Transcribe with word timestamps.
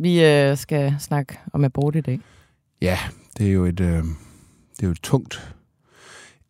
Vi 0.00 0.24
øh, 0.24 0.56
skal 0.56 0.94
snakke 0.98 1.38
om 1.52 1.64
abort 1.64 1.96
i 1.96 2.00
dag. 2.00 2.20
Ja, 2.82 2.98
det 3.38 3.48
er 3.48 3.52
jo 3.52 3.64
et, 3.64 3.80
øh, 3.80 3.96
det 4.76 4.82
er 4.82 4.86
jo 4.86 4.90
et 4.90 5.00
tungt 5.02 5.54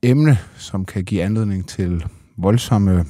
emne, 0.02 0.38
som 0.56 0.84
kan 0.84 1.04
give 1.04 1.22
anledning 1.22 1.68
til 1.68 2.04
voldsomme 2.36 3.04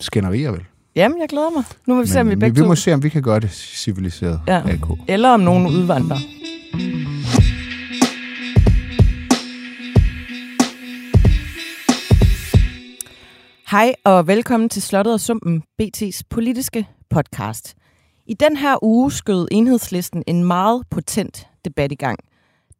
skænderier, 0.00 0.50
vel? 0.50 0.64
Jamen, 0.96 1.20
jeg 1.20 1.28
glæder 1.28 1.50
mig. 1.50 1.64
Nu 1.86 1.94
må 1.94 2.00
vi 2.00 2.06
se, 2.06 2.20
om 2.20 2.26
vi 2.26 2.30
Men 2.30 2.38
begge 2.38 2.54
vi, 2.54 2.60
vi 2.60 2.64
to... 2.64 2.68
må 2.68 2.74
se, 2.74 2.94
om 2.94 3.02
vi 3.02 3.08
kan 3.08 3.22
gøre 3.22 3.40
det 3.40 3.50
civiliseret. 3.50 4.40
Ja. 4.46 4.62
AK. 4.66 4.86
Eller 5.08 5.28
om 5.28 5.40
nogen 5.40 5.66
udvandrer. 5.66 6.18
Hej 13.70 13.94
og 14.04 14.26
velkommen 14.26 14.68
til 14.68 14.82
Slottet 14.82 15.14
og 15.14 15.20
Sumpen, 15.20 15.62
BT's 15.82 16.20
politiske 16.30 16.88
podcast. 17.10 17.74
I 18.28 18.34
den 18.34 18.56
her 18.56 18.84
uge 18.84 19.12
skød 19.12 19.48
enhedslisten 19.50 20.24
en 20.26 20.44
meget 20.44 20.82
potent 20.90 21.48
debat 21.64 21.92
i 21.92 21.94
gang. 21.94 22.18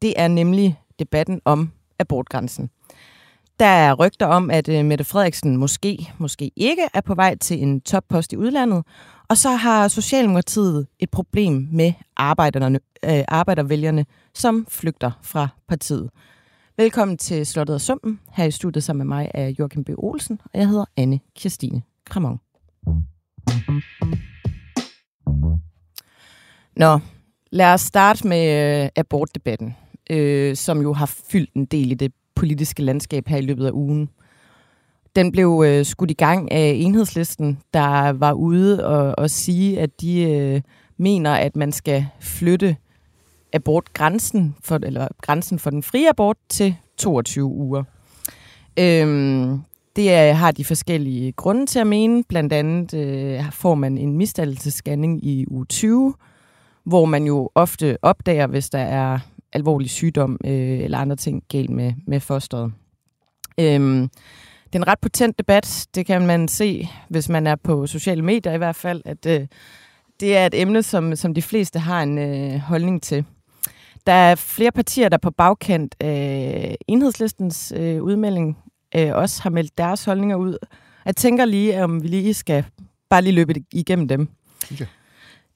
Det 0.03 0.15
er 0.17 0.29
nemlig 0.29 0.81
debatten 0.99 1.41
om 1.45 1.71
abortgrænsen. 1.99 2.71
Der 3.59 3.67
er 3.67 3.95
rygter 3.95 4.27
om, 4.27 4.51
at 4.51 4.69
øh, 4.69 4.85
Mette 4.85 5.05
Frederiksen 5.05 5.57
måske, 5.57 6.13
måske 6.19 6.51
ikke 6.57 6.83
er 6.95 7.01
på 7.01 7.15
vej 7.15 7.37
til 7.37 7.63
en 7.63 7.81
toppost 7.81 8.33
i 8.33 8.37
udlandet, 8.37 8.85
og 9.29 9.37
så 9.37 9.51
har 9.51 9.89
Socialdemokratiet 9.89 10.87
et 10.99 11.11
problem 11.11 11.69
med 11.73 11.93
arbejderne, 12.17 12.81
øh, 13.05 13.25
arbejdervælgerne, 13.29 14.07
som 14.35 14.67
flygter 14.69 15.11
fra 15.23 15.49
partiet. 15.69 16.11
Velkommen 16.77 17.19
til 17.19 17.47
Slottet 17.47 17.75
og 17.75 17.81
Sumpen. 17.81 18.21
Her 18.33 18.45
i 18.45 18.51
studiet 18.51 18.85
sammen 18.85 19.07
med 19.07 19.17
mig 19.17 19.31
er 19.35 19.49
Joachim 19.59 19.85
B. 19.85 19.89
Olsen, 19.99 20.41
og 20.45 20.61
jeg 20.61 20.69
hedder 20.69 20.85
Anne 20.97 21.21
Kirstine 21.37 21.83
Kramon. 22.07 22.41
Nå, 26.77 26.99
lad 27.53 27.75
os 27.75 27.81
starte 27.81 28.27
med 28.27 28.83
øh, 28.85 28.89
abortdebatten, 28.97 29.77
øh, 30.11 30.57
som 30.57 30.83
jo 30.83 30.93
har 30.93 31.07
fyldt 31.31 31.55
en 31.55 31.65
del 31.65 31.93
i 31.93 31.95
det 31.95 32.13
politiske 32.35 32.83
landskab 32.83 33.29
her 33.29 33.37
i 33.37 33.43
løbet 33.43 33.67
af 33.67 33.71
ugen. 33.71 34.09
Den 35.17 35.33
blev 35.33 35.65
øh, 35.67 35.85
skudt 35.85 36.11
i 36.11 36.15
gang 36.15 36.53
af 36.53 36.73
enhedslisten, 36.77 37.59
der 37.75 38.13
var 38.13 38.33
ude 38.33 38.87
og, 38.87 39.15
og 39.19 39.31
sige, 39.31 39.81
at 39.81 40.01
de 40.01 40.23
øh, 40.23 40.61
mener, 40.97 41.35
at 41.35 41.57
man 41.57 41.73
skal 41.73 42.07
flytte 42.21 42.77
abortgrænsen 43.53 44.57
for, 44.65 44.79
eller 44.83 45.09
grænsen 45.23 45.59
for 45.59 45.71
den 45.71 45.83
frie 45.83 46.09
abort 46.09 46.37
til 46.49 46.77
22 46.97 47.45
uger. 47.45 47.85
Øhm, 48.79 49.61
det 49.99 50.13
er, 50.13 50.33
har 50.33 50.51
de 50.51 50.65
forskellige 50.65 51.33
grunde 51.33 51.67
til 51.67 51.79
at 51.79 51.87
mene. 51.87 52.25
Blandt 52.29 52.53
andet 52.53 52.95
øh, 52.95 53.53
får 53.53 53.75
man 53.75 53.99
en 53.99 54.17
misdannelsesscanning 54.17 55.25
i 55.25 55.47
uge 55.51 55.65
20, 55.65 56.15
hvor 56.85 57.05
man 57.05 57.25
jo 57.25 57.51
ofte 57.55 57.99
opdager, 58.03 58.47
hvis 58.47 58.71
der 58.71 58.79
er 58.79 59.19
alvorlig 59.53 59.91
sygdom 59.91 60.39
øh, 60.45 60.79
eller 60.79 60.99
andre 60.99 61.17
ting 61.17 61.43
galt 61.49 61.71
med, 61.71 61.93
med 62.07 62.21
fosteret. 62.21 62.73
Øhm, 63.61 64.09
det 64.67 64.75
er 64.75 64.79
en 64.79 64.89
ret 64.89 64.99
potent 65.01 65.39
debat. 65.39 65.87
Det 65.95 66.07
kan 66.07 66.27
man 66.27 66.49
se, 66.49 66.89
hvis 67.09 67.29
man 67.29 67.47
er 67.47 67.57
på 67.57 67.87
sociale 67.87 68.23
medier 68.23 68.53
i 68.53 68.59
hvert 68.59 68.77
fald, 68.77 69.03
at 69.05 69.27
øh, 69.27 69.47
det 70.21 70.37
er 70.37 70.47
et 70.47 70.61
emne, 70.61 70.83
som, 70.83 71.17
som 71.17 71.35
de 71.35 71.43
fleste 71.43 71.79
har 71.79 72.03
en 72.03 72.19
øh, 72.19 72.61
holdning 72.61 73.03
til. 73.03 73.25
Der 74.07 74.13
er 74.13 74.35
flere 74.35 74.73
partier, 74.73 75.09
der 75.09 75.19
på 75.19 75.31
bagkant 75.31 75.95
af 76.01 76.77
enhedslistens 76.89 77.73
øh, 77.77 78.03
udmelding 78.03 78.57
øh, 78.95 79.11
også 79.15 79.43
har 79.43 79.51
meldt 79.51 79.79
deres 79.79 80.05
holdninger 80.05 80.37
ud. 80.37 80.57
Jeg 81.05 81.17
tænker 81.17 81.45
lige, 81.45 81.85
om 81.85 82.03
vi 82.03 82.09
lige 82.09 82.35
skal 82.35 82.65
bare 83.11 83.23
lige 83.23 83.33
løbe 83.33 83.55
igennem 83.73 84.09
dem. 84.09 84.29
Jeg. 84.81 84.87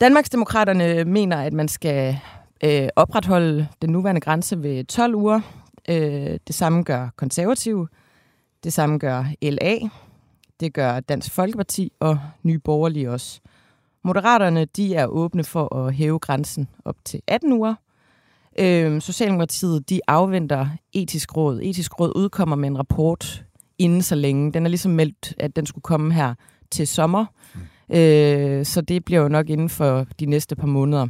Danmarksdemokraterne 0.00 1.04
mener, 1.04 1.36
at 1.36 1.52
man 1.52 1.68
skal 1.68 2.18
øh, 2.64 2.88
opretholde 2.96 3.68
den 3.82 3.90
nuværende 3.90 4.20
grænse 4.20 4.62
ved 4.62 4.84
12 4.84 5.14
uger. 5.14 5.40
Øh, 5.88 6.38
det 6.46 6.54
samme 6.54 6.82
gør 6.82 7.08
konservative. 7.16 7.88
Det 8.64 8.72
samme 8.72 8.98
gør 8.98 9.24
LA. 9.42 9.78
Det 10.60 10.74
gør 10.74 11.00
Dansk 11.00 11.30
Folkeparti 11.30 11.92
og 12.00 12.18
Nye 12.42 12.58
Borgerlige 12.58 13.10
også. 13.10 13.40
Moderaterne 14.04 14.64
de 14.64 14.94
er 14.94 15.06
åbne 15.06 15.44
for 15.44 15.76
at 15.76 15.94
hæve 15.94 16.18
grænsen 16.18 16.68
op 16.84 16.96
til 17.04 17.20
18 17.26 17.52
uger. 17.52 17.74
Øh, 18.58 19.00
Socialdemokratiet 19.00 19.90
de 19.90 20.00
afventer 20.08 20.66
etisk 20.92 21.36
råd. 21.36 21.60
Etisk 21.62 22.00
råd 22.00 22.12
udkommer 22.16 22.56
med 22.56 22.68
en 22.68 22.78
rapport 22.78 23.44
inden 23.78 24.02
så 24.02 24.14
længe. 24.14 24.52
Den 24.52 24.64
er 24.64 24.68
ligesom 24.68 24.92
meldt, 24.92 25.34
at 25.38 25.56
den 25.56 25.66
skulle 25.66 25.82
komme 25.82 26.14
her 26.14 26.34
til 26.70 26.86
sommer. 26.86 27.26
Mm. 27.54 27.96
Øh, 27.96 28.66
så 28.66 28.80
det 28.80 29.04
bliver 29.04 29.22
jo 29.22 29.28
nok 29.28 29.50
inden 29.50 29.68
for 29.68 30.06
de 30.20 30.26
næste 30.26 30.56
par 30.56 30.66
måneder. 30.66 31.06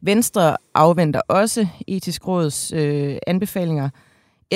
Venstre 0.00 0.56
afventer 0.74 1.20
også 1.28 1.66
etisk 1.86 2.28
råds 2.28 2.72
øh, 2.72 3.16
anbefalinger. 3.26 3.88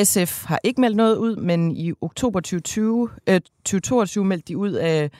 SF 0.04 0.44
har 0.44 0.60
ikke 0.64 0.80
meldt 0.80 0.96
noget 0.96 1.16
ud, 1.16 1.36
men 1.36 1.76
i 1.76 1.92
oktober 2.00 2.40
2020, 2.40 3.10
øh, 3.26 3.40
2022 3.40 4.24
meldte 4.24 4.48
de 4.48 4.56
ud, 4.56 4.72
af, 4.72 5.10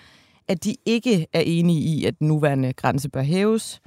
at 0.48 0.64
de 0.64 0.76
ikke 0.86 1.26
er 1.32 1.40
enige 1.40 1.80
i, 1.80 2.04
at 2.04 2.18
den 2.18 2.28
nuværende 2.28 2.72
grænse 2.72 3.08
bør 3.08 3.22
hæves. 3.22 3.80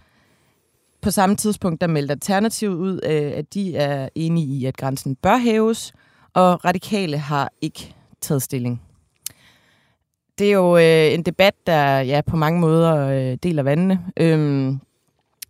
På 1.01 1.11
samme 1.11 1.35
tidspunkt 1.35 1.81
der 1.81 1.87
meldte 1.87 2.11
Alternativet 2.11 2.75
ud, 2.75 2.99
øh, 3.03 3.31
at 3.35 3.53
de 3.53 3.75
er 3.77 4.09
enige 4.15 4.47
i, 4.47 4.65
at 4.65 4.77
grænsen 4.77 5.15
bør 5.15 5.37
hæves, 5.37 5.93
og 6.33 6.65
radikale 6.65 7.17
har 7.17 7.51
ikke 7.61 7.95
taget 8.21 8.41
stilling. 8.41 8.81
Det 10.39 10.47
er 10.47 10.53
jo 10.53 10.77
øh, 10.77 11.13
en 11.13 11.23
debat, 11.23 11.53
der 11.67 11.99
ja, 11.99 12.21
på 12.27 12.35
mange 12.35 12.59
måder 12.59 12.95
øh, 12.95 13.37
deler 13.43 13.63
vandene. 13.63 13.99
Øhm, 14.17 14.79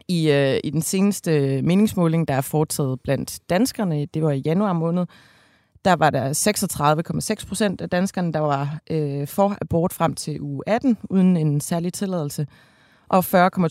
i, 0.08 0.32
øh, 0.32 0.60
I 0.64 0.70
den 0.70 0.82
seneste 0.82 1.62
meningsmåling, 1.62 2.28
der 2.28 2.34
er 2.34 2.42
foretaget 2.42 3.02
blandt 3.02 3.40
danskerne, 3.50 4.06
det 4.06 4.24
var 4.24 4.32
i 4.32 4.42
januar 4.46 4.74
måned, 4.74 5.06
der 5.86 5.96
var 5.96 6.10
der 6.10 6.34
36,6 7.40 7.48
procent 7.48 7.82
af 7.82 7.90
danskerne, 7.90 8.34
der 8.34 8.40
var 8.40 8.80
øh, 8.90 9.28
for 9.28 9.58
abort 9.62 9.94
frem 9.94 10.16
til 10.16 10.42
uge 10.42 10.64
18, 10.68 10.98
uden 11.10 11.38
en 11.38 11.62
særlig 11.62 11.94
tilladelse, 11.94 12.48
og 13.10 13.24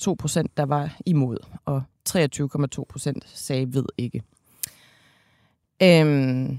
40,2 0.08 0.14
procent, 0.14 0.56
der 0.56 0.66
var 0.66 0.96
imod, 1.06 1.36
og 1.64 1.82
23,2 2.08 2.84
procent 2.88 3.24
sagde 3.34 3.74
ved 3.74 3.84
ikke. 3.98 4.22
Øhm, 5.82 6.58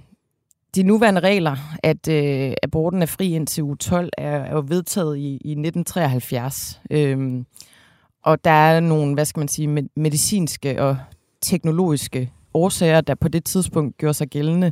de 0.75 0.83
nuværende 0.83 1.21
regler, 1.21 1.55
at 1.83 2.07
øh, 2.07 2.53
aborten 2.63 3.01
er 3.01 3.05
fri 3.05 3.33
indtil 3.33 3.63
uge 3.63 3.77
12, 3.77 4.09
er, 4.17 4.37
er 4.39 4.53
jo 4.53 4.63
vedtaget 4.67 5.17
i, 5.17 5.21
i 5.21 5.51
1973. 5.51 6.81
Øhm, 6.91 7.45
og 8.23 8.43
der 8.43 8.51
er 8.51 8.79
nogle, 8.79 9.13
hvad 9.13 9.25
skal 9.25 9.39
man 9.39 9.47
sige, 9.47 9.67
med- 9.67 9.89
medicinske 9.95 10.81
og 10.81 10.97
teknologiske 11.41 12.31
årsager, 12.53 13.01
der 13.01 13.15
på 13.15 13.27
det 13.27 13.45
tidspunkt 13.45 13.97
gjorde 13.97 14.13
sig 14.13 14.27
gældende, 14.27 14.71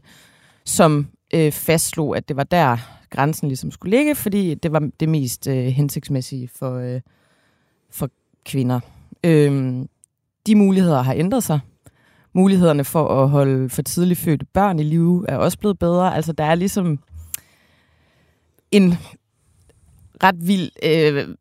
som 0.65 1.07
øh, 1.33 1.51
fastslog, 1.51 2.17
at 2.17 2.27
det 2.27 2.35
var 2.35 2.43
der 2.43 2.77
grænsen 3.09 3.47
ligesom 3.47 3.71
skulle 3.71 3.97
ligge, 3.97 4.15
fordi 4.15 4.53
det 4.55 4.71
var 4.71 4.89
det 4.99 5.09
mest 5.09 5.47
øh, 5.47 5.65
hensigtsmæssige 5.65 6.49
for, 6.55 6.77
øh, 6.77 7.01
for 7.97 8.09
kvinder. 8.45 8.79
Øhm, 9.23 9.89
de 10.47 10.55
muligheder 10.55 11.01
har 11.01 11.13
ændret 11.13 11.43
sig. 11.43 11.59
Mulighederne 12.33 12.83
for 12.83 13.23
at 13.23 13.29
holde 13.29 13.69
for 13.69 13.81
tidligt 13.81 14.19
fødte 14.19 14.45
børn 14.45 14.79
i 14.79 14.83
live 14.83 15.25
er 15.29 15.37
også 15.37 15.59
blevet 15.59 15.79
bedre. 15.79 16.15
Altså 16.15 16.31
der 16.31 16.43
er 16.43 16.55
ligesom 16.55 16.99
en 18.71 18.93
ret 20.23 20.47
vild 20.47 20.71
øh, 20.83 21.35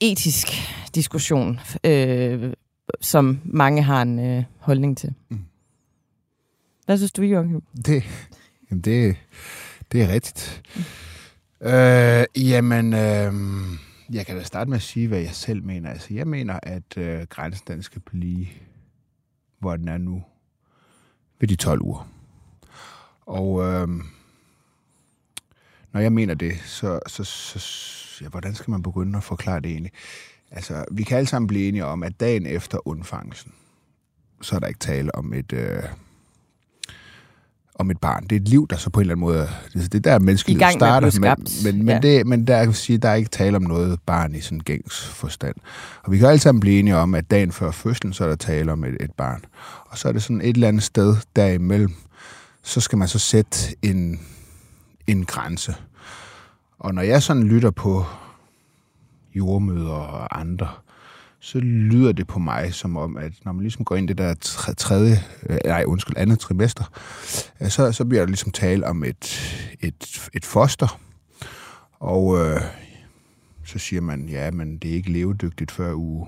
etisk 0.00 0.46
diskussion, 0.94 1.60
øh, 1.84 2.52
som 3.00 3.40
mange 3.44 3.82
har 3.82 4.02
en 4.02 4.18
øh, 4.18 4.44
holdning 4.58 4.98
til. 4.98 5.14
Mm. 5.28 5.38
Hvad 6.86 6.96
synes 6.96 7.12
du, 7.12 7.22
Joachim? 7.22 7.62
Det, 7.86 8.02
jamen 8.70 8.82
det, 8.82 9.16
det 9.92 10.02
er 10.02 10.08
rigtigt. 10.08 10.62
Øh, 11.62 12.46
jamen, 12.48 12.94
øh, 12.94 13.32
jeg 14.12 14.26
kan 14.26 14.36
da 14.36 14.42
starte 14.42 14.70
med 14.70 14.76
at 14.76 14.82
sige, 14.82 15.08
hvad 15.08 15.18
jeg 15.18 15.34
selv 15.34 15.64
mener. 15.64 15.90
Altså, 15.90 16.14
jeg 16.14 16.26
mener, 16.26 16.58
at 16.62 16.96
øh, 16.96 17.26
grænsen 17.26 17.64
den 17.66 17.82
skal 17.82 18.00
blive, 18.00 18.46
hvor 19.58 19.76
den 19.76 19.88
er 19.88 19.98
nu, 19.98 20.22
ved 21.40 21.48
de 21.48 21.56
12 21.56 21.82
uger. 21.82 22.08
Og 23.20 23.62
øh, 23.62 23.88
når 25.92 26.00
jeg 26.00 26.12
mener 26.12 26.34
det, 26.34 26.58
så, 26.64 27.00
så, 27.06 27.24
så 27.24 28.24
ja, 28.24 28.28
hvordan 28.28 28.54
skal 28.54 28.70
man 28.70 28.82
begynde 28.82 29.16
at 29.16 29.24
forklare 29.24 29.60
det 29.60 29.70
egentlig? 29.70 29.92
Altså, 30.50 30.84
vi 30.90 31.02
kan 31.02 31.16
alle 31.16 31.28
sammen 31.28 31.46
blive 31.46 31.68
enige 31.68 31.84
om, 31.84 32.02
at 32.02 32.20
dagen 32.20 32.46
efter 32.46 32.88
undfangelsen, 32.88 33.52
så 34.40 34.56
er 34.56 34.60
der 34.60 34.66
ikke 34.66 34.80
tale 34.80 35.14
om 35.14 35.32
et... 35.34 35.52
Øh, 35.52 35.82
om 37.80 37.90
et 37.90 37.98
barn. 37.98 38.22
Det 38.22 38.32
er 38.32 38.40
et 38.40 38.48
liv, 38.48 38.66
der 38.70 38.76
så 38.76 38.90
på 38.90 39.00
en 39.00 39.02
eller 39.02 39.14
anden 39.14 39.20
måde... 39.26 39.48
Det 39.74 39.94
er 39.94 39.98
der, 40.00 40.18
menneskelivet 40.18 40.60
med 40.62 40.72
starter. 40.72 41.10
skabt. 41.10 41.50
Men, 41.64 41.76
men, 41.76 41.84
men, 41.86 41.94
Ja. 41.94 41.98
det, 42.00 42.26
men 42.26 42.46
der, 42.46 42.64
kan 42.64 42.74
sige, 42.74 42.98
der 42.98 43.08
er 43.08 43.14
ikke 43.14 43.30
tale 43.30 43.56
om 43.56 43.62
noget 43.62 44.00
barn 44.06 44.34
i 44.34 44.40
sådan 44.40 44.58
gængs 44.60 45.04
forstand. 45.06 45.54
Og 46.02 46.12
vi 46.12 46.18
kan 46.18 46.28
alle 46.28 46.38
sammen 46.40 46.60
blive 46.60 46.78
enige 46.78 46.96
om, 46.96 47.14
at 47.14 47.30
dagen 47.30 47.52
før 47.52 47.70
fødslen, 47.70 48.12
så 48.12 48.24
er 48.24 48.28
der 48.28 48.36
tale 48.36 48.72
om 48.72 48.84
et, 48.84 48.96
et 49.00 49.12
barn. 49.12 49.44
Og 49.86 49.98
så 49.98 50.08
er 50.08 50.12
det 50.12 50.22
sådan 50.22 50.40
et 50.40 50.54
eller 50.54 50.68
andet 50.68 50.82
sted 50.82 51.16
derimellem, 51.36 51.94
så 52.62 52.80
skal 52.80 52.98
man 52.98 53.08
så 53.08 53.18
sætte 53.18 53.76
en, 53.82 54.20
en 55.06 55.24
grænse. 55.24 55.74
Og 56.78 56.94
når 56.94 57.02
jeg 57.02 57.22
sådan 57.22 57.42
lytter 57.42 57.70
på 57.70 58.04
jordmøder 59.34 59.90
og 59.90 60.40
andre, 60.40 60.68
så 61.40 61.58
lyder 61.58 62.12
det 62.12 62.26
på 62.26 62.38
mig 62.38 62.74
som 62.74 62.96
om, 62.96 63.16
at 63.16 63.32
når 63.44 63.52
man 63.52 63.62
ligesom 63.62 63.84
går 63.84 63.96
ind 63.96 64.10
i 64.10 64.12
det 64.12 64.18
der 64.18 64.34
tredje, 64.76 65.22
øh, 65.48 65.58
nej 65.64 65.84
undskyld, 65.86 66.16
andet 66.18 66.38
trimester, 66.38 66.84
øh, 67.60 67.68
så, 67.68 67.92
så 67.92 68.04
bliver 68.04 68.22
der 68.22 68.26
ligesom 68.26 68.52
tale 68.52 68.86
om 68.86 69.04
et, 69.04 69.40
et, 69.80 70.28
et 70.34 70.44
foster, 70.44 71.00
og 71.92 72.38
øh, 72.38 72.60
så 73.64 73.78
siger 73.78 74.02
man, 74.02 74.28
ja, 74.28 74.50
men 74.50 74.78
det 74.78 74.90
er 74.90 74.94
ikke 74.94 75.12
levedygtigt 75.12 75.70
før 75.70 75.94
uge 75.94 76.26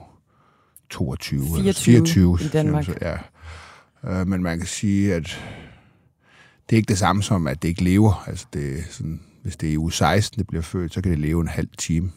22. 0.90 1.40
24 1.40 1.74
24 1.74 2.38
i 2.42 2.48
Danmark. 2.48 2.84
Så, 2.84 2.94
ja. 3.00 3.16
Øh, 4.04 4.26
men 4.26 4.42
man 4.42 4.58
kan 4.58 4.66
sige, 4.66 5.14
at 5.14 5.40
det 6.70 6.76
er 6.76 6.78
ikke 6.78 6.88
det 6.88 6.98
samme 6.98 7.22
som, 7.22 7.46
at 7.46 7.62
det 7.62 7.68
ikke 7.68 7.84
lever. 7.84 8.24
Altså 8.26 8.46
det 8.52 8.78
er 8.78 8.82
sådan, 8.90 9.20
hvis 9.42 9.56
det 9.56 9.68
er 9.68 9.72
i 9.72 9.78
uge 9.78 9.92
16, 9.92 10.38
det 10.38 10.46
bliver 10.46 10.62
født, 10.62 10.94
så 10.94 11.02
kan 11.02 11.10
det 11.10 11.18
leve 11.18 11.40
en 11.40 11.48
halv 11.48 11.68
time. 11.78 12.10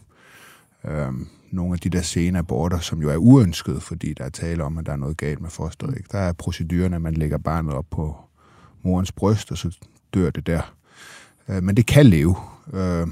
Øh, 0.85 1.11
nogle 1.55 1.73
af 1.73 1.79
de 1.79 1.89
der 1.89 2.01
sene 2.01 2.39
aborter, 2.39 2.79
som 2.79 3.01
jo 3.01 3.09
er 3.09 3.17
uønskede, 3.17 3.81
fordi 3.81 4.13
der 4.13 4.23
er 4.23 4.29
tale 4.29 4.63
om, 4.63 4.77
at 4.77 4.85
der 4.85 4.91
er 4.91 4.97
noget 4.97 5.17
galt 5.17 5.41
med 5.41 5.49
fosteret. 5.49 5.97
Ikke? 5.97 6.09
Der 6.11 6.19
er 6.19 6.33
procedurerne, 6.33 6.95
at 6.95 7.01
man 7.01 7.13
lægger 7.13 7.37
barnet 7.37 7.73
op 7.73 7.85
på 7.91 8.17
morens 8.83 9.11
bryst, 9.11 9.51
og 9.51 9.57
så 9.57 9.77
dør 10.13 10.29
det 10.29 10.47
der. 10.47 10.75
Øh, 11.49 11.63
men 11.63 11.77
det 11.77 11.85
kan 11.85 12.05
leve. 12.05 12.35
Øh, 12.73 13.07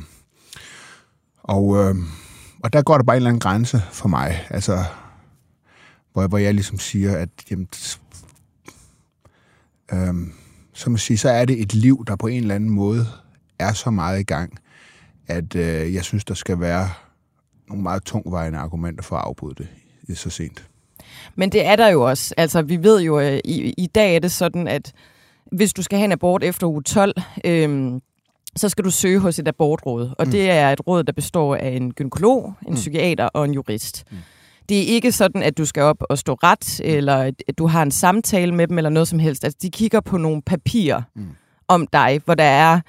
og, 1.43 1.77
øh, 1.77 1.95
og 2.63 2.73
der 2.73 2.81
går 2.81 2.97
der 2.97 3.03
bare 3.03 3.15
en 3.15 3.17
eller 3.17 3.29
anden 3.29 3.39
grænse 3.39 3.81
for 3.91 4.07
mig, 4.07 4.45
altså, 4.49 4.83
hvor, 6.13 6.27
hvor 6.27 6.37
jeg 6.37 6.53
ligesom 6.53 6.79
siger, 6.79 7.17
at 7.17 7.29
jamen, 7.51 7.67
øh, 9.93 10.13
så, 10.73 10.89
må 10.89 10.97
sige, 10.97 11.17
så 11.17 11.29
er 11.29 11.45
det 11.45 11.61
et 11.61 11.73
liv, 11.73 12.03
der 12.07 12.15
på 12.15 12.27
en 12.27 12.41
eller 12.41 12.55
anden 12.55 12.69
måde 12.69 13.07
er 13.59 13.73
så 13.73 13.91
meget 13.91 14.19
i 14.19 14.23
gang, 14.23 14.59
at 15.27 15.55
øh, 15.55 15.93
jeg 15.93 16.03
synes, 16.03 16.25
der 16.25 16.33
skal 16.33 16.59
være 16.59 16.89
nogle 17.67 17.83
meget 17.83 18.03
tungvejende 18.03 18.59
argumenter 18.59 19.03
for 19.03 19.15
at 19.15 19.23
afbryde 19.25 19.55
det, 19.57 19.67
det 20.07 20.17
så 20.17 20.29
sent. 20.29 20.65
Men 21.35 21.51
det 21.51 21.65
er 21.65 21.75
der 21.75 21.87
jo 21.87 22.09
også. 22.09 22.33
Altså, 22.37 22.61
vi 22.61 22.83
ved 22.83 23.01
jo, 23.01 23.17
at 23.17 23.41
i, 23.45 23.73
i 23.77 23.87
dag 23.87 24.15
er 24.15 24.19
det 24.19 24.31
sådan, 24.31 24.67
at 24.67 24.93
hvis 25.51 25.73
du 25.73 25.81
skal 25.81 25.97
have 25.97 26.05
en 26.05 26.11
abort 26.11 26.43
efter 26.43 26.67
uge 26.67 26.83
12, 26.83 27.13
øhm, 27.45 28.01
så 28.55 28.69
skal 28.69 28.85
du 28.85 28.91
søge 28.91 29.19
hos 29.19 29.39
et 29.39 29.47
abortråd. 29.47 30.09
Og 30.19 30.25
mm. 30.25 30.31
det 30.31 30.49
er 30.49 30.71
et 30.71 30.87
råd, 30.87 31.03
der 31.03 31.11
består 31.11 31.55
af 31.55 31.69
en 31.69 31.93
gynekolog, 31.93 32.53
en 32.67 32.69
mm. 32.69 32.75
psykiater 32.75 33.25
og 33.25 33.45
en 33.45 33.53
jurist. 33.53 34.03
Mm. 34.11 34.17
Det 34.69 34.77
er 34.77 34.85
ikke 34.85 35.11
sådan, 35.11 35.43
at 35.43 35.57
du 35.57 35.65
skal 35.65 35.83
op 35.83 35.97
og 36.09 36.17
stå 36.17 36.33
ret, 36.33 36.79
mm. 36.79 36.89
eller 36.89 37.15
at 37.47 37.57
du 37.57 37.67
har 37.67 37.83
en 37.83 37.91
samtale 37.91 38.53
med 38.53 38.67
dem, 38.67 38.77
eller 38.77 38.89
noget 38.89 39.07
som 39.07 39.19
helst. 39.19 39.43
Altså, 39.43 39.59
de 39.61 39.71
kigger 39.71 39.99
på 39.99 40.17
nogle 40.17 40.41
papirer 40.41 41.01
mm. 41.15 41.27
om 41.67 41.87
dig, 41.93 42.21
hvor 42.25 42.35
der 42.35 42.43
er 42.43 42.79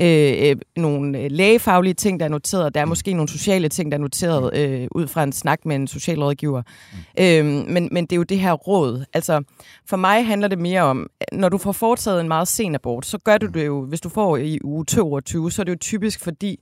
øh, 0.00 0.50
øh, 0.50 0.56
nogle 0.76 1.18
øh, 1.18 1.30
lægefaglige 1.30 1.94
ting, 1.94 2.20
der 2.20 2.26
er 2.26 2.30
noteret. 2.30 2.74
Der 2.74 2.80
er 2.80 2.84
mm. 2.84 2.88
måske 2.88 3.12
nogle 3.12 3.28
sociale 3.28 3.68
ting, 3.68 3.92
der 3.92 3.98
er 3.98 4.02
noteret 4.02 4.50
mm. 4.54 4.60
øh, 4.60 4.88
ud 4.90 5.08
fra 5.08 5.22
en 5.22 5.32
snak 5.32 5.66
med 5.66 5.76
en 5.76 5.86
socialrådgiver. 5.86 6.62
Mm. 6.92 7.24
Øh, 7.24 7.44
men, 7.68 7.88
men 7.92 8.04
det 8.04 8.12
er 8.12 8.16
jo 8.16 8.22
det 8.22 8.38
her 8.38 8.52
råd. 8.52 9.04
Altså, 9.14 9.42
for 9.86 9.96
mig 9.96 10.26
handler 10.26 10.48
det 10.48 10.58
mere 10.58 10.82
om, 10.82 11.06
når 11.32 11.48
du 11.48 11.58
får 11.58 11.72
foretaget 11.72 12.20
en 12.20 12.28
meget 12.28 12.48
sen 12.48 12.74
abort, 12.74 13.06
så 13.06 13.18
gør 13.18 13.38
du 13.38 13.46
det 13.46 13.66
jo, 13.66 13.84
hvis 13.84 14.00
du 14.00 14.08
får 14.08 14.36
i 14.36 14.58
uge 14.64 14.84
22, 14.84 15.50
så 15.50 15.62
er 15.62 15.64
det 15.64 15.72
jo 15.72 15.78
typisk 15.80 16.20
fordi, 16.20 16.58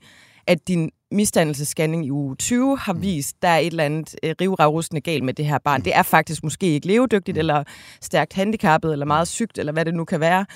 at 0.46 0.68
din 0.68 0.90
misdannelsesscanning 1.10 2.06
i 2.06 2.10
uge 2.10 2.36
20 2.36 2.78
har 2.78 2.92
vist, 2.92 3.42
der 3.42 3.48
er 3.48 3.58
et 3.58 3.66
eller 3.66 3.84
andet 3.84 4.16
øh, 4.22 4.34
rivragrustende 4.40 5.00
galt 5.00 5.24
med 5.24 5.34
det 5.34 5.46
her 5.46 5.58
barn. 5.58 5.84
Det 5.84 5.96
er 5.96 6.02
faktisk 6.02 6.42
måske 6.42 6.66
ikke 6.66 6.86
levedygtigt, 6.86 7.38
eller 7.38 7.64
stærkt 8.00 8.32
handicappet, 8.32 8.92
eller 8.92 9.06
meget 9.06 9.28
sygt, 9.28 9.58
eller 9.58 9.72
hvad 9.72 9.84
det 9.84 9.94
nu 9.94 10.04
kan 10.04 10.20
være. 10.20 10.46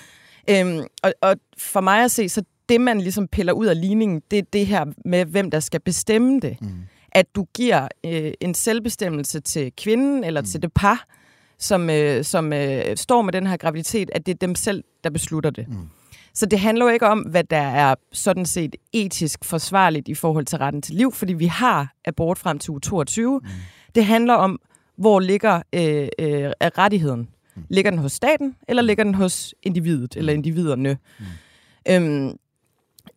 Øhm, 0.51 0.81
og, 1.03 1.13
og 1.23 1.37
for 1.59 1.81
mig 1.81 2.05
at 2.05 2.11
se, 2.11 2.29
så 2.29 2.43
det, 2.69 2.81
man 2.81 3.01
ligesom 3.01 3.29
piller 3.29 3.53
ud 3.53 3.67
af 3.67 3.81
ligningen, 3.81 4.23
det 4.31 4.39
er 4.39 4.43
det 4.53 4.67
her 4.67 4.85
med, 5.05 5.25
hvem 5.25 5.51
der 5.51 5.61
skal 5.61 5.81
bestemme 5.81 6.41
det. 6.41 6.57
Mm. 6.61 6.69
At 7.13 7.27
du 7.35 7.47
giver 7.55 7.89
øh, 8.07 8.33
en 8.41 8.55
selvbestemmelse 8.55 9.41
til 9.41 9.73
kvinden 9.77 10.25
eller 10.25 10.41
mm. 10.41 10.47
til 10.47 10.63
det 10.63 10.73
par, 10.73 11.07
som, 11.59 11.91
øh, 11.91 12.25
som 12.25 12.53
øh, 12.53 12.97
står 12.97 13.23
med 13.23 13.33
den 13.33 13.47
her 13.47 13.57
graviditet, 13.57 14.11
at 14.15 14.27
det 14.27 14.33
er 14.33 14.47
dem 14.47 14.55
selv, 14.55 14.85
der 15.05 15.11
beslutter 15.11 15.51
det. 15.51 15.69
Mm. 15.69 15.89
Så 16.35 16.47
det 16.47 16.61
handler 16.61 16.85
jo 16.85 16.91
ikke 16.91 17.07
om, 17.07 17.19
hvad 17.21 17.45
der 17.45 17.57
er 17.57 17.95
sådan 18.13 18.47
set 18.47 18.77
etisk 18.93 19.45
forsvarligt 19.45 20.09
i 20.09 20.15
forhold 20.15 20.45
til 20.45 20.59
retten 20.59 20.83
til 20.83 20.95
liv, 20.95 21.13
fordi 21.13 21.33
vi 21.33 21.47
har 21.47 21.95
abort 22.05 22.39
frem 22.39 22.59
til 22.59 22.71
uge 22.71 22.81
22. 22.81 23.41
Mm. 23.43 23.49
Det 23.95 24.05
handler 24.05 24.35
om, 24.35 24.61
hvor 24.97 25.21
ligger 25.21 25.63
øh, 25.73 26.09
øh, 26.19 26.51
rettigheden. 26.61 27.29
Mm. 27.57 27.63
Ligger 27.71 27.91
den 27.91 28.01
hos 28.01 28.13
staten, 28.13 28.57
eller 28.69 28.83
ligger 28.83 29.05
den 29.05 29.15
hos 29.15 29.55
individet, 29.63 30.17
eller 30.17 30.33
individerne? 30.33 30.99
Mm. 31.19 31.25
Øhm, 31.89 32.37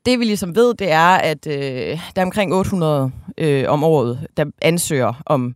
det 0.08 0.20
vi 0.20 0.26
ligesom 0.26 0.56
ved, 0.56 0.74
det 0.74 0.92
er, 0.92 1.16
at 1.16 1.48
øh, 1.48 2.00
der 2.16 2.22
er 2.22 2.26
omkring 2.26 2.54
800 2.54 3.12
øh, 3.38 3.66
om 3.68 3.84
året, 3.84 4.28
der 4.38 4.46
ansøger 4.62 5.24
om, 5.26 5.56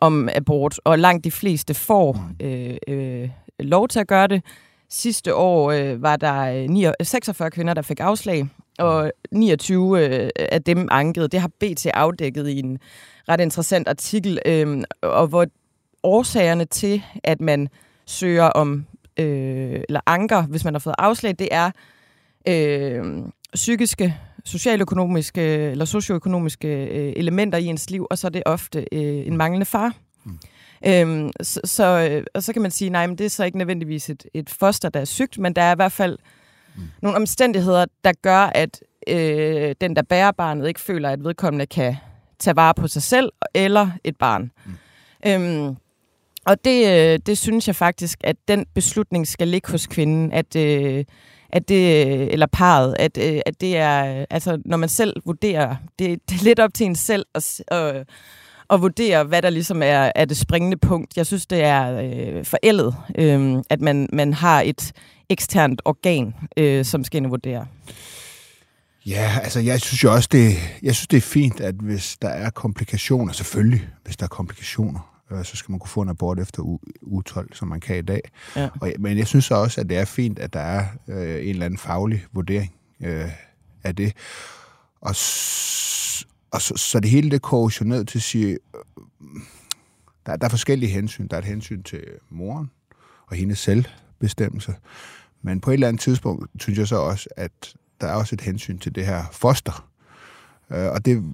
om 0.00 0.28
abort, 0.32 0.80
og 0.84 0.98
langt 0.98 1.24
de 1.24 1.30
fleste 1.30 1.74
får 1.74 2.30
øh, 2.40 2.76
øh, 2.88 3.28
lov 3.58 3.88
til 3.88 3.98
at 4.00 4.08
gøre 4.08 4.26
det. 4.26 4.42
Sidste 4.90 5.34
år 5.34 5.70
øh, 5.70 6.02
var 6.02 6.16
der 6.16 6.68
9, 6.68 6.86
46 7.02 7.50
kvinder, 7.50 7.74
der 7.74 7.82
fik 7.82 8.00
afslag, 8.00 8.48
og 8.78 9.12
29 9.32 10.04
øh, 10.04 10.30
af 10.36 10.62
dem 10.62 10.88
ankede. 10.90 11.28
Det 11.28 11.40
har 11.40 11.50
BT 11.60 11.86
afdækket 11.86 12.48
i 12.48 12.58
en 12.58 12.78
ret 13.28 13.40
interessant 13.40 13.88
artikel, 13.88 14.38
øh, 14.46 14.82
og 15.02 15.26
hvor 15.26 15.46
årsagerne 16.02 16.64
til, 16.64 17.02
at 17.24 17.40
man 17.40 17.68
søger 18.06 18.44
om, 18.44 18.86
øh, 19.18 19.80
eller 19.88 20.00
anker, 20.06 20.42
hvis 20.42 20.64
man 20.64 20.74
har 20.74 20.78
fået 20.78 20.96
afslag, 20.98 21.34
det 21.38 21.48
er 21.50 21.70
øh, 22.48 23.04
psykiske, 23.54 24.16
socialøkonomiske 24.44 25.42
eller 25.42 25.84
socioøkonomiske 25.84 26.68
øh, 26.68 27.12
elementer 27.16 27.58
i 27.58 27.64
ens 27.64 27.90
liv, 27.90 28.06
og 28.10 28.18
så 28.18 28.26
er 28.26 28.30
det 28.30 28.42
ofte 28.46 28.86
øh, 28.92 29.26
en 29.26 29.36
manglende 29.36 29.66
far. 29.66 29.92
Mm. 30.24 30.38
Øhm, 30.86 31.30
så, 31.42 31.60
så, 31.64 32.08
øh, 32.10 32.24
og 32.34 32.42
så 32.42 32.52
kan 32.52 32.62
man 32.62 32.70
sige, 32.70 32.90
nej, 32.90 33.06
men 33.06 33.18
det 33.18 33.24
er 33.24 33.30
så 33.30 33.44
ikke 33.44 33.58
nødvendigvis 33.58 34.10
et, 34.10 34.26
et 34.34 34.50
foster, 34.50 34.88
der 34.88 35.00
er 35.00 35.04
sygt, 35.04 35.38
men 35.38 35.52
der 35.52 35.62
er 35.62 35.72
i 35.72 35.76
hvert 35.76 35.92
fald 35.92 36.18
mm. 36.76 36.82
nogle 37.02 37.16
omstændigheder, 37.16 37.84
der 38.04 38.12
gør, 38.22 38.38
at 38.38 38.82
øh, 39.08 39.74
den, 39.80 39.96
der 39.96 40.02
bærer 40.02 40.30
barnet, 40.32 40.68
ikke 40.68 40.80
føler, 40.80 41.10
at 41.10 41.24
vedkommende 41.24 41.66
kan 41.66 41.96
tage 42.38 42.56
vare 42.56 42.74
på 42.74 42.88
sig 42.88 43.02
selv 43.02 43.32
eller 43.54 43.90
et 44.04 44.16
barn. 44.16 44.50
Mm. 44.64 44.72
Øhm, 45.26 45.76
og 46.46 46.64
det, 46.64 46.86
øh, 46.86 47.18
det 47.26 47.38
synes 47.38 47.66
jeg 47.66 47.76
faktisk, 47.76 48.18
at 48.24 48.36
den 48.48 48.66
beslutning 48.74 49.28
skal 49.28 49.48
ligge 49.48 49.70
hos 49.70 49.86
kvinden, 49.86 50.32
at, 50.32 50.56
øh, 50.56 51.04
at 51.54 51.68
det, 51.68 52.02
eller 52.32 52.46
parret, 52.46 52.96
at, 52.98 53.18
øh, 53.18 53.40
at 53.46 53.60
det 53.60 53.76
er, 53.76 54.24
altså 54.30 54.62
når 54.64 54.76
man 54.76 54.88
selv 54.88 55.14
vurderer, 55.26 55.76
det, 55.98 56.20
det 56.30 56.40
er 56.40 56.44
lidt 56.44 56.60
op 56.60 56.74
til 56.74 56.86
en 56.86 56.96
selv 56.96 57.26
at, 57.34 57.62
at, 57.68 58.06
at 58.70 58.82
vurdere, 58.82 59.24
hvad 59.24 59.42
der 59.42 59.50
ligesom 59.50 59.82
er, 59.82 60.12
er 60.14 60.24
det 60.24 60.36
springende 60.36 60.76
punkt. 60.76 61.16
Jeg 61.16 61.26
synes, 61.26 61.46
det 61.46 61.62
er 61.62 62.00
øh, 62.02 62.44
forældet, 62.44 62.94
øh, 63.18 63.62
at 63.70 63.80
man, 63.80 64.08
man 64.12 64.32
har 64.32 64.60
et 64.60 64.92
eksternt 65.28 65.82
organ, 65.84 66.34
øh, 66.56 66.84
som 66.84 67.04
skal 67.04 67.16
ind 67.16 67.26
og 67.26 67.30
vurdere. 67.30 67.66
Ja, 69.06 69.38
altså 69.42 69.60
jeg 69.60 69.80
synes 69.80 70.04
jo 70.04 70.12
også, 70.12 70.28
det, 70.32 70.56
jeg 70.82 70.94
synes, 70.94 71.08
det 71.08 71.16
er 71.16 71.20
fint, 71.20 71.60
at 71.60 71.74
hvis 71.74 72.16
der 72.22 72.28
er 72.28 72.50
komplikationer, 72.50 73.32
selvfølgelig, 73.32 73.88
hvis 74.04 74.16
der 74.16 74.24
er 74.24 74.28
komplikationer, 74.28 75.13
øh, 75.34 75.44
så 75.44 75.56
skal 75.56 75.72
man 75.72 75.78
kunne 75.78 75.88
få 75.88 76.02
en 76.02 76.08
abort 76.08 76.40
efter 76.40 76.62
u, 76.62 76.78
u 77.02 77.22
12, 77.22 77.54
som 77.54 77.68
man 77.68 77.80
kan 77.80 77.98
i 77.98 78.02
dag. 78.02 78.20
Ja. 78.56 78.68
Og, 78.80 78.92
men 78.98 79.18
jeg 79.18 79.26
synes 79.26 79.50
også, 79.50 79.80
at 79.80 79.88
det 79.88 79.96
er 79.96 80.04
fint, 80.04 80.38
at 80.38 80.52
der 80.52 80.60
er 80.60 80.86
øh, 81.08 81.42
en 81.42 81.48
eller 81.48 81.66
anden 81.66 81.78
faglig 81.78 82.24
vurdering 82.32 82.74
øh, 83.00 83.30
af 83.84 83.96
det. 83.96 84.12
Og, 85.00 85.14
og 86.50 86.62
så, 86.62 86.72
så 86.76 87.00
det 87.00 87.10
hele 87.10 87.30
det 87.30 87.42
koges 87.42 87.80
jo 87.80 87.84
ned 87.84 88.04
til 88.04 88.18
at 88.18 88.22
sige, 88.22 88.48
øh, 88.52 88.58
der, 90.26 90.36
der 90.36 90.44
er 90.44 90.50
forskellige 90.50 90.90
hensyn. 90.90 91.28
Der 91.28 91.36
er 91.36 91.40
et 91.40 91.46
hensyn 91.46 91.82
til 91.82 92.04
moren 92.30 92.70
og 93.26 93.36
hendes 93.36 93.58
selvbestemmelse. 93.58 94.74
Men 95.42 95.60
på 95.60 95.70
et 95.70 95.74
eller 95.74 95.88
andet 95.88 96.00
tidspunkt 96.00 96.62
synes 96.62 96.78
jeg 96.78 96.88
så 96.88 96.96
også, 96.96 97.28
at 97.36 97.74
der 98.00 98.06
er 98.06 98.14
også 98.14 98.34
et 98.34 98.40
hensyn 98.40 98.78
til 98.78 98.94
det 98.94 99.06
her 99.06 99.24
foster. 99.32 99.88
Øh, 100.70 100.90
og 100.90 101.04
det 101.04 101.24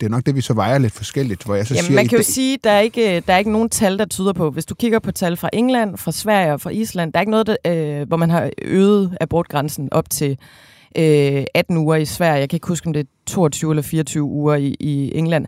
det 0.00 0.02
er 0.02 0.08
nok 0.08 0.26
det, 0.26 0.34
vi 0.34 0.40
så 0.40 0.54
vejer 0.54 0.78
lidt 0.78 0.92
forskelligt, 0.92 1.44
hvor 1.44 1.54
jeg 1.54 1.66
så 1.66 1.74
Jamen, 1.74 1.84
siger... 1.86 1.96
man 1.96 2.08
kan 2.08 2.18
jo 2.18 2.24
sige, 2.24 2.58
der 2.64 2.70
er 2.70 2.80
ikke 2.80 3.20
der 3.20 3.32
er 3.32 3.38
ikke 3.38 3.52
nogen 3.52 3.70
tal, 3.70 3.98
der 3.98 4.04
tyder 4.04 4.32
på, 4.32 4.50
hvis 4.50 4.66
du 4.66 4.74
kigger 4.74 4.98
på 4.98 5.12
tal 5.12 5.36
fra 5.36 5.50
England, 5.52 5.96
fra 5.96 6.12
Sverige 6.12 6.52
og 6.52 6.60
fra 6.60 6.70
Island, 6.70 7.12
der 7.12 7.18
er 7.18 7.22
ikke 7.22 7.30
noget, 7.30 7.46
der, 7.46 7.56
øh, 7.66 8.08
hvor 8.08 8.16
man 8.16 8.30
har 8.30 8.50
øget 8.62 9.16
abortgrænsen 9.20 9.88
op 9.92 10.10
til 10.10 10.38
øh, 10.98 11.44
18 11.54 11.76
uger 11.76 11.96
i 11.96 12.04
Sverige. 12.04 12.40
Jeg 12.40 12.48
kan 12.48 12.56
ikke 12.56 12.68
huske, 12.68 12.86
om 12.86 12.92
det 12.92 13.00
er 13.00 13.08
22 13.26 13.70
eller 13.70 13.82
24 13.82 14.24
uger 14.24 14.54
i, 14.54 14.76
i 14.80 15.14
England. 15.14 15.46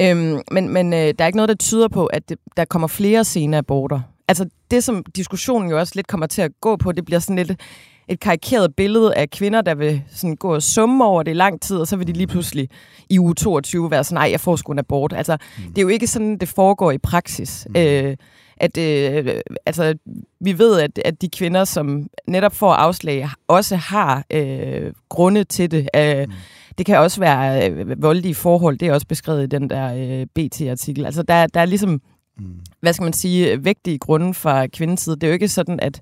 Øhm, 0.00 0.40
men 0.50 0.68
men 0.68 0.92
øh, 0.92 0.98
der 0.98 1.14
er 1.18 1.26
ikke 1.26 1.36
noget, 1.36 1.48
der 1.48 1.54
tyder 1.54 1.88
på, 1.88 2.06
at 2.06 2.28
det, 2.28 2.38
der 2.56 2.64
kommer 2.64 2.88
flere 2.88 3.24
sene 3.24 3.56
aborter. 3.56 4.00
Altså 4.28 4.46
det, 4.70 4.84
som 4.84 5.04
diskussionen 5.16 5.70
jo 5.70 5.78
også 5.78 5.92
lidt 5.96 6.06
kommer 6.06 6.26
til 6.26 6.42
at 6.42 6.50
gå 6.60 6.76
på, 6.76 6.92
det 6.92 7.04
bliver 7.04 7.18
sådan 7.18 7.46
lidt 7.46 7.60
et 8.08 8.20
karikeret 8.20 8.74
billede 8.76 9.14
af 9.14 9.30
kvinder, 9.30 9.60
der 9.60 9.74
vil 9.74 10.02
sådan 10.10 10.36
gå 10.36 10.54
og 10.54 10.62
summe 10.62 11.04
over 11.04 11.22
det 11.22 11.30
i 11.30 11.34
lang 11.34 11.60
tid, 11.60 11.76
og 11.76 11.86
så 11.86 11.96
vil 11.96 12.06
de 12.06 12.12
lige 12.12 12.26
pludselig 12.26 12.68
i 13.10 13.18
uge 13.18 13.34
22 13.34 13.90
være 13.90 14.04
sådan, 14.04 14.14
nej, 14.14 14.30
jeg 14.30 14.40
får 14.40 14.56
sgu 14.56 14.72
en 14.72 14.78
abort. 14.78 15.12
Altså, 15.12 15.36
mm. 15.58 15.64
det 15.68 15.78
er 15.78 15.82
jo 15.82 15.88
ikke 15.88 16.06
sådan, 16.06 16.38
det 16.38 16.48
foregår 16.48 16.90
i 16.90 16.98
praksis. 16.98 17.66
Mm. 17.70 17.80
Øh, 17.80 18.16
at 18.56 18.78
øh, 18.78 19.40
altså, 19.66 19.94
vi 20.40 20.58
ved, 20.58 20.80
at, 20.80 20.98
at 21.04 21.22
de 21.22 21.28
kvinder, 21.28 21.64
som 21.64 22.06
netop 22.28 22.54
får 22.54 22.72
afslag, 22.72 23.28
også 23.48 23.76
har 23.76 24.24
øh, 24.32 24.92
grunde 25.08 25.44
til 25.44 25.70
det. 25.70 25.88
Øh, 25.96 26.24
mm. 26.28 26.32
Det 26.78 26.86
kan 26.86 26.98
også 26.98 27.20
være 27.20 27.70
øh, 27.70 28.02
voldelige 28.02 28.34
forhold, 28.34 28.78
det 28.78 28.88
er 28.88 28.92
også 28.92 29.06
beskrevet 29.06 29.42
i 29.42 29.46
den 29.46 29.70
der 29.70 29.94
øh, 29.94 30.26
BT-artikel. 30.34 31.06
Altså 31.06 31.22
der, 31.22 31.46
der 31.46 31.60
er 31.60 31.64
ligesom, 31.64 32.00
mm. 32.38 32.44
hvad 32.80 32.92
skal 32.92 33.04
man 33.04 33.12
sige, 33.12 33.64
vægtige 33.64 33.98
grunde 33.98 34.34
fra 34.34 34.66
kvindens 34.66 35.00
side. 35.00 35.16
Det 35.16 35.22
er 35.22 35.28
jo 35.28 35.32
ikke 35.32 35.48
sådan, 35.48 35.80
at 35.80 36.00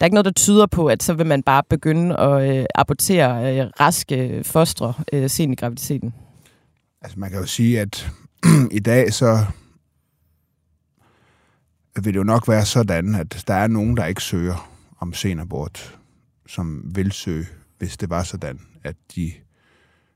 der 0.00 0.04
er 0.04 0.06
ikke 0.06 0.14
noget, 0.14 0.24
der 0.24 0.32
tyder 0.32 0.66
på, 0.66 0.86
at 0.86 1.02
så 1.02 1.14
vil 1.14 1.26
man 1.26 1.42
bare 1.42 1.62
begynde 1.70 2.16
at 2.16 2.58
øh, 2.58 2.66
abortere 2.74 3.58
øh, 3.58 3.70
raske 3.80 4.42
fostre 4.44 4.94
øh, 5.12 5.30
sent 5.30 5.52
i 5.52 5.56
graviditeten. 5.56 6.14
Altså 7.02 7.18
man 7.18 7.30
kan 7.30 7.40
jo 7.40 7.46
sige, 7.46 7.80
at 7.80 8.10
i 8.70 8.78
dag 8.78 9.12
så 9.12 9.44
vil 12.02 12.14
det 12.14 12.18
jo 12.18 12.24
nok 12.24 12.48
være 12.48 12.64
sådan, 12.64 13.14
at 13.14 13.44
der 13.46 13.54
er 13.54 13.66
nogen, 13.66 13.96
der 13.96 14.06
ikke 14.06 14.22
søger 14.22 14.70
om 14.98 15.12
senabort, 15.12 15.98
som 16.46 16.82
vil 16.94 17.12
søge, 17.12 17.46
hvis 17.78 17.96
det 17.96 18.10
var 18.10 18.22
sådan, 18.22 18.60
at 18.84 18.96
de 19.14 19.32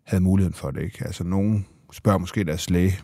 havde 0.04 0.22
muligheden 0.22 0.54
for 0.54 0.70
det. 0.70 0.82
Ikke? 0.82 1.04
Altså 1.04 1.24
nogen 1.24 1.66
spørger 1.92 2.18
måske 2.18 2.44
deres 2.44 2.70
læge, 2.70 3.00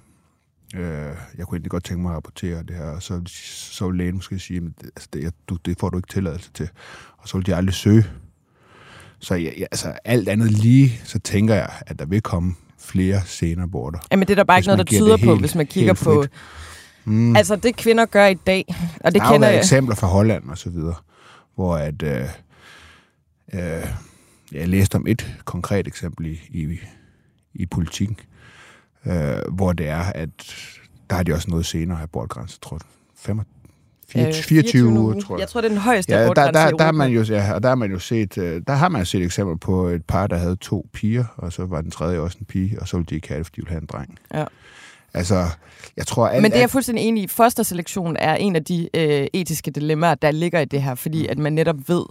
øh, 0.74 1.16
jeg 1.38 1.46
kunne 1.46 1.56
egentlig 1.56 1.70
godt 1.70 1.84
tænke 1.84 2.02
mig 2.02 2.10
at 2.10 2.16
rapportere 2.16 2.62
det 2.62 2.76
her, 2.76 2.84
og 2.84 3.02
så, 3.02 3.22
så 3.26 3.86
vil 3.88 3.98
lægen 3.98 4.14
måske 4.14 4.38
sige, 4.38 4.56
at 4.56 4.86
altså, 4.96 5.08
det, 5.12 5.34
du, 5.48 5.56
det 5.56 5.78
får 5.80 5.90
du 5.90 5.98
ikke 5.98 6.08
tilladelse 6.12 6.50
til, 6.52 6.68
og 7.18 7.28
så 7.28 7.36
vil 7.36 7.46
de 7.46 7.54
aldrig 7.54 7.74
søge. 7.74 8.06
Så 9.18 9.34
ja, 9.34 9.50
ja, 9.58 9.64
altså, 9.70 9.92
alt 10.04 10.28
andet 10.28 10.50
lige, 10.50 11.00
så 11.04 11.18
tænker 11.18 11.54
jeg, 11.54 11.70
at 11.86 11.98
der 11.98 12.06
vil 12.06 12.20
komme 12.20 12.54
flere 12.78 13.22
senaborter. 13.24 13.98
Jamen 14.10 14.28
det 14.28 14.30
er 14.30 14.36
der 14.36 14.44
bare 14.44 14.58
ikke 14.58 14.66
noget, 14.66 14.78
der 14.78 14.84
tyder 14.84 15.16
på, 15.16 15.24
helt, 15.24 15.40
hvis 15.40 15.54
man 15.54 15.66
kigger 15.66 15.94
på... 15.94 16.24
Mm. 17.04 17.36
Altså 17.36 17.56
det 17.56 17.76
kvinder 17.76 18.06
gør 18.06 18.26
i 18.26 18.34
dag, 18.34 18.74
og 19.00 19.14
det 19.14 19.22
der 19.22 19.32
kender 19.32 19.48
jeg... 19.48 19.58
eksempler 19.58 19.94
fra 19.94 20.06
Holland 20.06 20.50
og 20.50 20.58
så 20.58 20.70
videre, 20.70 20.94
hvor 21.54 21.76
at... 21.76 22.02
Øh, 22.02 22.28
øh, 23.52 23.86
jeg 24.52 24.68
læste 24.68 24.96
om 24.96 25.06
et 25.06 25.36
konkret 25.44 25.86
eksempel 25.86 26.26
i, 26.26 26.40
i, 26.50 26.78
i 27.54 27.66
politikken, 27.66 28.16
øh, 29.06 29.54
hvor 29.54 29.72
det 29.72 29.88
er, 29.88 30.02
at 30.14 30.28
der 31.10 31.16
har 31.16 31.22
de 31.22 31.32
også 31.32 31.50
noget 31.50 31.66
senere 31.66 32.02
abortgrænse, 32.02 32.60
tror 32.60 32.76
jeg. 32.76 33.44
24, 34.08 34.42
24 34.42 34.88
uger, 34.88 35.20
tror 35.20 35.34
jeg. 35.34 35.40
Jeg 35.40 35.48
tror, 35.48 35.60
det 35.60 35.68
er 35.68 35.72
den 35.72 35.78
højeste 35.78 36.12
ja, 36.12 36.24
der, 36.24 36.34
der, 36.34 36.70
der, 36.70 36.84
har 36.84 36.92
man 36.92 37.10
jo, 37.10 37.22
ja, 37.22 37.52
og 37.52 37.62
der 37.62 37.68
har 37.68 37.76
man 37.76 37.90
jo 37.90 37.98
set, 37.98 38.38
øh, 38.38 38.62
der 38.66 38.72
har 38.72 38.88
man 38.88 39.06
set 39.06 39.22
eksempel 39.22 39.58
på 39.58 39.86
et 39.86 40.04
par, 40.04 40.26
der 40.26 40.36
havde 40.36 40.56
to 40.56 40.86
piger, 40.92 41.24
og 41.36 41.52
så 41.52 41.66
var 41.66 41.80
den 41.80 41.90
tredje 41.90 42.18
også 42.18 42.38
en 42.40 42.46
pige, 42.46 42.80
og 42.80 42.88
så 42.88 42.96
ville 42.96 43.06
de 43.10 43.14
ikke 43.14 43.28
have 43.28 43.38
det, 43.38 43.46
fordi 43.46 43.56
de 43.56 43.60
ville 43.60 43.70
have 43.70 43.80
en 43.80 43.86
dreng. 43.92 44.18
Ja. 44.34 44.44
Altså, 45.14 45.44
jeg 45.96 46.06
tror... 46.06 46.28
Alt, 46.28 46.42
Men 46.42 46.50
det 46.50 46.56
er 46.56 46.62
jeg 46.62 46.70
fuldstændig 46.70 47.04
enig 47.04 47.22
i. 47.22 47.26
Fosterselektion 47.26 48.16
er 48.18 48.34
en 48.34 48.56
af 48.56 48.64
de 48.64 48.88
øh, 48.94 49.26
etiske 49.32 49.70
dilemmaer, 49.70 50.14
der 50.14 50.30
ligger 50.30 50.60
i 50.60 50.64
det 50.64 50.82
her, 50.82 50.94
fordi 50.94 51.26
at 51.26 51.38
man 51.38 51.52
netop 51.52 51.76
ved 51.88 52.02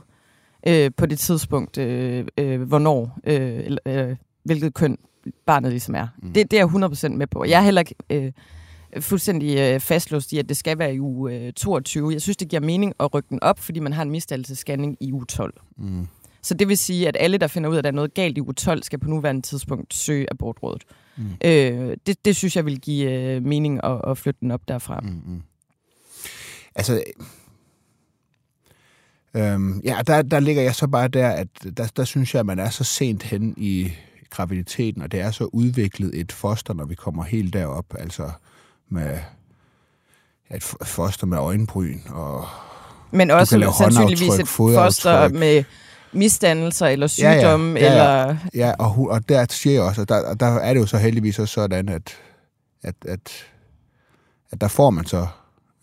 øh, 0.68 0.92
på 0.98 1.06
det 1.06 1.20
tidspunkt, 1.20 1.78
øh, 1.78 2.26
øh, 2.38 2.62
hvornår, 2.62 3.20
øh, 3.24 3.78
øh, 3.86 4.16
hvilket 4.50 4.74
køn 4.74 4.98
barnet 5.46 5.72
ligesom 5.72 5.96
er. 5.96 6.08
Mm. 6.18 6.34
Det, 6.34 6.52
det 6.52 6.60
er 6.60 6.68
jeg 6.82 6.90
100% 6.92 7.08
med 7.08 7.28
på. 7.28 7.46
Jeg 7.46 7.60
er 7.60 7.64
heller 7.64 7.82
ikke 7.82 7.96
øh, 8.10 8.32
fuldstændig 9.00 9.58
øh, 9.58 9.80
fastlåst 9.80 10.34
i, 10.34 10.38
at 10.38 10.50
det 10.50 10.58
skal 10.58 10.80
være 10.80 10.96
i 10.96 11.00
uge 11.00 11.34
øh, 11.34 11.54
22. 11.54 12.12
Jeg 12.12 12.22
synes, 12.22 12.38
det 12.38 12.50
giver 12.50 12.60
mening 12.60 12.94
at 13.00 13.14
rykke 13.14 13.30
den 13.30 13.44
op, 13.44 13.60
fordi 13.60 13.80
man 13.80 13.94
har 13.94 14.02
en 14.02 14.12
misdannelsesscanning 14.12 14.98
i 15.00 15.14
uge 15.14 15.26
12. 15.26 15.54
Mm. 15.78 16.08
Så 16.42 16.54
det 16.54 16.68
vil 16.68 16.78
sige, 16.78 17.08
at 17.08 17.18
alle, 17.20 17.38
der 17.38 17.48
finder 17.48 17.70
ud 17.70 17.76
af, 17.76 17.78
at 17.78 17.84
der 17.84 17.90
er 17.90 17.96
noget 17.96 18.14
galt 18.14 18.38
i 18.38 18.42
uge 18.42 18.54
12, 18.54 18.84
skal 18.84 19.00
på 19.00 19.10
nuværende 19.10 19.42
tidspunkt 19.42 19.94
søge 19.94 20.28
abortrådet. 20.32 20.84
Mm. 21.18 21.24
Øh, 21.46 21.98
det, 22.06 22.26
det 22.26 22.36
synes 22.36 22.56
jeg 22.56 22.66
vil 22.66 22.82
give 22.82 23.12
øh, 23.12 23.46
mening 23.46 23.84
at, 23.84 24.02
at 24.08 24.18
flytte 24.18 24.40
den 24.42 24.52
op 24.52 24.68
derfra. 24.68 25.00
Mm, 25.00 25.22
mm. 25.26 25.42
Altså, 26.76 27.04
øhm, 29.34 29.82
ja, 29.84 30.02
der, 30.08 30.22
der 30.22 30.40
ligger 30.40 30.62
jeg 30.62 30.76
så 30.76 30.88
bare 30.88 31.08
der, 31.08 31.30
at 31.30 31.48
der, 31.78 31.92
der 31.96 32.04
synes 32.04 32.34
jeg, 32.34 32.40
at 32.40 32.46
man 32.46 32.60
er 32.60 32.70
så 32.70 32.84
sent 32.84 33.24
hen 33.24 33.54
i 33.58 33.92
graviditeten, 34.30 35.02
og 35.02 35.12
det 35.12 35.20
er 35.22 35.32
så 35.32 35.44
udviklet 35.44 36.20
et 36.20 36.32
foster, 36.32 36.74
når 36.74 36.86
vi 36.86 36.96
kommer 36.96 37.24
helt 37.24 37.54
derop, 37.54 37.86
altså 38.00 38.32
med 38.90 39.20
et 40.56 40.64
foster 40.84 41.28
med 41.28 41.38
øjenbryn, 41.38 42.00
og 42.10 42.46
Men 43.12 43.32
også 43.32 43.74
sandsynligvis 43.78 44.40
et 44.40 44.48
foster 44.48 45.30
med 45.30 45.64
misdannelser 46.12 46.88
eller 46.88 47.08
sygdomme. 47.08 47.80
Ja, 47.80 47.86
ja, 47.86 47.94
ja, 47.94 48.18
ja. 48.18 48.22
eller... 48.22 48.38
ja 48.54 48.74
og, 48.80 49.10
og 49.10 49.30
der 49.30 49.62
jeg 49.66 49.82
også, 49.82 50.02
og 50.02 50.10
der, 50.10 50.34
der 50.34 50.46
er 50.46 50.74
det 50.74 50.82
jo 50.82 50.86
så 50.86 50.98
heldigvis 50.98 51.40
også 51.40 51.54
sådan, 51.54 51.90
at, 51.90 52.18
at, 52.84 52.96
at, 53.06 53.32
at 54.52 54.62
der 54.62 54.68
får 54.68 54.90
man 54.90 55.06
så 55.06 55.28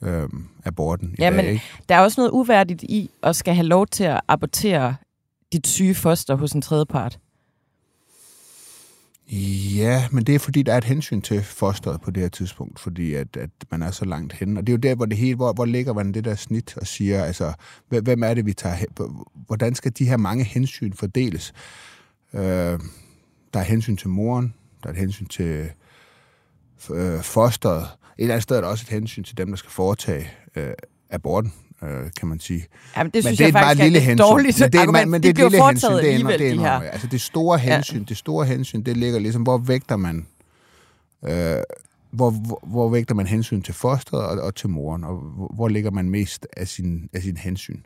øhm, 0.02 0.44
aborten 0.64 1.08
i 1.08 1.14
ja, 1.18 1.24
dag, 1.24 1.36
men 1.36 1.44
ikke? 1.44 1.62
der 1.88 1.94
er 1.94 2.00
også 2.00 2.20
noget 2.20 2.30
uværdigt 2.30 2.82
i 2.82 3.10
at 3.22 3.36
skal 3.36 3.54
have 3.54 3.66
lov 3.66 3.86
til 3.86 4.04
at 4.04 4.20
abortere 4.28 4.96
dit 5.52 5.66
syge 5.66 5.94
foster 5.94 6.34
hos 6.34 6.52
en 6.52 6.62
tredjepart. 6.62 7.18
Ja, 9.76 10.08
men 10.12 10.24
det 10.24 10.34
er 10.34 10.38
fordi, 10.38 10.62
der 10.62 10.72
er 10.72 10.78
et 10.78 10.84
hensyn 10.84 11.20
til 11.20 11.42
fosteret 11.42 12.00
på 12.00 12.10
det 12.10 12.22
her 12.22 12.28
tidspunkt, 12.28 12.80
fordi 12.80 13.14
at, 13.14 13.36
at 13.36 13.50
man 13.70 13.82
er 13.82 13.90
så 13.90 14.04
langt 14.04 14.32
henne. 14.32 14.60
Og 14.60 14.66
det 14.66 14.72
er 14.72 14.76
jo 14.76 14.80
der, 14.80 14.94
hvor 14.94 15.06
det 15.06 15.18
hele, 15.18 15.36
hvor, 15.36 15.52
hvor 15.52 15.64
ligger 15.64 15.92
man 15.92 16.14
det 16.14 16.24
der 16.24 16.34
snit 16.34 16.76
og 16.76 16.86
siger, 16.86 17.24
altså, 17.24 17.52
hvem 17.88 18.22
er 18.22 18.34
det, 18.34 18.46
vi 18.46 18.52
tager 18.52 18.74
hen? 18.74 18.88
Hvordan 19.34 19.74
skal 19.74 19.92
de 19.98 20.08
her 20.08 20.16
mange 20.16 20.44
hensyn 20.44 20.92
fordeles? 20.92 21.52
Øh, 22.34 22.40
der 23.54 23.60
er 23.60 23.62
hensyn 23.62 23.96
til 23.96 24.08
moren, 24.08 24.54
der 24.82 24.88
er 24.88 24.92
et 24.92 24.98
hensyn 24.98 25.26
til 25.26 25.70
øh, 26.90 27.22
fosteret. 27.22 27.82
Et 27.82 27.88
eller 28.18 28.34
andet 28.34 28.42
sted 28.42 28.56
er 28.56 28.60
der 28.60 28.68
også 28.68 28.84
et 28.88 28.92
hensyn 28.92 29.24
til 29.24 29.38
dem, 29.38 29.48
der 29.48 29.56
skal 29.56 29.70
foretage 29.70 30.30
øh, 30.56 30.72
aborten 31.10 31.52
øh, 31.82 32.10
kan 32.18 32.28
man 32.28 32.40
sige. 32.40 32.66
Jamen, 32.96 33.10
det 33.10 33.24
synes 33.24 33.24
men 33.24 33.46
det 33.46 33.54
er 33.54 33.58
jeg 33.58 33.66
faktisk 33.66 33.82
lille 33.82 34.08
er 34.08 34.12
et 34.12 34.18
dårligt 34.18 34.60
men 34.60 34.72
det 34.72 34.78
er, 34.78 34.82
argument. 34.82 35.10
Men 35.10 35.22
det 35.22 35.28
er 35.28 35.32
de 35.32 35.46
et 35.46 35.50
lille 35.52 35.66
hensyn. 35.66 35.88
Det 35.90 36.14
er, 36.14 36.36
det 36.36 36.48
er, 36.48 36.54
de 36.54 36.58
her. 36.58 36.80
Altså 36.80 37.06
det 37.06 37.20
store 37.20 37.58
hensyn, 37.58 37.98
ja. 37.98 38.04
det 38.08 38.16
store 38.16 38.46
hensyn, 38.46 38.82
det 38.82 38.96
ligger 38.96 39.18
ligesom, 39.18 39.42
hvor 39.42 39.58
vægter 39.58 39.96
man 39.96 40.26
øh, 41.24 41.62
hvor, 42.10 42.30
hvor, 42.30 42.60
hvor 42.62 42.88
vægter 42.88 43.14
man 43.14 43.26
hensyn 43.26 43.62
til 43.62 43.74
fosteret 43.74 44.22
og, 44.22 44.44
og 44.44 44.54
til 44.54 44.68
moren, 44.68 45.04
og 45.04 45.16
hvor, 45.16 45.50
hvor 45.54 45.68
ligger 45.68 45.90
man 45.90 46.10
mest 46.10 46.46
af 46.56 46.68
sin, 46.68 47.08
af 47.12 47.22
sin 47.22 47.36
hensyn. 47.36 47.80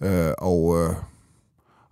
Øh, 0.00 0.32
og, 0.38 0.80
øh, 0.80 0.94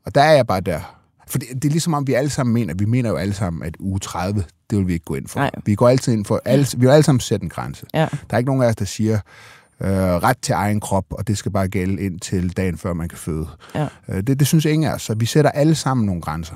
og 0.05 0.15
der 0.15 0.23
er 0.23 0.33
jeg 0.33 0.47
bare 0.47 0.61
der. 0.61 0.81
For 1.29 1.39
det, 1.39 1.49
det 1.55 1.65
er 1.65 1.71
ligesom 1.71 1.95
om, 1.95 2.07
vi 2.07 2.13
alle 2.13 2.31
sammen 2.31 2.55
mener, 2.55 2.75
vi 2.75 2.85
mener 2.85 3.11
jo 3.11 3.17
alle 3.17 3.35
sammen, 3.35 3.63
at 3.63 3.77
uge 3.79 3.99
30, 3.99 4.45
det 4.71 4.79
vil 4.79 4.87
vi 4.87 4.93
ikke 4.93 5.05
gå 5.05 5.15
ind 5.15 5.29
for. 5.29 5.41
Nej. 5.41 5.51
Vi 5.65 5.75
går 5.75 5.89
altid 5.89 6.13
ind 6.13 6.25
for, 6.25 6.41
alle, 6.45 6.67
vi 6.77 6.87
vil 6.87 6.93
alle 6.93 7.03
sammen 7.03 7.21
sætte 7.21 7.45
en 7.45 7.51
grænse. 7.51 7.87
Ja. 7.95 8.01
Der 8.01 8.35
er 8.35 8.39
ikke 8.39 8.49
nogen 8.49 8.63
af 8.63 8.69
os, 8.69 8.77
der 8.77 8.85
siger, 8.85 9.19
øh, 9.81 9.91
ret 9.91 10.39
til 10.43 10.53
egen 10.53 10.81
krop, 10.81 11.05
og 11.11 11.29
det 11.29 11.39
skal 11.39 11.53
bare 11.53 11.69
gælde 11.69 12.03
ind 12.03 12.21
til 12.21 12.57
dagen, 12.57 12.79
før 12.79 12.93
man 12.93 13.09
kan 13.09 13.19
føde. 13.19 13.47
Ja. 13.75 13.89
Øh, 14.09 14.23
det, 14.23 14.39
det 14.39 14.47
synes 14.47 14.65
ingen 14.65 14.91
af 14.91 14.95
os, 14.95 15.03
så 15.03 15.15
vi 15.15 15.27
sætter 15.27 15.51
alle 15.51 15.75
sammen 15.75 16.07
nogle 16.07 16.23
grænser 16.23 16.55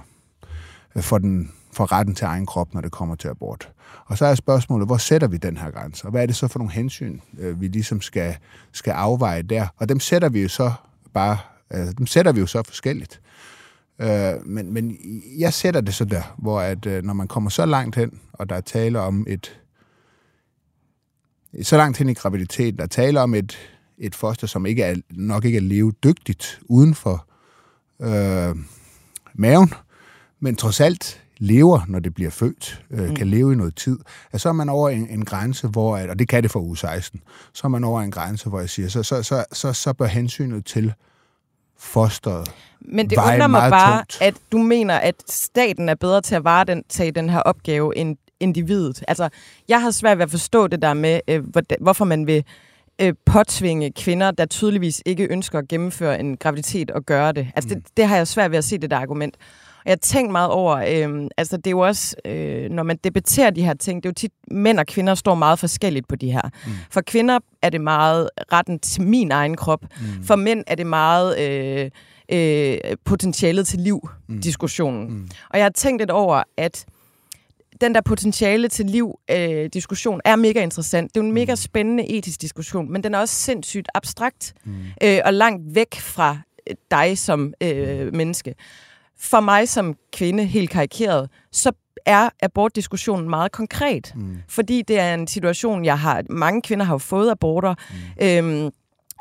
øh, 0.96 1.02
for, 1.02 1.18
den, 1.18 1.52
for 1.72 1.92
retten 1.92 2.14
til 2.14 2.24
egen 2.24 2.46
krop, 2.46 2.74
når 2.74 2.80
det 2.80 2.92
kommer 2.92 3.14
til 3.14 3.28
abort. 3.28 3.72
Og 4.06 4.18
så 4.18 4.26
er 4.26 4.34
spørgsmålet, 4.34 4.88
hvor 4.88 4.96
sætter 4.96 5.28
vi 5.28 5.36
den 5.36 5.56
her 5.56 5.70
grænse? 5.70 6.04
Og 6.04 6.10
hvad 6.10 6.22
er 6.22 6.26
det 6.26 6.36
så 6.36 6.48
for 6.48 6.58
nogle 6.58 6.72
hensyn, 6.72 7.18
øh, 7.38 7.60
vi 7.60 7.68
ligesom 7.68 8.00
skal, 8.00 8.36
skal 8.72 8.90
afveje 8.90 9.42
der? 9.42 9.66
Og 9.76 9.88
dem 9.88 10.00
sætter 10.00 10.28
vi 10.28 10.42
jo 10.42 10.48
så 10.48 10.72
bare, 11.14 11.38
øh, 11.72 11.86
dem 11.98 12.06
sætter 12.06 12.32
vi 12.32 12.40
jo 12.40 12.46
så 12.46 12.62
forskelligt. 12.62 13.20
Øh, 13.98 14.46
men, 14.46 14.72
men 14.72 14.96
jeg 15.38 15.52
sætter 15.52 15.80
det 15.80 15.94
så 15.94 16.04
der, 16.04 16.34
hvor 16.38 16.60
at, 16.60 16.86
øh, 16.86 17.04
når 17.04 17.14
man 17.14 17.28
kommer 17.28 17.50
så 17.50 17.66
langt 17.66 17.96
hen, 17.96 18.20
og 18.32 18.48
der 18.48 18.56
er 18.56 18.60
tale 18.60 19.00
om 19.00 19.26
et 19.28 19.61
så 21.62 21.76
langt 21.76 21.98
hen 21.98 22.08
i 22.08 22.14
graviditeten, 22.14 22.78
der 22.78 22.86
taler 22.86 23.20
om 23.20 23.34
et, 23.34 23.58
et 23.98 24.14
foster, 24.14 24.46
som 24.46 24.66
ikke 24.66 24.82
er, 24.82 24.96
nok 25.10 25.44
ikke 25.44 25.56
er 25.56 25.62
levedygtigt 25.62 26.60
uden 26.62 26.94
for 26.94 27.26
øh, 28.02 28.56
maven, 29.34 29.74
men 30.40 30.56
trods 30.56 30.80
alt 30.80 31.22
lever, 31.38 31.80
når 31.88 31.98
det 31.98 32.14
bliver 32.14 32.30
født, 32.30 32.84
øh, 32.90 33.08
mm. 33.08 33.14
kan 33.14 33.26
leve 33.26 33.52
i 33.52 33.56
noget 33.56 33.76
tid, 33.76 33.98
at 34.32 34.40
så 34.40 34.48
er 34.48 34.52
man 34.52 34.68
over 34.68 34.88
en, 34.88 35.08
en 35.10 35.24
grænse, 35.24 35.68
hvor, 35.68 35.98
og 35.98 36.18
det 36.18 36.28
kan 36.28 36.42
det 36.42 36.50
for 36.50 36.60
uge 36.60 36.76
16, 36.76 37.20
så 37.52 37.60
er 37.64 37.68
man 37.68 37.84
over 37.84 38.00
en 38.00 38.10
grænse, 38.10 38.48
hvor 38.48 38.60
jeg 38.60 38.70
siger, 38.70 38.88
så, 38.88 39.02
så, 39.02 39.22
så, 39.22 39.44
så, 39.52 39.72
så 39.72 39.92
bør 39.92 40.06
hensynet 40.06 40.66
til 40.66 40.94
fosteret 41.78 42.52
Men 42.80 43.10
det 43.10 43.18
undrer 43.18 43.46
mig 43.46 43.70
bare, 43.70 43.98
tungt. 43.98 44.18
at 44.20 44.34
du 44.52 44.58
mener, 44.58 44.98
at 44.98 45.14
staten 45.28 45.88
er 45.88 45.94
bedre 45.94 46.20
til 46.20 46.34
at 46.34 46.44
vare 46.44 46.64
den, 46.64 46.82
tage 46.88 47.12
den 47.12 47.30
her 47.30 47.38
opgave, 47.38 47.96
end 47.96 48.16
individet. 48.42 49.04
Altså, 49.08 49.28
jeg 49.68 49.82
har 49.82 49.90
svært 49.90 50.18
ved 50.18 50.24
at 50.24 50.30
forstå 50.30 50.66
det 50.66 50.82
der 50.82 50.94
med, 50.94 51.20
øh, 51.28 51.42
hvorfor 51.80 52.04
man 52.04 52.26
vil 52.26 52.44
øh, 53.00 53.14
påtvinge 53.26 53.92
kvinder, 53.92 54.30
der 54.30 54.46
tydeligvis 54.46 55.02
ikke 55.06 55.26
ønsker 55.30 55.58
at 55.58 55.68
gennemføre 55.68 56.20
en 56.20 56.36
graviditet 56.36 56.90
og 56.90 57.02
gøre 57.02 57.32
det. 57.32 57.48
Altså, 57.54 57.74
mm. 57.74 57.82
det, 57.82 57.96
det 57.96 58.06
har 58.06 58.16
jeg 58.16 58.28
svært 58.28 58.50
ved 58.50 58.58
at 58.58 58.64
se, 58.64 58.78
det 58.78 58.90
der 58.90 58.96
argument. 58.96 59.36
Og 59.76 59.82
jeg 59.86 59.92
har 59.92 59.96
tænkt 59.96 60.32
meget 60.32 60.50
over, 60.50 60.76
øh, 60.76 61.28
altså 61.36 61.56
det 61.56 61.66
er 61.66 61.70
jo 61.70 61.78
også, 61.78 62.16
øh, 62.24 62.70
når 62.70 62.82
man 62.82 62.98
debatterer 63.04 63.50
de 63.50 63.62
her 63.62 63.74
ting, 63.74 64.02
det 64.02 64.08
er 64.08 64.10
jo 64.10 64.14
tit, 64.14 64.32
mænd 64.50 64.78
og 64.78 64.86
kvinder 64.86 65.14
står 65.14 65.34
meget 65.34 65.58
forskelligt 65.58 66.08
på 66.08 66.16
de 66.16 66.32
her. 66.32 66.42
Mm. 66.66 66.72
For 66.90 67.00
kvinder 67.00 67.38
er 67.62 67.70
det 67.70 67.80
meget 67.80 68.30
retten 68.52 68.78
til 68.78 69.02
min 69.02 69.32
egen 69.32 69.56
krop. 69.56 69.82
Mm. 69.82 70.24
For 70.24 70.36
mænd 70.36 70.64
er 70.66 70.74
det 70.74 70.86
meget 70.86 71.38
øh, 71.38 71.90
øh, 72.32 72.78
potentialet 73.04 73.66
til 73.66 73.80
liv-diskussionen. 73.80 75.08
Mm. 75.08 75.14
Mm. 75.14 75.28
Og 75.50 75.58
jeg 75.58 75.64
har 75.64 75.70
tænkt 75.70 76.00
lidt 76.00 76.10
over, 76.10 76.42
at 76.56 76.84
den 77.82 77.94
der 77.94 78.00
potentiale 78.00 78.68
til 78.68 78.86
liv-diskussion 78.86 80.14
øh, 80.14 80.32
er 80.32 80.36
mega 80.36 80.62
interessant. 80.62 81.14
Det 81.14 81.20
er 81.20 81.24
jo 81.24 81.28
en 81.28 81.34
mega 81.34 81.54
spændende 81.54 82.10
etisk 82.10 82.40
diskussion, 82.40 82.92
men 82.92 83.04
den 83.04 83.14
er 83.14 83.18
også 83.18 83.34
sindssygt 83.34 83.88
abstrakt 83.94 84.54
mm. 84.64 84.74
øh, 85.02 85.18
og 85.24 85.34
langt 85.34 85.74
væk 85.74 85.94
fra 85.94 86.38
øh, 86.70 86.76
dig 86.90 87.18
som 87.18 87.54
øh, 87.60 88.14
menneske. 88.14 88.54
For 89.18 89.40
mig 89.40 89.68
som 89.68 89.94
kvinde, 90.12 90.44
helt 90.44 90.70
karikeret, 90.70 91.30
så 91.52 91.72
er 92.06 92.28
abortdiskussionen 92.42 93.30
meget 93.30 93.52
konkret. 93.52 94.12
Mm. 94.16 94.36
Fordi 94.48 94.82
det 94.82 94.98
er 94.98 95.14
en 95.14 95.26
situation, 95.26 95.84
jeg 95.84 95.98
har... 95.98 96.22
Mange 96.30 96.62
kvinder 96.62 96.84
har 96.84 96.94
jo 96.94 96.98
fået 96.98 97.30
aborter. 97.30 97.74
Mm. 98.20 98.26
Øhm, 98.26 98.70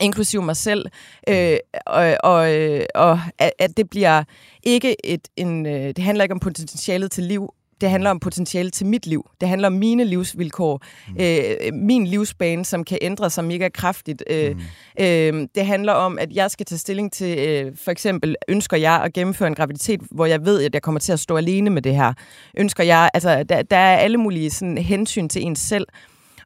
inklusive 0.02 0.42
mig 0.42 0.58
selv, 0.58 0.86
øh, 1.30 1.58
og, 1.86 2.18
og, 2.24 2.56
øh, 2.56 2.86
og 2.96 3.20
at 3.38 3.78
det 3.78 3.90
bliver 3.90 4.24
ikke 4.64 5.06
et, 5.06 5.28
en, 5.36 5.66
øh, 5.66 5.88
det 5.88 6.00
handler 6.00 6.24
ikke 6.24 6.34
om 6.34 6.40
potentialet 6.40 7.12
til 7.12 7.24
liv, 7.24 7.54
det 7.82 7.90
handler 7.90 8.10
om 8.10 8.20
potentiale 8.20 8.70
til 8.70 8.86
mit 8.86 9.08
liv. 9.08 9.30
Det 9.42 9.50
handler 9.50 9.68
om 9.68 9.74
mine 9.74 10.04
livsvilkår. 10.04 10.82
Mm. 11.08 11.16
Øh, 11.20 11.74
min 11.74 12.08
livsbane, 12.08 12.66
som 12.66 12.84
kan 12.84 12.98
ændre 13.02 13.30
sig 13.30 13.44
mega 13.44 13.70
kraftigt. 13.70 14.24
Øh, 14.30 14.56
mm. 14.56 14.62
øh, 15.00 15.48
det 15.56 15.66
handler 15.66 15.94
om, 15.94 16.20
at 16.20 16.32
jeg 16.34 16.52
skal 16.52 16.66
tage 16.66 16.80
stilling 16.80 17.12
til, 17.12 17.40
øh, 17.40 17.72
for 17.76 17.92
eksempel, 17.92 18.36
ønsker 18.48 18.78
jeg 18.78 19.02
at 19.04 19.14
gennemføre 19.14 19.48
en 19.48 19.56
graviditet, 19.56 20.02
hvor 20.12 20.26
jeg 20.26 20.46
ved, 20.46 20.64
at 20.64 20.74
jeg 20.74 20.82
kommer 20.82 21.00
til 21.00 21.14
at 21.14 21.20
stå 21.20 21.38
alene 21.38 21.70
med 21.70 21.82
det 21.82 21.96
her. 21.96 22.14
Ønsker 22.58 22.84
jeg, 22.84 23.10
altså, 23.14 23.44
der, 23.44 23.62
der 23.62 23.78
er 23.78 23.98
alle 23.98 24.18
mulige 24.18 24.50
sådan, 24.50 24.78
hensyn 24.78 25.30
til 25.30 25.44
en 25.44 25.56
selv. 25.56 25.88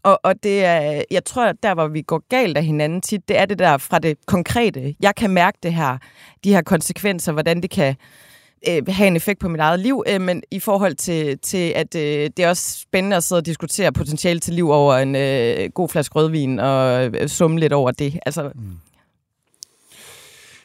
Og, 0.03 0.19
og 0.23 0.43
det 0.43 0.65
er, 0.65 1.03
jeg 1.11 1.25
tror, 1.25 1.45
at 1.45 1.55
der, 1.63 1.73
hvor 1.73 1.87
vi 1.87 2.01
går 2.01 2.23
galt 2.29 2.57
af 2.57 2.65
hinanden 2.65 3.01
tit, 3.01 3.27
det 3.27 3.39
er 3.39 3.45
det 3.45 3.59
der 3.59 3.77
fra 3.77 3.99
det 3.99 4.17
konkrete. 4.25 4.95
Jeg 4.99 5.15
kan 5.15 5.29
mærke 5.29 5.57
det 5.63 5.73
her, 5.73 5.97
de 6.43 6.53
her 6.53 6.61
konsekvenser, 6.61 7.31
hvordan 7.31 7.61
det 7.61 7.69
kan 7.69 7.95
øh, 8.69 8.87
have 8.87 9.07
en 9.07 9.15
effekt 9.15 9.39
på 9.39 9.49
mit 9.49 9.59
eget 9.59 9.79
liv, 9.79 10.03
øh, 10.07 10.21
men 10.21 10.43
i 10.51 10.59
forhold 10.59 10.95
til, 10.95 11.39
til 11.39 11.73
at 11.75 11.95
øh, 11.95 12.01
det 12.37 12.39
er 12.39 12.49
også 12.49 12.79
spændende 12.79 13.17
at 13.17 13.23
sidde 13.23 13.39
og 13.39 13.45
diskutere 13.45 13.91
potentiale 13.91 14.39
til 14.39 14.53
liv 14.53 14.69
over 14.69 14.95
en 14.95 15.15
øh, 15.15 15.69
god 15.73 15.89
flaske 15.89 16.15
rødvin 16.15 16.59
og 16.59 17.05
øh, 17.05 17.27
summe 17.27 17.59
lidt 17.59 17.73
over 17.73 17.91
det. 17.91 18.19
Altså, 18.25 18.51
mm. 18.55 18.61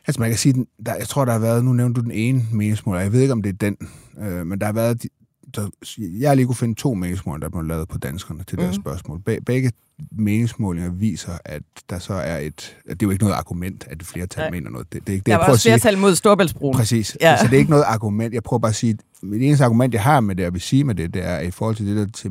Altså 0.06 0.20
man 0.20 0.30
kan 0.30 0.38
sige, 0.38 0.66
der, 0.86 0.94
jeg 0.94 1.08
tror, 1.08 1.24
der 1.24 1.32
har 1.32 1.38
været, 1.38 1.64
nu 1.64 1.72
nævnte 1.72 2.00
du 2.00 2.04
den 2.04 2.12
ene 2.12 2.42
meningsmål, 2.52 2.96
jeg 2.96 3.12
ved 3.12 3.20
ikke, 3.20 3.32
om 3.32 3.42
det 3.42 3.52
er 3.52 3.56
den, 3.56 3.76
øh, 4.20 4.46
men 4.46 4.60
der 4.60 4.66
har 4.66 4.72
været 4.72 5.06
der, 5.56 5.68
jeg 6.20 6.36
lige 6.36 6.46
kunne 6.46 6.56
finde 6.56 6.74
to 6.74 6.94
meningsmålinger, 6.94 7.48
der 7.48 7.50
blev 7.50 7.62
lavet 7.62 7.88
på 7.88 7.98
danskerne 7.98 8.44
til 8.44 8.58
mm. 8.58 8.62
deres 8.62 8.76
spørgsmål. 8.76 9.20
Be, 9.20 9.38
begge 9.46 9.72
meningsmålinger 10.12 10.90
viser, 10.90 11.38
at 11.44 11.62
der 11.90 11.98
så 11.98 12.14
er 12.14 12.38
et... 12.38 12.76
At 12.88 13.00
det 13.00 13.02
er 13.02 13.06
jo 13.06 13.10
ikke 13.10 13.24
noget 13.24 13.36
argument, 13.36 13.86
at 13.90 13.98
det 13.98 14.06
flertal 14.06 14.42
Nej. 14.42 14.50
mener 14.50 14.70
noget. 14.70 14.92
Det, 14.92 15.06
det, 15.06 15.16
det, 15.16 15.26
der 15.26 15.36
var 15.36 15.48
også 15.48 15.62
flertal 15.62 15.98
mod 15.98 16.14
Storbæltsbroen. 16.14 16.76
Præcis. 16.76 17.16
Ja. 17.20 17.36
Så 17.36 17.44
det 17.44 17.54
er 17.54 17.58
ikke 17.58 17.70
noget 17.70 17.84
argument. 17.86 18.34
Jeg 18.34 18.42
prøver 18.42 18.58
bare 18.58 18.68
at 18.68 18.76
sige, 18.76 18.98
det 19.20 19.46
eneste 19.46 19.64
argument, 19.64 19.94
jeg 19.94 20.02
har 20.02 20.20
med 20.20 20.36
det, 20.36 20.46
og 20.46 20.52
vil 20.52 20.60
sige 20.60 20.84
med 20.84 20.94
det, 20.94 21.14
det 21.14 21.24
er 21.24 21.40
i 21.40 21.50
forhold 21.50 21.76
til 21.76 21.86
det 21.86 21.96
der 21.96 22.06
til 22.06 22.30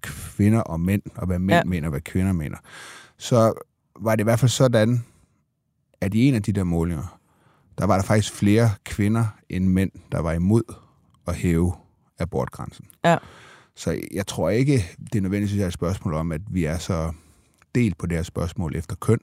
kvinder 0.00 0.60
og 0.60 0.80
mænd, 0.80 1.02
og 1.14 1.26
hvad 1.26 1.38
mænd 1.38 1.56
ja. 1.56 1.64
mener, 1.64 1.88
og 1.88 1.90
hvad 1.90 2.00
kvinder 2.00 2.32
mener. 2.32 2.56
Så 3.18 3.52
var 4.00 4.16
det 4.16 4.22
i 4.22 4.24
hvert 4.24 4.38
fald 4.38 4.48
sådan, 4.48 5.04
at 6.00 6.14
i 6.14 6.28
en 6.28 6.34
af 6.34 6.42
de 6.42 6.52
der 6.52 6.64
målinger, 6.64 7.18
der 7.78 7.86
var 7.86 7.96
der 7.96 8.02
faktisk 8.02 8.32
flere 8.32 8.70
kvinder 8.84 9.26
end 9.48 9.66
mænd, 9.66 9.90
der 10.12 10.20
var 10.20 10.32
imod 10.32 10.62
at 11.26 11.34
hæve 11.34 11.72
abortgrænsen. 12.20 12.84
Ja. 13.04 13.16
Så 13.74 14.00
jeg 14.12 14.26
tror 14.26 14.50
ikke, 14.50 14.86
det 15.12 15.14
er 15.18 15.22
nødvendigvis 15.22 15.62
et 15.62 15.72
spørgsmål 15.72 16.14
om, 16.14 16.32
at 16.32 16.40
vi 16.50 16.64
er 16.64 16.78
så 16.78 17.12
delt 17.74 17.98
på 17.98 18.06
det 18.06 18.16
her 18.16 18.22
spørgsmål 18.22 18.76
efter 18.76 18.96
køn. 18.96 19.20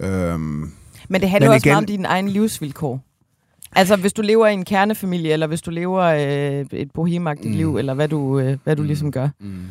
Øhm, 0.00 0.72
men 1.08 1.20
det 1.20 1.30
handler 1.30 1.48
men 1.48 1.54
også 1.54 1.68
igen, 1.68 1.72
meget 1.72 1.82
om 1.82 1.86
dine 1.86 2.08
egne 2.08 2.30
livsvilkår. 2.30 3.04
Altså, 3.72 3.96
hvis 3.96 4.12
du 4.12 4.22
lever 4.22 4.46
i 4.46 4.52
en 4.52 4.64
kernefamilie, 4.64 5.32
eller 5.32 5.46
hvis 5.46 5.62
du 5.62 5.70
lever 5.70 6.02
øh, 6.02 6.66
et 6.72 6.90
bohemagtigt 6.90 7.50
mm. 7.50 7.56
liv, 7.56 7.76
eller 7.76 7.94
hvad 7.94 8.08
du, 8.08 8.38
øh, 8.38 8.58
hvad 8.64 8.76
du 8.76 8.82
mm. 8.82 8.86
ligesom 8.86 9.12
gør. 9.12 9.28
Mm. 9.38 9.66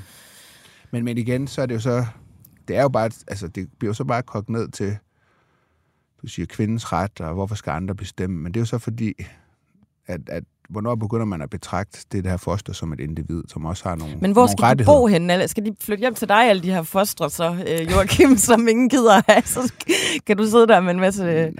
Men, 0.92 1.04
men 1.04 1.18
igen, 1.18 1.48
så 1.48 1.62
er 1.62 1.66
det 1.66 1.76
jo 1.76 1.80
så... 1.80 2.06
Det 2.68 2.76
er 2.76 2.82
jo 2.82 2.90
bare... 2.90 3.12
Altså, 3.28 3.48
det 3.48 3.70
bliver 3.80 3.90
jo 3.90 3.94
så 3.94 4.04
bare 4.04 4.24
kogt 4.24 4.50
ned 4.50 4.70
til... 4.70 4.98
Du 6.22 6.28
siger 6.28 6.46
kvindens 6.46 6.94
ret, 6.94 7.22
og 7.22 7.34
hvorfor 7.34 7.56
skal 7.56 7.72
andre 7.72 7.96
bestemme? 7.96 8.42
Men 8.42 8.54
det 8.54 8.60
er 8.60 8.62
jo 8.62 8.66
så 8.66 8.78
fordi, 8.78 9.14
at, 10.08 10.22
at 10.30 10.44
hvornår 10.70 10.96
begynder 10.96 11.26
man 11.26 11.42
at 11.42 11.50
betragte 11.50 12.00
det 12.12 12.26
her 12.26 12.38
foster 12.38 12.74
som 12.74 12.94
et 12.94 13.00
individ, 13.00 13.44
som 13.48 13.66
også 13.66 13.90
har 13.90 13.96
nogle 13.96 14.18
Men 14.22 14.32
hvor 14.32 14.42
nogle 14.42 14.58
skal 14.58 14.80
de 14.80 14.84
bo 14.84 15.08
henne? 15.08 15.48
Skal 15.48 15.66
de 15.66 15.76
flytte 15.82 16.02
hjem 16.02 16.16
til 16.16 16.30
dig, 16.30 16.50
alle 16.50 16.64
de 16.64 16.72
her 16.72 16.84
fostre, 16.84 17.30
så 17.30 17.66
øh, 17.68 17.92
Joachim, 17.92 18.38
som 18.48 18.68
ingen 18.68 18.90
gider 18.90 19.22
have? 19.28 19.42
Så 19.56 19.74
kan 20.28 20.38
du 20.38 20.48
sidde 20.48 20.68
der 20.68 20.80
med 20.80 20.92
en 20.92 21.00
masse... 21.00 21.24
Øh... 21.24 21.52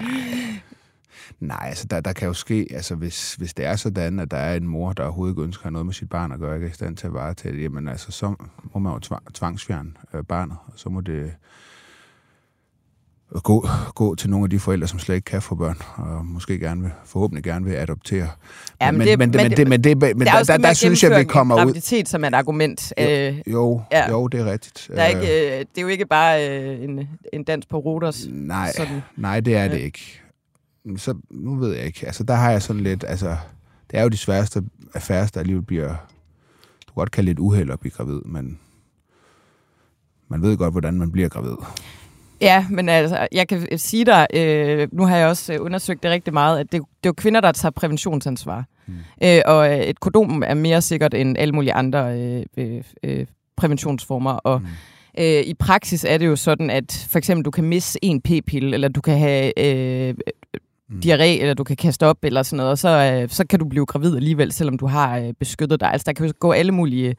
Nej, 1.40 1.66
altså 1.70 1.88
der, 1.88 2.02
der 2.02 2.14
kan 2.14 2.28
jo 2.28 2.34
ske, 2.34 2.68
altså 2.72 2.96
hvis, 2.96 3.34
hvis 3.34 3.54
det 3.54 3.66
er 3.66 3.76
sådan, 3.76 4.20
at 4.20 4.32
der 4.32 4.38
er 4.38 4.56
en 4.56 4.68
mor, 4.68 4.94
der 4.94 5.04
overhovedet 5.04 5.34
ikke 5.34 5.42
ønsker 5.42 5.70
noget 5.70 5.86
med 5.86 5.94
sit 5.94 6.10
barn 6.10 6.32
at 6.32 6.40
gøre, 6.40 6.56
ikke 6.56 6.66
er 6.66 6.72
i 6.72 6.74
stand 6.74 6.98
til 6.98 7.08
at 7.08 7.14
varetage 7.14 7.56
det, 7.56 7.64
jamen 7.64 7.88
altså, 7.88 8.12
så 8.12 8.36
må 8.74 8.80
man 8.80 8.94
jo 8.94 9.20
tvangsfjerne 9.34 9.92
øh, 10.14 10.24
barnet, 10.24 10.58
og 10.68 10.74
så 10.76 10.90
må 10.90 11.02
det 11.02 11.34
at 13.36 13.44
gå, 13.44 13.68
gå 13.96 14.16
til 14.16 14.30
nogle 14.30 14.44
af 14.44 14.50
de 14.50 14.60
forældre, 14.60 14.88
som 14.88 15.00
slet 15.00 15.16
ikke 15.16 15.26
kan 15.26 15.42
få 15.42 15.56
børn, 15.56 15.78
og 15.96 16.26
måske 16.26 16.60
gerne 16.60 16.82
vil, 16.82 16.92
forhåbentlig 17.06 17.44
gerne 17.44 17.66
vil 17.66 17.74
adoptere. 17.74 18.30
Ja, 18.82 18.92
men, 18.92 18.98
men, 18.98 19.08
det, 19.08 19.20
men, 19.20 19.32
men, 19.32 19.52
det, 19.52 19.68
men, 19.68 19.84
det, 19.84 19.98
men, 19.98 20.20
der, 20.20 20.44
der, 20.44 20.58
der 20.58 20.74
synes 20.74 21.04
jeg, 21.04 21.20
vi 21.20 21.24
kommer 21.24 21.66
ud... 21.66 22.06
som 22.06 22.24
et 22.24 22.34
argument. 22.34 22.94
Jo, 22.98 23.10
øh, 23.10 23.42
jo, 23.48 23.82
ja. 23.92 24.12
jo, 24.12 24.28
det 24.28 24.40
er 24.40 24.52
rigtigt. 24.52 24.90
Der 24.96 25.02
er 25.02 25.08
ikke, 25.08 25.56
øh, 25.58 25.60
det 25.60 25.78
er 25.78 25.82
jo 25.82 25.88
ikke 25.88 26.06
bare 26.06 26.50
øh, 26.50 26.84
en, 26.84 27.08
en 27.34 27.44
dans 27.44 27.66
på 27.66 27.78
roters. 27.78 28.28
Nej, 28.30 28.72
sådan. 28.78 29.02
nej 29.16 29.40
det 29.40 29.56
er 29.56 29.64
ja. 29.64 29.72
det 29.72 29.80
ikke. 29.80 30.22
Så 30.98 31.16
nu 31.30 31.56
ved 31.56 31.74
jeg 31.76 31.86
ikke. 31.86 32.06
Altså, 32.06 32.24
der 32.24 32.34
har 32.34 32.52
jeg 32.52 32.62
sådan 32.62 32.84
lidt... 32.84 33.06
Altså, 33.08 33.38
det 33.92 34.00
er 34.00 34.04
jo 34.04 34.10
de 34.10 34.18
sværeste 34.18 34.64
affærer, 34.94 35.28
der 35.28 35.40
alligevel 35.40 35.66
bliver... 35.66 35.88
Du 35.88 36.94
kan 36.94 36.96
godt 36.96 37.12
kalde 37.12 37.28
det 37.28 37.34
et 37.34 37.40
uheld 37.40 37.72
at 37.72 37.80
blive 37.80 37.92
gravid, 37.92 38.22
men 38.26 38.60
man 40.28 40.42
ved 40.42 40.58
godt, 40.58 40.74
hvordan 40.74 40.94
man 40.94 41.12
bliver 41.12 41.30
gravid. 41.30 41.56
Ja, 42.42 42.66
men 42.70 42.90
altså, 42.90 43.28
jeg 43.32 43.48
kan 43.48 43.78
sige 43.78 44.06
dig, 44.06 44.28
øh, 44.34 44.88
nu 44.92 45.06
har 45.06 45.18
jeg 45.18 45.28
også 45.28 45.54
øh, 45.54 45.62
undersøgt 45.62 46.04
det 46.04 46.12
rigtig 46.12 46.34
meget, 46.34 46.60
at 46.60 46.72
det, 46.72 46.72
det 46.72 47.06
er 47.06 47.10
jo 47.10 47.14
kvinder, 47.14 47.42
der 47.42 47.52
tager 47.52 47.72
præventionsansvar. 47.72 48.66
Mm. 48.88 48.94
Øh, 49.24 49.42
og 49.46 49.72
øh, 49.72 49.80
et 49.80 50.00
kondom 50.00 50.44
er 50.46 50.54
mere 50.54 50.82
sikkert 50.82 51.14
end 51.14 51.38
alle 51.38 51.52
mulige 51.52 51.74
andre 51.74 52.20
øh, 52.20 52.44
øh, 52.58 52.84
øh, 53.04 53.26
præventionsformer. 53.58 54.32
Og 54.32 54.62
mm. 54.62 54.68
øh, 55.20 55.42
i 55.42 55.54
praksis 55.54 56.04
er 56.04 56.18
det 56.18 56.26
jo 56.26 56.36
sådan, 56.36 56.70
at 56.70 57.08
for 57.10 57.18
eksempel 57.18 57.46
du 57.46 57.52
kan 57.52 57.64
misse 57.64 58.00
en 58.02 58.22
p-pille, 58.22 58.74
eller 58.74 58.88
du 58.88 59.02
kan 59.02 59.18
have 59.18 59.60
øh, 59.60 60.16
mm. 60.90 61.00
diarré, 61.06 61.42
eller 61.42 61.54
du 61.54 61.64
kan 61.64 61.76
kaste 61.76 62.06
op, 62.06 62.18
eller 62.24 62.44
sådan 62.44 62.58
noget, 62.58 62.72
og 62.72 62.78
så, 62.78 62.90
øh, 62.90 63.30
så 63.30 63.48
kan 63.48 63.60
du 63.60 63.66
blive 63.66 63.86
gravid 63.86 64.16
alligevel, 64.16 64.52
selvom 64.52 64.78
du 64.78 64.88
har 64.88 65.18
øh, 65.18 65.34
beskyttet 65.40 65.80
dig. 65.80 65.92
Altså, 65.92 66.06
der 66.06 66.14
kan 66.14 66.26
jo 66.26 66.34
gå 66.40 66.52
alle 66.52 66.72
mulige 66.72 67.16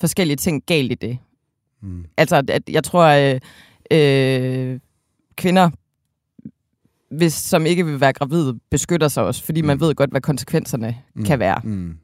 forskellige 0.00 0.36
ting 0.36 0.62
galt 0.66 0.92
i 0.92 0.94
det. 0.94 1.18
Mm. 1.82 2.04
Altså, 2.16 2.42
at 2.48 2.62
jeg 2.68 2.84
tror... 2.84 3.04
Øh, 3.34 3.40
øh, 3.90 4.80
kvinder, 5.36 5.70
hvis, 7.10 7.32
som 7.32 7.66
ikke 7.66 7.86
vil 7.86 8.00
være 8.00 8.12
gravide, 8.12 8.58
beskytter 8.70 9.08
sig 9.08 9.22
også, 9.22 9.44
fordi 9.44 9.60
mm. 9.60 9.66
man 9.66 9.80
ved 9.80 9.94
godt, 9.94 10.10
hvad 10.10 10.20
konsekvenserne 10.20 10.96
mm. 11.14 11.24
kan 11.24 11.38
være. 11.38 11.60
Mm. 11.64 11.96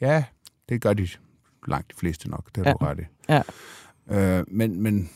Ja, 0.00 0.24
det 0.68 0.80
gør 0.80 0.92
de 0.92 1.08
langt 1.68 1.90
de 1.90 1.96
fleste 1.96 2.30
nok, 2.30 2.46
det 2.54 2.56
har 2.56 2.64
ja. 2.64 2.72
du 2.72 2.84
ret 2.84 2.98
i. 2.98 3.02
Ja. 3.28 4.38
Øh, 4.38 4.44
men, 4.48 4.82
men 4.82 5.10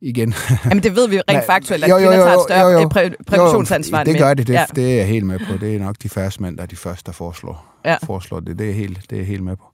igen... 0.00 0.34
Jamen 0.64 0.82
det 0.82 0.96
ved 0.96 1.08
vi 1.08 1.20
rent 1.28 1.46
faktuelt, 1.46 1.84
at 1.84 1.90
jo, 1.90 1.96
jo, 1.96 2.02
jo, 2.02 2.10
kvinder 2.10 2.24
tager 2.24 2.36
et 2.36 2.42
større 2.42 2.66
jo, 2.66 2.80
jo. 2.80 2.88
Præ- 2.94 3.24
præventionsansvar. 3.26 4.04
Det 4.04 4.18
gør 4.18 4.34
de, 4.34 4.44
det, 4.44 4.52
ja. 4.52 4.64
det 4.76 4.92
er 4.92 4.96
jeg 4.96 5.06
helt 5.06 5.26
med 5.26 5.38
på. 5.38 5.56
Det 5.56 5.74
er 5.74 5.78
nok 5.78 5.96
de 6.02 6.08
færreste 6.08 6.42
mænd, 6.42 6.56
der 6.56 6.62
er 6.62 6.66
de 6.66 6.76
første, 6.76 7.06
der 7.06 7.12
foreslår, 7.12 7.74
ja. 7.84 7.96
foreslår 8.02 8.40
det. 8.40 8.58
Det 8.58 8.70
er, 8.70 8.74
helt, 8.74 9.10
det 9.10 9.16
er 9.16 9.20
jeg 9.20 9.26
helt 9.26 9.42
med 9.42 9.56
på. 9.56 9.64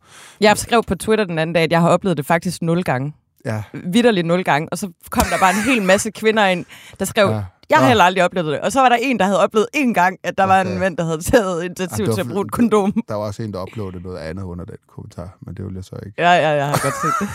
Jeg 0.40 0.58
skrev 0.58 0.82
på 0.82 0.94
Twitter 0.94 1.24
den 1.24 1.38
anden 1.38 1.54
dag, 1.54 1.62
at 1.62 1.72
jeg 1.72 1.80
har 1.80 1.88
oplevet 1.88 2.16
det 2.16 2.26
faktisk 2.26 2.62
nul 2.62 2.82
gange 2.82 3.12
ja. 3.44 3.62
vidderligt 3.84 4.26
nul 4.26 4.44
gange, 4.44 4.68
og 4.72 4.78
så 4.78 4.90
kom 5.10 5.24
der 5.30 5.38
bare 5.38 5.50
en 5.50 5.62
hel 5.74 5.82
masse 5.82 6.10
kvinder 6.10 6.46
ind, 6.46 6.64
der 6.98 7.04
skrev, 7.04 7.28
ja. 7.28 7.42
jeg 7.70 7.78
har 7.78 7.86
heller 7.88 8.04
aldrig 8.04 8.24
oplevet 8.24 8.52
det. 8.52 8.60
Og 8.60 8.72
så 8.72 8.80
var 8.80 8.88
der 8.88 8.96
en, 8.96 9.18
der 9.18 9.24
havde 9.24 9.40
oplevet 9.40 9.66
en 9.74 9.94
gang, 9.94 10.18
at 10.22 10.38
der 10.38 10.44
var 10.44 10.60
en 10.60 10.78
mand, 10.78 10.96
der 10.96 11.04
havde 11.04 11.20
taget 11.22 11.64
initiativ 11.64 12.04
ja, 12.04 12.12
til 12.12 12.20
at 12.20 12.26
bruge 12.28 12.44
et 12.44 12.52
kondom. 12.52 13.02
Der 13.08 13.14
var 13.14 13.24
også 13.26 13.42
en, 13.42 13.52
der 13.52 13.62
uploadede 13.62 14.02
noget 14.02 14.18
andet 14.18 14.42
under 14.42 14.64
den 14.64 14.76
kommentar, 14.88 15.36
men 15.40 15.54
det 15.54 15.64
ville 15.64 15.76
jeg 15.76 15.84
så 15.84 15.96
ikke. 16.06 16.22
Ja, 16.22 16.32
ja, 16.32 16.48
jeg 16.48 16.66
har 16.66 16.80
godt 16.82 16.94
set 17.02 17.14
det. 17.20 17.28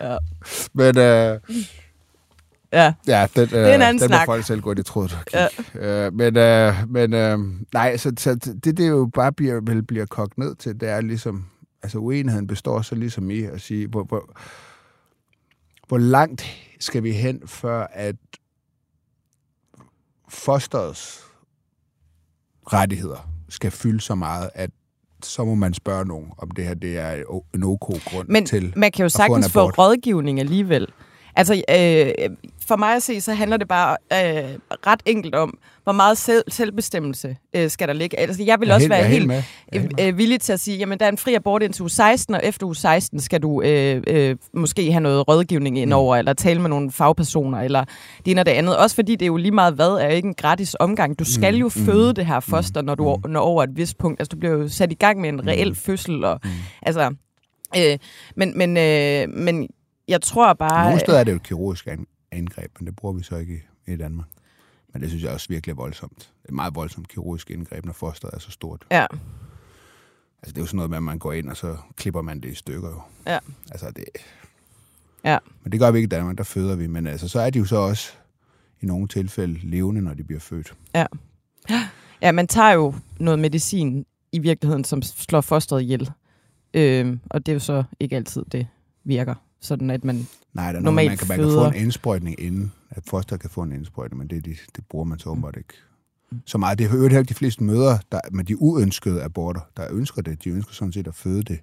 ja. 0.04 0.16
Men... 0.74 0.98
Øh, 0.98 1.40
Ja, 2.72 2.92
ja 3.06 3.26
den, 3.36 3.48
det 3.48 3.58
er 3.58 3.74
en 3.74 3.82
anden 3.82 4.00
den 4.00 4.08
snak. 4.08 4.20
må 4.28 4.32
folk 4.32 4.44
selv 4.44 4.60
gå 4.60 4.72
i 4.72 4.82
tråd. 4.82 5.08
Ja. 5.34 5.46
Øh, 5.74 6.12
men 6.14 6.36
øh, 6.36 6.74
men 6.88 7.14
øh, 7.14 7.38
nej, 7.74 7.96
så, 7.96 8.12
så 8.18 8.34
det, 8.64 8.76
det 8.76 8.88
jo 8.88 9.10
bare 9.14 9.32
bliver, 9.32 9.60
vel 9.60 9.82
bliver 9.82 10.06
kogt 10.06 10.38
ned 10.38 10.54
til, 10.54 10.80
det 10.80 10.88
er 10.88 11.00
ligesom, 11.00 11.46
altså 11.82 11.98
uenigheden 11.98 12.46
består 12.46 12.82
så 12.82 12.94
ligesom 12.94 13.30
i 13.30 13.42
at 13.42 13.60
sige, 13.60 13.86
hvor, 13.86 14.04
hvor, 14.04 14.32
hvor 15.88 15.98
langt 15.98 16.44
skal 16.80 17.02
vi 17.02 17.12
hen, 17.12 17.48
før 17.48 17.86
at 17.92 18.16
fosterets 20.28 21.20
rettigheder 22.72 23.28
skal 23.48 23.70
fylde 23.70 24.00
så 24.00 24.14
meget, 24.14 24.50
at 24.54 24.70
så 25.22 25.44
må 25.44 25.54
man 25.54 25.74
spørge 25.74 26.04
nogen, 26.04 26.32
om 26.38 26.50
det 26.50 26.64
her 26.64 26.74
det 26.74 26.98
er 26.98 27.42
en 27.54 27.62
ok 27.62 28.04
grund 28.04 28.28
Men 28.28 28.46
til 28.46 28.72
man 28.76 28.92
kan 28.92 29.02
jo 29.02 29.08
sagtens 29.08 29.46
få, 29.46 29.52
få 29.52 29.70
rådgivning 29.70 30.40
alligevel. 30.40 30.88
Altså, 31.36 31.54
øh, 31.54 32.30
for 32.66 32.76
mig 32.76 32.94
at 32.96 33.02
se, 33.02 33.20
så 33.20 33.32
handler 33.34 33.56
det 33.56 33.68
bare 33.68 33.96
øh, 34.12 34.50
ret 34.86 35.00
enkelt 35.06 35.34
om, 35.34 35.58
hvor 35.84 35.92
meget 35.92 36.18
selv, 36.18 36.42
selvbestemmelse 36.48 37.36
øh, 37.56 37.70
skal 37.70 37.88
der 37.88 37.94
ligge. 37.94 38.18
Altså, 38.18 38.42
jeg 38.42 38.60
vil 38.60 38.66
Jeg 38.66 38.74
også 38.74 38.84
helt- 38.88 38.90
være 38.90 39.04
helt, 39.04 39.32
helt 39.72 40.00
øh, 40.00 40.08
øh, 40.08 40.18
villig 40.18 40.40
til 40.40 40.52
at 40.52 40.60
sige, 40.60 40.76
jamen, 40.78 40.98
der 40.98 41.04
er 41.04 41.08
en 41.08 41.18
fri 41.18 41.34
abort 41.34 41.62
indtil 41.62 41.82
uge 41.82 41.90
16, 41.90 42.34
og 42.34 42.40
efter 42.44 42.66
uge 42.66 42.76
16 42.76 43.20
skal 43.20 43.42
du 43.42 43.62
øh, 43.62 44.02
øh, 44.06 44.36
måske 44.54 44.92
have 44.92 45.00
noget 45.00 45.28
rådgivning 45.28 45.76
Mm. 45.76 45.82
indover, 45.82 46.16
eller 46.16 46.32
tale 46.32 46.60
med 46.60 46.68
nogle 46.70 46.90
fagpersoner, 46.92 47.60
eller 47.60 47.84
det 48.24 48.30
ene 48.30 48.40
og 48.40 48.46
det 48.46 48.52
andet. 48.52 48.76
Også 48.76 48.96
fordi 48.96 49.12
det 49.12 49.22
er 49.22 49.26
jo 49.26 49.36
lige 49.36 49.52
meget 49.52 49.74
hvad, 49.74 49.90
er 49.90 50.08
ikke 50.08 50.28
en 50.28 50.34
gratis 50.34 50.76
omgang. 50.80 51.18
Du 51.18 51.24
skal 51.24 51.54
Mm, 51.54 51.60
jo 51.60 51.70
mm, 51.76 51.84
føde 51.84 52.14
det 52.14 52.26
her 52.26 52.40
foster, 52.40 52.82
når 52.82 52.94
du 52.94 53.16
mm. 53.24 53.30
når 53.30 53.40
over 53.40 53.62
et 53.62 53.70
vist 53.76 53.98
punkt. 53.98 54.20
Altså, 54.20 54.28
du 54.28 54.36
bliver 54.36 54.54
jo 54.54 54.68
sat 54.68 54.92
i 54.92 54.94
gang 54.94 55.20
med 55.20 55.28
en 55.28 55.46
reel 55.46 55.74
fødsel, 55.74 56.24
og 56.24 56.40
Mm. 56.44 56.50
altså... 56.82 57.14
Øh, 57.76 57.98
men, 58.36 58.58
men, 58.58 58.76
øh, 58.76 59.28
men 59.28 59.68
jeg 60.12 60.22
tror 60.22 60.52
bare... 60.52 60.84
Nogle 60.84 61.00
steder 61.00 61.18
er 61.18 61.24
det 61.24 61.32
jo 61.32 61.36
et 61.36 61.42
kirurgisk 61.42 61.86
an- 61.86 62.06
angreb, 62.32 62.70
men 62.78 62.86
det 62.86 62.96
bruger 62.96 63.14
vi 63.14 63.22
så 63.22 63.36
ikke 63.36 63.62
i, 63.86 63.96
Danmark. 63.96 64.26
Men 64.92 65.02
det 65.02 65.10
synes 65.10 65.24
jeg 65.24 65.32
også 65.32 65.48
virkelig 65.48 65.72
er 65.72 65.76
voldsomt. 65.76 66.18
Det 66.18 66.44
er 66.44 66.48
et 66.48 66.54
meget 66.54 66.74
voldsomt 66.74 67.08
kirurgisk 67.08 67.50
indgreb, 67.50 67.84
når 67.84 67.92
fosteret 67.92 68.34
er 68.34 68.38
så 68.38 68.50
stort. 68.50 68.84
Ja, 68.90 69.06
Altså, 70.42 70.52
det 70.52 70.58
er 70.58 70.62
jo 70.62 70.66
sådan 70.66 70.76
noget 70.76 70.90
med, 70.90 70.96
at 70.96 71.02
man 71.02 71.18
går 71.18 71.32
ind, 71.32 71.48
og 71.48 71.56
så 71.56 71.76
klipper 71.96 72.22
man 72.22 72.40
det 72.40 72.48
i 72.48 72.54
stykker 72.54 72.88
jo. 72.88 73.00
Ja. 73.26 73.38
Altså, 73.70 73.90
det... 73.90 74.04
Ja. 75.24 75.38
Men 75.62 75.72
det 75.72 75.80
gør 75.80 75.90
vi 75.90 75.98
ikke 75.98 76.06
i 76.06 76.08
Danmark, 76.08 76.38
der 76.38 76.44
føder 76.44 76.76
vi. 76.76 76.86
Men 76.86 77.06
altså, 77.06 77.28
så 77.28 77.40
er 77.40 77.50
de 77.50 77.58
jo 77.58 77.64
så 77.64 77.76
også 77.76 78.12
i 78.80 78.86
nogle 78.86 79.08
tilfælde 79.08 79.58
levende, 79.70 80.00
når 80.02 80.14
de 80.14 80.24
bliver 80.24 80.40
født. 80.40 80.74
ja, 82.22 82.32
man 82.32 82.46
tager 82.46 82.70
jo 82.70 82.94
noget 83.20 83.38
medicin 83.38 84.06
i 84.32 84.38
virkeligheden, 84.38 84.84
som 84.84 85.02
slår 85.02 85.40
fosteret 85.40 85.82
ihjel. 85.82 86.10
Øh, 86.74 87.16
og 87.30 87.46
det 87.46 87.52
er 87.52 87.56
jo 87.56 87.60
så 87.60 87.84
ikke 88.00 88.16
altid, 88.16 88.44
det 88.52 88.66
virker. 89.04 89.34
Sådan 89.62 89.90
at 89.90 90.04
man... 90.04 90.26
Nej, 90.52 90.64
der 90.64 90.68
er 90.68 90.72
noget, 90.72 90.84
Normalt 90.84 91.10
man 91.10 91.18
kan, 91.18 91.28
man 91.28 91.38
kan 91.38 91.48
få 91.48 91.66
en 91.66 91.74
indsprøjtning 91.74 92.40
inden, 92.40 92.72
at 92.90 93.02
foster 93.06 93.36
kan 93.36 93.50
få 93.50 93.62
en 93.62 93.72
indsprøjtning, 93.72 94.18
men 94.18 94.28
det, 94.28 94.44
det, 94.44 94.56
det 94.76 94.84
bruger 94.86 95.04
man 95.04 95.18
så 95.18 95.28
åbenbart 95.30 95.56
ikke. 95.56 95.74
Så 96.46 96.58
meget. 96.58 96.78
Det 96.78 96.90
er 96.90 96.96
jo 96.96 97.04
ikke 97.04 97.22
de 97.22 97.34
fleste 97.34 97.64
møder 97.64 97.98
der, 98.12 98.20
med 98.30 98.44
de 98.44 98.62
uønskede 98.62 99.22
aborter, 99.22 99.60
der 99.76 99.86
ønsker 99.90 100.22
det. 100.22 100.44
De 100.44 100.50
ønsker 100.50 100.72
sådan 100.74 100.92
set 100.92 101.06
at 101.06 101.14
føde 101.14 101.42
det 101.42 101.60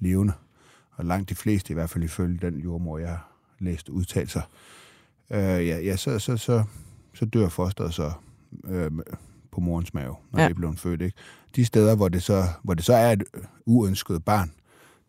levende. 0.00 0.32
Og 0.96 1.04
langt 1.04 1.28
de 1.28 1.34
fleste, 1.34 1.70
i 1.70 1.74
hvert 1.74 1.90
fald 1.90 2.04
ifølge 2.04 2.38
den 2.42 2.58
jordmor, 2.58 2.98
jeg 2.98 3.08
har 3.08 3.32
læst 3.58 3.88
udtalelser, 3.88 4.42
øh, 5.30 5.38
ja, 5.38 5.78
ja 5.78 5.96
så, 5.96 6.18
så, 6.18 6.36
så, 6.36 6.64
så 7.14 7.24
dør 7.24 7.48
fosteret 7.48 7.94
så 7.94 8.12
øh, 8.64 8.90
på 9.52 9.60
morens 9.60 9.94
mave, 9.94 10.16
når 10.32 10.38
Ja. 10.40 10.44
det 10.44 10.50
er 10.50 10.54
blevet 10.54 10.78
født. 10.78 11.02
Ikke? 11.02 11.16
De 11.56 11.64
steder, 11.64 11.96
hvor 11.96 12.08
det, 12.08 12.22
så, 12.22 12.44
hvor 12.62 12.74
det 12.74 12.84
så 12.84 12.92
er 12.94 13.12
et 13.12 13.22
uønsket 13.66 14.24
barn, 14.24 14.52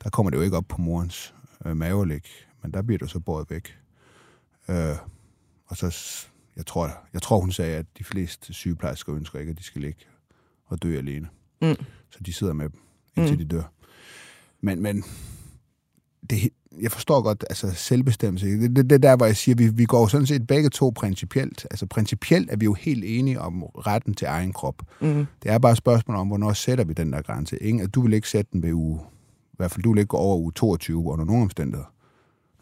der 0.03 0.09
kommer 0.09 0.29
det 0.29 0.37
jo 0.37 0.41
ikke 0.41 0.57
op 0.57 0.67
på 0.69 0.81
morens 0.81 1.33
øh, 1.65 1.77
mavelæg, 1.77 2.27
men 2.63 2.71
der 2.73 2.81
bliver 2.81 2.99
det 2.99 3.09
så 3.09 3.19
båret 3.19 3.49
væk. 3.49 3.77
Øh, 4.69 4.95
og 5.65 5.77
så, 5.77 5.95
jeg 6.55 6.65
tror, 6.65 6.91
jeg 7.13 7.21
tror, 7.21 7.39
hun 7.39 7.51
sagde, 7.51 7.77
at 7.77 7.85
de 7.97 8.03
fleste 8.03 8.53
sygeplejersker 8.53 9.15
ønsker 9.15 9.39
ikke, 9.39 9.49
at 9.49 9.57
de 9.57 9.63
skal 9.63 9.81
ligge 9.81 10.05
og 10.65 10.83
dø 10.83 10.97
alene. 10.97 11.27
Mm. 11.61 11.75
Så 12.09 12.19
de 12.25 12.33
sidder 12.33 12.53
med 12.53 12.69
dem, 12.69 12.79
indtil 13.15 13.33
Mm. 13.35 13.39
de 13.39 13.45
dør. 13.55 13.63
Men, 14.61 14.81
men 14.81 15.03
det, 16.29 16.49
jeg 16.81 16.91
forstår 16.91 17.21
godt, 17.21 17.43
altså 17.49 17.71
selvbestemmelse. 17.71 18.45
Det, 18.47 18.75
det, 18.75 18.89
det 18.89 18.91
er 18.95 18.99
der, 18.99 19.15
hvor 19.15 19.25
jeg 19.25 19.37
siger, 19.37 19.55
vi, 19.55 19.67
vi 19.67 19.85
går 19.85 19.99
jo 20.01 20.07
sådan 20.07 20.27
set 20.27 20.47
begge 20.47 20.69
to 20.69 20.89
principielt. 20.95 21.67
Altså 21.71 21.85
principielt 21.85 22.51
er 22.51 22.55
vi 22.55 22.65
jo 22.65 22.73
helt 22.73 23.03
enige 23.07 23.39
om 23.41 23.63
retten 23.63 24.13
til 24.13 24.25
egen 24.25 24.53
krop. 24.53 24.81
Mm, 25.01 25.25
Det 25.43 25.51
er 25.51 25.57
bare 25.57 25.71
et 25.71 25.77
spørgsmål 25.77 26.17
om, 26.17 26.27
hvornår 26.27 26.53
sætter 26.53 26.83
vi 26.85 26.93
den 26.93 27.13
der 27.13 27.21
grænse. 27.21 27.57
Ingen, 27.57 27.89
du 27.89 28.01
vil 28.01 28.13
ikke 28.13 28.29
sætte 28.29 28.49
den 28.53 28.63
ved 28.63 28.73
uge, 28.73 28.99
i 29.53 29.55
hvert 29.57 29.71
fald 29.71 29.83
du 29.83 29.93
vil 29.93 29.99
ikke 29.99 30.07
gå 30.07 30.17
over 30.17 30.37
uge 30.37 30.51
22 30.51 31.05
under 31.05 31.25
nogen 31.25 31.43
omstændigheder. 31.43 31.93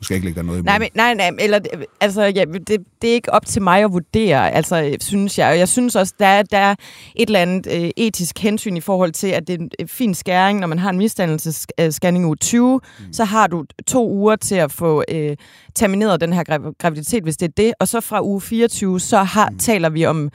Du 0.01 0.05
skal 0.05 0.15
ikke 0.15 0.25
lægge 0.25 0.39
dig 0.39 0.45
noget 0.45 0.59
imod. 0.59 0.65
Nej, 0.65 0.79
men, 0.79 0.89
nej, 0.95 1.13
nej, 1.13 1.31
eller, 1.39 1.59
altså, 2.01 2.21
ja, 2.21 2.45
det, 2.45 2.67
det 3.01 3.09
er 3.09 3.13
ikke 3.13 3.33
op 3.33 3.45
til 3.45 3.61
mig 3.61 3.83
at 3.83 3.91
vurdere, 3.93 4.51
altså, 4.51 4.97
synes 4.99 5.39
jeg. 5.39 5.49
Og 5.49 5.57
jeg 5.57 5.67
synes 5.67 5.95
også, 5.95 6.13
der 6.19 6.25
er, 6.25 6.43
der 6.43 6.57
er 6.57 6.75
et 7.15 7.27
eller 7.27 7.39
andet 7.39 7.67
øh, 7.83 7.89
etisk 7.97 8.39
hensyn 8.39 8.77
i 8.77 8.79
forhold 8.79 9.11
til, 9.11 9.27
at 9.27 9.47
det 9.47 9.53
er 9.53 9.57
en 9.57 9.71
øh, 9.81 9.87
fin 9.87 10.13
skæring, 10.13 10.59
når 10.59 10.67
man 10.67 10.79
har 10.79 10.89
en 10.89 10.97
misdannelsesscanning 10.97 12.25
uge 12.25 12.35
20, 12.35 12.81
mm. 12.99 13.13
så 13.13 13.23
har 13.23 13.47
du 13.47 13.65
to 13.87 14.09
uger 14.09 14.35
til 14.35 14.55
at 14.55 14.71
få 14.71 15.03
øh, 15.09 15.37
termineret 15.75 16.21
den 16.21 16.33
her 16.33 16.43
grav- 16.43 16.73
graviditet, 16.79 17.23
hvis 17.23 17.37
det 17.37 17.47
er 17.47 17.53
det. 17.57 17.73
Og 17.79 17.87
så 17.87 18.01
fra 18.01 18.23
uge 18.23 18.41
24, 18.41 18.99
så 18.99 19.17
har, 19.17 19.49
mm. 19.49 19.57
taler 19.57 19.89
vi 19.89 20.05
om 20.05 20.29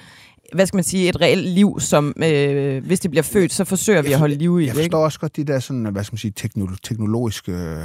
hvad 0.55 0.67
skal 0.67 0.77
man 0.77 0.85
sige, 0.85 1.09
et 1.09 1.21
reelt 1.21 1.49
liv, 1.49 1.81
som 1.81 2.15
øh, 2.25 2.85
hvis 2.87 3.01
det 3.01 3.11
bliver 3.11 3.23
født, 3.23 3.53
så 3.53 3.65
forsøger 3.65 4.03
vi 4.03 4.13
at 4.13 4.19
holde 4.19 4.35
liv 4.35 4.61
i 4.61 4.67
Jeg 4.67 4.75
det. 4.75 4.81
Ikke? 4.81 4.93
forstår 4.93 5.05
også 5.05 5.21
godt 5.21 5.37
de 5.37 5.45
der 5.45 5.59
sådan, 5.59 5.85
hvad 5.85 6.05
skal 6.05 6.15
man 6.15 6.19
sige, 6.19 6.33
teknolo- 6.41 6.77
teknologiske 6.83 7.53
øh, 7.53 7.79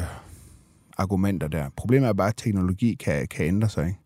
argumenter 0.98 1.48
der. 1.48 1.66
Problemet 1.78 2.10
er 2.10 2.14
bare, 2.14 2.28
at 2.28 2.34
teknologi 2.38 2.94
kan, 2.94 3.28
kan 3.28 3.46
ændre 3.46 3.70
sig, 3.70 3.86
ikke? 3.86 3.98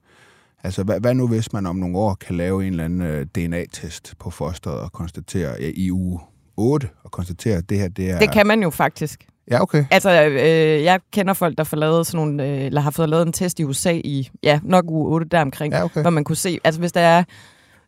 Altså, 0.63 0.84
hvad, 0.84 1.00
hvad 1.00 1.13
nu 1.13 1.28
hvis 1.28 1.54
man 1.54 1.65
om 1.65 1.76
nogle 1.76 1.98
år 1.98 2.13
kan 2.13 2.36
lave 2.38 2.65
en 2.68 2.74
eller 2.74 2.86
anden 2.86 3.02
øh, 3.02 3.26
DNA-test 3.36 4.13
på 4.20 4.30
fosteret 4.30 4.80
og 4.80 4.91
konstatere 4.91 5.56
ja, 5.60 5.72
i 5.76 5.91
uge 5.91 6.20
8 6.58 6.88
og 7.04 7.12
konstatere, 7.12 7.58
at 7.58 7.70
det 7.70 7.80
her, 7.80 7.88
det 7.88 8.12
er... 8.12 8.20
Det 8.20 8.32
kan 8.32 8.48
man 8.48 8.63
jo 8.63 8.70
faktisk. 8.70 9.28
Ja, 9.52 9.62
okay. 9.62 9.86
Altså, 9.91 10.26
øh, 10.26 10.39
jeg 10.84 11.00
kender 11.13 11.34
folk, 11.34 11.58
der 11.58 11.63
får 11.63 11.78
lavet 11.78 12.08
sådan 12.08 12.18
nogle, 12.28 12.44
øh, 12.50 12.65
eller 12.65 12.82
har 12.82 12.91
fået 12.91 13.10
lavet 13.10 13.26
en 13.28 13.34
test 13.34 13.60
i 13.60 13.63
USA 13.63 13.91
i, 14.04 14.30
ja, 14.44 14.60
nok 14.63 14.86
uge 14.88 15.08
8 15.13 15.28
deromkring, 15.32 15.74
Ja, 15.74 15.84
okay. 15.84 16.02
hvor 16.02 16.10
man 16.10 16.24
kunne 16.24 16.36
se, 16.36 16.60
altså 16.63 16.80
hvis 16.82 16.91
der 16.91 17.02
er 17.02 17.24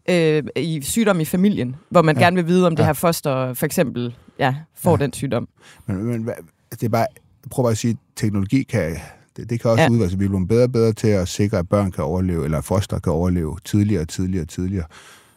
øh, 0.10 0.44
i 0.56 0.82
sygdom 0.82 1.20
i 1.20 1.26
familien, 1.26 1.76
hvor 1.90 2.02
man 2.02 2.16
Ja. 2.16 2.20
ja. 2.22 2.26
gerne 2.26 2.36
vil 2.36 2.48
vide, 2.48 2.68
om 2.68 2.76
det 2.76 2.84
Ja. 2.84 2.86
her 2.88 2.94
foster 2.94 3.54
for 3.54 3.66
eksempel 3.66 4.16
ja, 4.40 4.56
får 4.76 4.92
Ja. 4.92 4.98
ja. 5.00 5.04
den 5.04 5.14
sygdom. 5.14 5.48
Men, 5.88 6.04
men 6.04 6.30
det 6.72 6.84
er 6.84 6.90
bare, 6.90 7.06
prøver 7.52 7.66
bare 7.66 7.72
at 7.72 7.78
sige, 7.78 7.98
teknologi 8.16 8.64
kan, 8.64 8.96
det, 9.38 9.50
det 9.50 9.62
kan 9.62 9.72
også 9.72 9.82
ja. 9.82 9.88
Ja. 9.88 9.92
udvikle 9.94 10.10
sig. 10.10 10.20
Vi 10.20 10.26
er 10.26 10.30
blevet 10.30 10.48
bedre 10.48 10.64
og 10.64 10.72
bedre 10.72 10.94
til 10.94 11.08
at 11.08 11.28
sikre, 11.28 11.58
at 11.58 11.70
børn 11.70 11.92
kan 11.92 12.04
overleve, 12.04 12.44
eller 12.46 12.62
foster 12.62 13.00
kan 13.00 13.12
overleve 13.14 13.58
tidligere 13.66 14.02
og 14.02 14.08
tidligere 14.08 14.44
og 14.44 14.48
tidligere. 14.50 14.86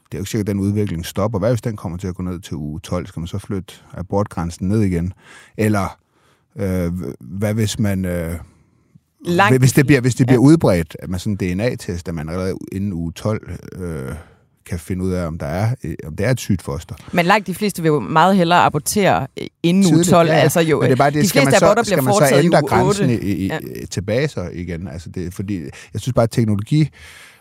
Det 0.05 0.15
er 0.15 0.19
jo 0.19 0.23
ikke 0.23 0.31
sikkert, 0.31 0.49
at 0.49 0.53
den 0.55 0.61
udvikling 0.61 1.07
stopper. 1.07 1.39
Hvad 1.39 1.51
hvis 1.51 1.61
den 1.63 1.77
kommer 1.77 1.99
til 1.99 2.07
at 2.09 2.15
gå 2.15 2.23
ned 2.23 2.41
til 2.41 2.55
uge 2.57 2.81
12? 2.81 3.07
Skal 3.07 3.21
man 3.21 3.27
så 3.27 3.39
flytte 3.39 3.75
abortgrænsen 3.93 4.69
ned 4.69 4.81
igen? 4.81 5.13
Eller 5.57 5.99
øh, 6.57 6.93
hvad 7.21 7.55
hvis 7.55 7.79
man... 7.79 8.05
Øh, 8.05 8.35
Langt 9.25 9.59
hvis 9.59 9.73
det 9.73 9.87
bliver, 9.87 10.01
hvis 10.01 10.15
det 10.15 10.21
Ja. 10.21 10.25
bliver 10.27 10.39
udbredt, 10.41 10.97
at 10.99 11.11
man 11.11 11.21
sådan 11.21 11.39
en 11.41 11.59
DNA-test, 11.59 12.09
at 12.09 12.15
man 12.15 12.29
allerede 12.29 12.55
inden 12.73 12.93
uge 12.93 13.13
12 13.13 13.51
øh, 13.79 14.15
kan 14.71 14.79
finde 14.79 15.05
ud 15.05 15.13
af, 15.13 15.27
om 15.27 15.39
der 15.39 15.47
er, 15.47 15.75
øh, 15.85 15.95
om 16.07 16.17
det 16.17 16.27
er 16.27 16.31
et 16.31 16.41
sygt 16.41 16.63
foster. 16.63 16.95
Men 17.13 17.27
langt 17.27 17.47
de 17.47 17.55
fleste 17.55 17.83
vil 17.83 17.89
jo 17.89 18.01
meget 18.01 18.37
hellere 18.37 18.59
abortere 18.59 19.27
øh, 19.41 19.47
inden 19.63 19.85
uge 19.85 19.93
Tidligt, 19.93 20.11
12. 20.11 20.29
ja. 20.29 20.35
Altså 20.35 20.61
jo, 20.61 20.81
Men 20.81 20.87
det 20.87 20.93
er 20.93 20.97
bare 20.97 21.11
det, 21.11 21.23
de 21.23 21.29
skal 21.29 21.45
man 21.45 21.55
så, 21.55 21.67
aborter 21.67 21.83
skal 21.83 21.99
bliver 21.99 22.21
man 22.21 22.29
så 22.29 22.37
ændre 22.45 22.63
grænsen 22.63 23.11
8. 23.11 23.25
i, 23.25 23.33
i, 23.33 23.47
Ja. 23.47 23.59
ja. 23.81 23.87
tilbage 23.91 24.29
så 24.29 24.49
igen? 24.53 24.89
Altså 24.89 25.11
det, 25.11 25.35
fordi 25.35 25.63
jeg 25.93 26.01
synes 26.01 26.13
bare, 26.15 26.23
at 26.23 26.31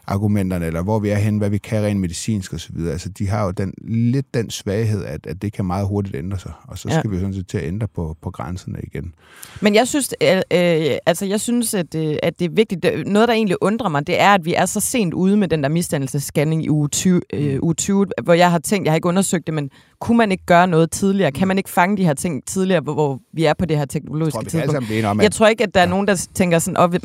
teknologiargumenterne, 0.09 0.65
eller 0.65 0.81
hvor 0.81 0.99
vi 0.99 1.09
er 1.09 1.15
henne, 1.15 1.37
hvad 1.39 1.49
vi 1.49 1.57
kan 1.57 1.83
rent 1.83 1.99
medicinsk 1.99 2.53
osv., 2.53 2.75
altså 2.91 3.09
de 3.09 3.27
har 3.27 3.45
jo 3.45 3.51
den, 3.51 3.73
lidt 3.87 4.33
den 4.33 4.49
svaghed, 4.49 5.05
at, 5.05 5.27
at 5.27 5.41
det 5.41 5.53
kan 5.53 5.65
meget 5.65 5.87
hurtigt 5.87 6.15
ændre 6.15 6.39
sig. 6.39 6.51
Og 6.67 6.77
så 6.77 6.89
Ja. 6.89 6.99
skal 6.99 7.11
vi 7.11 7.15
jo 7.15 7.19
sådan 7.21 7.33
set 7.33 7.47
til 7.47 7.57
at 7.57 7.63
ændre 7.67 7.87
på, 7.95 8.17
på 8.21 8.31
grænserne 8.31 8.79
igen. 8.83 9.13
Men 9.61 9.75
jeg 9.75 9.87
synes, 9.87 10.13
øh, 10.23 10.35
øh, 10.37 10.97
altså 11.05 11.25
jeg 11.25 11.39
synes 11.39 11.73
at, 11.73 11.95
øh, 11.95 12.15
at 12.23 12.39
det 12.39 12.45
er 12.45 12.49
vigtigt. 12.55 12.85
Noget, 13.05 13.27
der 13.27 13.33
egentlig 13.33 13.57
undrer 13.63 13.89
mig, 13.89 14.07
det 14.07 14.19
er, 14.19 14.33
at 14.33 14.45
vi 14.45 14.53
er 14.53 14.65
så 14.65 14.79
sent 14.79 15.13
ude 15.13 15.37
med 15.37 15.47
den 15.47 15.63
der 15.63 15.69
misdannelsesscanning 15.69 16.63
i 16.65 16.69
uge 16.69 16.87
20, 16.87 17.21
øh, 17.33 17.59
uge 17.61 17.73
20, 17.73 18.05
hvor 18.23 18.33
jeg 18.33 18.51
har 18.51 18.59
tænkt, 18.59 18.85
jeg 18.85 18.91
har 18.91 18.95
ikke 18.95 19.07
undersøgt 19.07 19.47
det, 19.47 19.53
men 19.53 19.69
kunne 20.01 20.17
man 20.17 20.31
ikke 20.31 20.45
gøre 20.45 20.67
noget 20.67 20.91
tidligere? 20.91 21.31
Kan 21.31 21.47
man 21.47 21.57
ikke 21.57 21.69
fange 21.69 21.97
de 21.97 22.05
her 22.05 22.13
ting 22.13 22.45
tidligere, 22.45 22.81
hvor, 22.81 22.93
hvor 22.93 23.19
vi 23.33 23.43
er 23.45 23.53
på 23.53 23.65
det 23.65 23.77
her 23.77 23.81
Jeg 23.81 23.89
teknologiske 23.89 24.35
tror, 24.35 24.41
kan 24.49 24.59
alle 24.61 24.73
tidspunkt? 24.79 25.05
om, 25.05 25.21
Jeg 25.21 25.31
tror 25.31 25.47
ikke, 25.47 25.63
at 25.63 25.73
der 25.73 25.81
er 25.81 25.85
nogen, 25.87 26.07
der 26.07 26.27
tænker 26.33 26.59
sådan, 26.59 26.77
at 26.93 27.01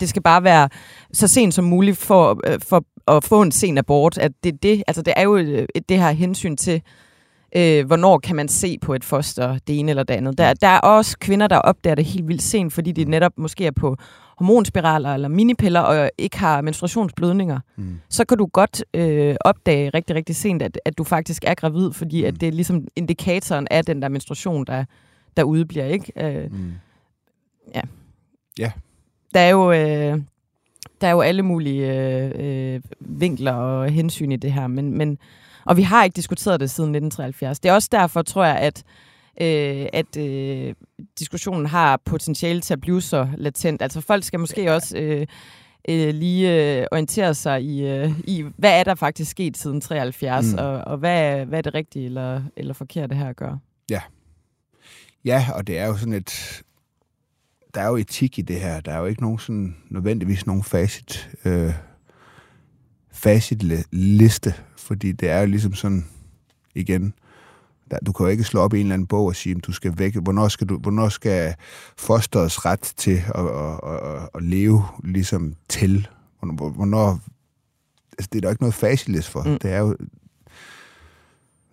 det 0.00 0.08
skal 0.08 0.22
bare 0.22 0.44
være 0.44 0.68
så 1.12 1.28
sent 1.28 1.54
som 1.54 1.64
muligt 1.64 1.98
for, 1.98 2.40
øh, 2.46 2.60
for 2.60 2.84
at 3.16 3.24
få 3.24 3.42
en 3.42 3.52
sen 3.52 3.78
abort. 3.78 4.18
At 4.18 4.32
det, 4.44 4.62
det, 4.62 4.82
altså 4.86 5.02
det 5.02 5.14
er 5.16 5.22
jo 5.22 5.36
et, 5.36 5.66
et, 5.74 5.88
det 5.88 5.98
her 5.98 6.10
hensyn 6.10 6.56
til, 6.56 6.82
øh, 7.56 7.86
hvornår 7.86 8.18
kan 8.18 8.36
man 8.36 8.48
se 8.48 8.78
på 8.78 8.94
et 8.94 9.04
foster, 9.04 9.58
det 9.66 9.78
ene 9.78 9.90
eller 9.90 10.02
det 10.02 10.14
andet. 10.14 10.38
Der, 10.38 10.54
der 10.54 10.68
er 10.68 10.78
også 10.78 11.18
kvinder, 11.18 11.46
der 11.46 11.58
opdager 11.58 11.94
det 11.94 12.04
helt 12.04 12.28
vildt 12.28 12.42
sent, 12.42 12.72
fordi 12.72 12.92
de 12.92 13.04
netop 13.04 13.32
måske 13.36 13.66
er 13.66 13.70
på 13.70 13.96
hormonspiraler 14.38 15.14
eller 15.14 15.28
minipiller 15.28 15.80
og 15.80 16.10
ikke 16.18 16.38
har 16.38 16.60
menstruationsblødninger. 16.60 17.60
Mm. 17.76 18.00
Så 18.10 18.24
kan 18.24 18.38
du 18.38 18.46
godt 18.46 18.84
øh, 18.94 19.36
opdage 19.40 19.90
rigtig, 19.90 20.16
rigtig 20.16 20.36
sent, 20.36 20.62
at, 20.62 20.80
at 20.84 20.98
du 20.98 21.04
faktisk 21.04 21.44
er 21.46 21.54
gravid, 21.54 21.92
fordi 21.92 22.24
at 22.24 22.40
det 22.40 22.48
er 22.48 22.52
ligesom 22.52 22.86
indikatoren 22.96 23.68
af 23.70 23.84
den 23.84 24.02
der 24.02 24.08
menstruation, 24.08 24.64
der, 24.64 24.84
der 25.36 25.42
udbliver. 25.42 25.84
Ikke? 25.86 26.12
Øh, 26.16 26.52
Mm. 26.52 26.72
Der 29.34 29.40
er 29.40 29.50
jo, 29.50 29.72
øh, 29.72 30.20
der 31.00 31.06
er 31.06 31.10
jo 31.10 31.20
alle 31.20 31.42
mulige 31.42 31.92
øh, 31.92 32.32
øh, 32.74 32.80
vinkler 33.00 33.52
og 33.52 33.90
hensyn 33.90 34.32
i 34.32 34.36
det 34.36 34.52
her, 34.52 34.66
men, 34.66 34.98
men, 34.98 35.18
og 35.64 35.76
vi 35.76 35.82
har 35.82 36.04
ikke 36.04 36.16
diskuteret 36.16 36.60
det 36.60 36.70
siden 36.70 36.88
1973. 36.94 37.60
Det 37.60 37.68
er 37.68 37.72
også 37.72 37.88
derfor, 37.92 38.22
tror 38.22 38.44
jeg, 38.44 38.56
at, 38.56 38.82
øh, 39.40 39.86
at 39.92 40.16
øh, 40.16 40.74
diskussionen 41.18 41.66
har 41.66 42.00
potentiale 42.04 42.60
til 42.60 42.72
at 42.72 42.80
blive 42.80 43.02
så 43.02 43.28
latent. 43.36 43.82
Altså 43.82 44.00
folk 44.00 44.24
skal 44.24 44.40
måske 44.40 44.72
også 44.74 44.98
øh, 44.98 45.26
øh, 45.88 46.14
lige 46.14 46.76
øh, 46.80 46.86
orientere 46.92 47.34
sig 47.34 47.62
i, 47.62 47.86
øh, 47.86 48.10
i, 48.24 48.44
hvad 48.56 48.78
er 48.80 48.84
der 48.84 48.94
faktisk 48.94 49.30
sket 49.30 49.56
siden 49.56 49.80
73, 49.80 50.52
Mm. 50.52 50.58
og, 50.58 50.70
og 50.72 50.96
hvad, 50.96 51.44
hvad 51.46 51.58
er 51.58 51.62
det 51.62 51.74
rigtige 51.74 52.04
eller, 52.06 52.42
eller 52.56 52.74
forkerte 52.74 53.14
her 53.14 53.28
at 53.28 53.36
gøre. 53.36 53.58
Ja, 55.24 55.46
og 55.54 55.66
det 55.66 55.78
er 55.78 55.86
jo 55.86 55.96
sådan 55.96 56.12
et... 56.12 56.62
der 57.74 57.80
er 57.80 57.88
jo 57.88 57.96
etik 57.96 58.38
i 58.38 58.42
det 58.42 58.60
her. 58.60 58.80
Der 58.80 58.92
er 58.92 58.98
jo 58.98 59.06
ikke 59.06 59.22
nogen 59.22 59.38
sådan, 59.38 59.76
nødvendigvis 59.88 60.46
nogen 60.46 60.62
facit, 60.62 61.30
øh, 61.44 61.72
facitliste, 63.12 64.54
fordi 64.76 65.12
det 65.12 65.30
er 65.30 65.40
jo 65.40 65.46
ligesom 65.46 65.74
sådan, 65.74 66.06
igen, 66.74 67.14
der, 67.90 67.98
du 68.06 68.12
kan 68.12 68.26
jo 68.26 68.30
ikke 68.30 68.44
slå 68.44 68.60
op 68.60 68.74
i 68.74 68.80
en 68.80 68.86
eller 68.86 68.94
anden 68.94 69.06
bog 69.06 69.26
og 69.26 69.36
sige, 69.36 69.54
du 69.54 69.72
skal 69.72 69.98
væk. 69.98 70.16
Hvornår 70.16 70.48
skal, 70.48 70.68
du, 70.68 70.78
hvornår 70.78 71.08
skal 71.08 71.54
fosterets 71.96 72.64
ret 72.64 72.92
til 72.96 73.22
at, 73.34 73.46
at, 73.46 73.80
at, 73.90 74.28
at 74.34 74.42
leve 74.42 74.84
ligesom 75.04 75.54
til? 75.68 76.08
Hvornår, 76.38 76.68
hvornår 76.68 77.20
altså, 78.18 78.28
det 78.32 78.36
er 78.38 78.40
der 78.40 78.50
ikke 78.50 78.62
noget 78.62 78.74
facitlist 78.74 79.28
for. 79.28 79.42
Mm. 79.42 79.58
Det 79.58 79.72
er 79.72 79.78
jo 79.78 79.96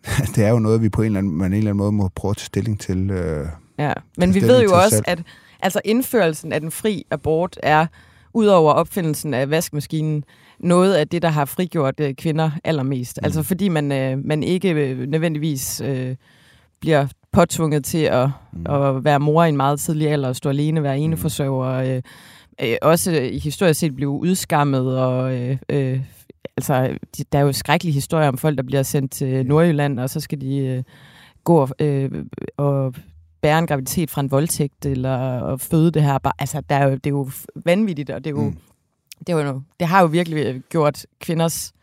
det 0.36 0.44
er 0.46 0.50
jo 0.50 0.60
noget, 0.60 0.82
vi 0.82 0.90
på 0.90 1.02
en 1.02 1.06
eller 1.06 1.20
anden, 1.20 1.34
man 1.34 1.54
en 1.54 1.58
eller 1.58 1.72
anden 1.72 1.78
måde 1.78 1.92
må 1.92 2.08
prøve 2.08 2.30
at 2.30 2.38
tage 2.38 2.46
stilling 2.46 2.80
til. 2.80 3.10
Øh, 3.10 3.48
ja, 3.78 3.94
men 4.18 4.34
vi 4.34 4.42
ved 4.42 4.64
jo 4.64 4.72
også, 4.74 4.96
selv. 4.96 5.04
at 5.08 5.24
altså 5.62 5.82
indførelsen 5.86 6.54
af 6.54 6.62
den 6.62 6.72
fri 6.72 7.06
abort 7.12 7.60
er, 7.64 7.86
udover 8.34 8.74
opfindelsen 8.74 9.34
af 9.34 9.50
vaskemaskinen, 9.50 10.24
noget 10.60 10.94
af 10.94 11.08
det, 11.08 11.22
der 11.22 11.30
har 11.30 11.46
frigjort 11.46 12.00
øh, 12.00 12.14
kvinder 12.14 12.52
allermest. 12.64 13.20
Mm. 13.22 13.26
Altså 13.26 13.44
fordi 13.44 13.70
man, 13.70 13.92
øh, 13.92 14.26
man 14.26 14.44
ikke 14.44 14.70
øh, 14.72 15.00
nødvendigvis 15.00 15.82
øh, 15.82 16.16
bliver 16.82 17.08
påtvunget 17.32 17.86
til 17.86 18.04
at, 18.04 18.30
mm. 18.54 18.66
at 18.74 19.04
være 19.04 19.20
mor 19.20 19.44
i 19.44 19.50
en 19.50 19.58
meget 19.58 19.80
tidlig 19.80 20.10
alder, 20.10 20.30
og 20.30 20.36
stå 20.36 20.50
alene, 20.50 20.84
være 20.84 21.00
eneforsørger, 21.00 21.96
øh, 21.96 22.02
øh, 22.62 22.76
også 22.82 23.12
i 23.12 23.40
historisk 23.40 23.80
set 23.80 23.96
blive 23.96 24.10
udskammet 24.10 25.00
og 25.00 25.36
øh, 25.36 25.58
øh, 25.70 26.02
altså, 26.58 26.98
der 27.32 27.40
er 27.40 27.44
jo 27.44 27.52
skrækkelige 27.52 27.94
historier 27.94 28.28
om 28.28 28.38
folk, 28.38 28.58
der 28.58 28.64
bliver 28.64 28.84
sendt 28.84 29.12
til 29.12 29.46
Nordjylland, 29.46 30.00
og 30.00 30.10
så 30.10 30.20
skal 30.20 30.42
de 30.42 30.58
øh, 30.58 30.84
gå 31.44 31.58
og, 31.58 31.70
øh, 31.80 32.12
og 32.58 32.94
bære 33.42 33.60
en 33.60 33.68
graviditet 33.68 34.12
fra 34.12 34.22
en 34.22 34.32
voldtægt, 34.32 34.86
eller 34.86 35.40
og 35.40 35.60
føde 35.60 35.92
det 35.92 36.04
her. 36.04 36.18
Bare, 36.18 36.34
altså, 36.40 36.62
der 36.70 36.76
er 36.76 36.88
jo, 36.88 36.92
det 36.92 37.06
er 37.06 37.10
jo 37.10 37.30
vanvittigt, 37.56 38.10
og 38.10 38.24
det, 38.24 38.30
er 38.30 38.36
jo, 38.36 38.42
mm. 38.42 38.58
det, 39.28 39.30
er 39.30 39.46
jo, 39.46 39.62
det 39.80 39.88
har 39.88 40.02
jo 40.02 40.08
virkelig 40.08 40.62
gjort 40.70 41.06
kvinders 41.20 41.74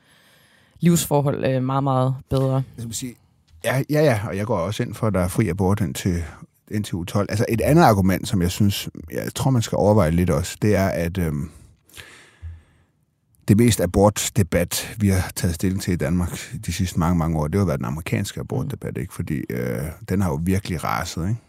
livsforhold 0.80 1.44
øh, 1.44 1.62
meget, 1.62 1.84
meget 1.84 2.14
bedre. 2.30 2.54
Jeg 2.54 2.82
skal 2.82 2.94
sige, 2.94 3.14
ja, 3.64 3.82
ja, 3.90 4.02
ja, 4.02 4.20
og 4.28 4.36
jeg 4.36 4.46
går 4.46 4.58
også 4.58 4.82
ind 4.82 4.94
for, 4.94 5.06
at 5.06 5.14
der 5.14 5.20
er 5.20 5.28
fri 5.28 5.48
abort 5.48 5.80
indtil, 5.80 6.24
indtil 6.70 6.94
u 6.94 7.04
12. 7.04 7.26
Altså 7.30 7.46
et 7.48 7.60
andet 7.60 7.82
argument, 7.82 8.28
som 8.28 8.42
jeg 8.42 8.50
synes, 8.50 8.88
jeg 9.12 9.34
tror, 9.34 9.50
man 9.50 9.62
skal 9.62 9.76
overveje 9.76 10.10
lidt 10.10 10.30
også, 10.30 10.56
det 10.62 10.76
er, 10.76 10.88
at... 10.88 11.18
Øh, 11.18 11.32
det 13.48 13.56
mest 13.56 13.80
abortdebat, 13.80 14.96
vi 15.00 15.08
har 15.08 15.30
taget 15.36 15.54
stilling 15.54 15.82
til 15.82 15.92
i 15.92 15.96
Danmark 15.96 16.38
de 16.66 16.72
sidste 16.72 16.98
mange, 16.98 17.18
mange 17.18 17.38
år, 17.38 17.48
det 17.48 17.58
har 17.58 17.66
været 17.66 17.78
den 17.78 17.86
amerikanske 17.86 18.40
abortdebat, 18.40 18.98
ikke? 18.98 19.14
fordi 19.14 19.34
øh, 19.50 19.82
den 20.08 20.20
har 20.20 20.30
jo 20.30 20.40
virkelig 20.42 20.84
raset. 20.84 21.28
Ikke? 21.28 21.40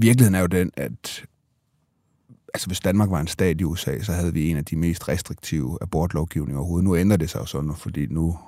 Virkeligheden 0.00 0.34
er 0.34 0.40
jo 0.40 0.46
den, 0.46 0.70
at 0.76 1.24
altså 2.54 2.66
hvis 2.66 2.80
Danmark 2.80 3.10
var 3.10 3.20
en 3.20 3.26
stat 3.26 3.60
i 3.60 3.64
USA, 3.64 4.00
så 4.00 4.12
havde 4.12 4.32
vi 4.32 4.50
en 4.50 4.56
af 4.56 4.64
de 4.64 4.76
mest 4.76 5.08
restriktive 5.08 5.78
abortlovgivninger 5.80 6.58
overhovedet. 6.58 6.84
Nu 6.84 6.96
ændrer 6.96 7.16
det 7.16 7.30
sig 7.30 7.40
jo 7.40 7.46
sådan, 7.46 7.74
fordi 7.76 8.06
nu 8.06 8.38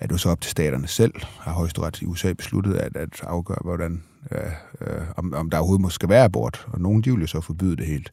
er 0.00 0.06
det 0.06 0.12
jo 0.12 0.18
så 0.18 0.30
op 0.30 0.40
til 0.40 0.50
staterne 0.50 0.86
selv, 0.86 1.14
har 1.40 1.52
højesteret 1.52 2.02
i 2.02 2.06
USA 2.06 2.32
besluttet 2.32 2.74
at, 2.74 2.96
at 2.96 3.22
afgøre, 3.22 3.58
hvordan, 3.64 4.02
øh, 4.30 4.40
øh, 4.80 5.02
om, 5.16 5.34
om 5.34 5.50
der 5.50 5.58
overhovedet 5.58 5.82
måske 5.82 5.94
skal 5.94 6.08
være 6.08 6.24
abort, 6.24 6.66
og 6.72 6.80
nogen 6.80 7.02
de 7.02 7.10
vil 7.10 7.20
jo 7.20 7.26
så 7.26 7.40
forbyde 7.40 7.76
det 7.76 7.86
helt. 7.86 8.12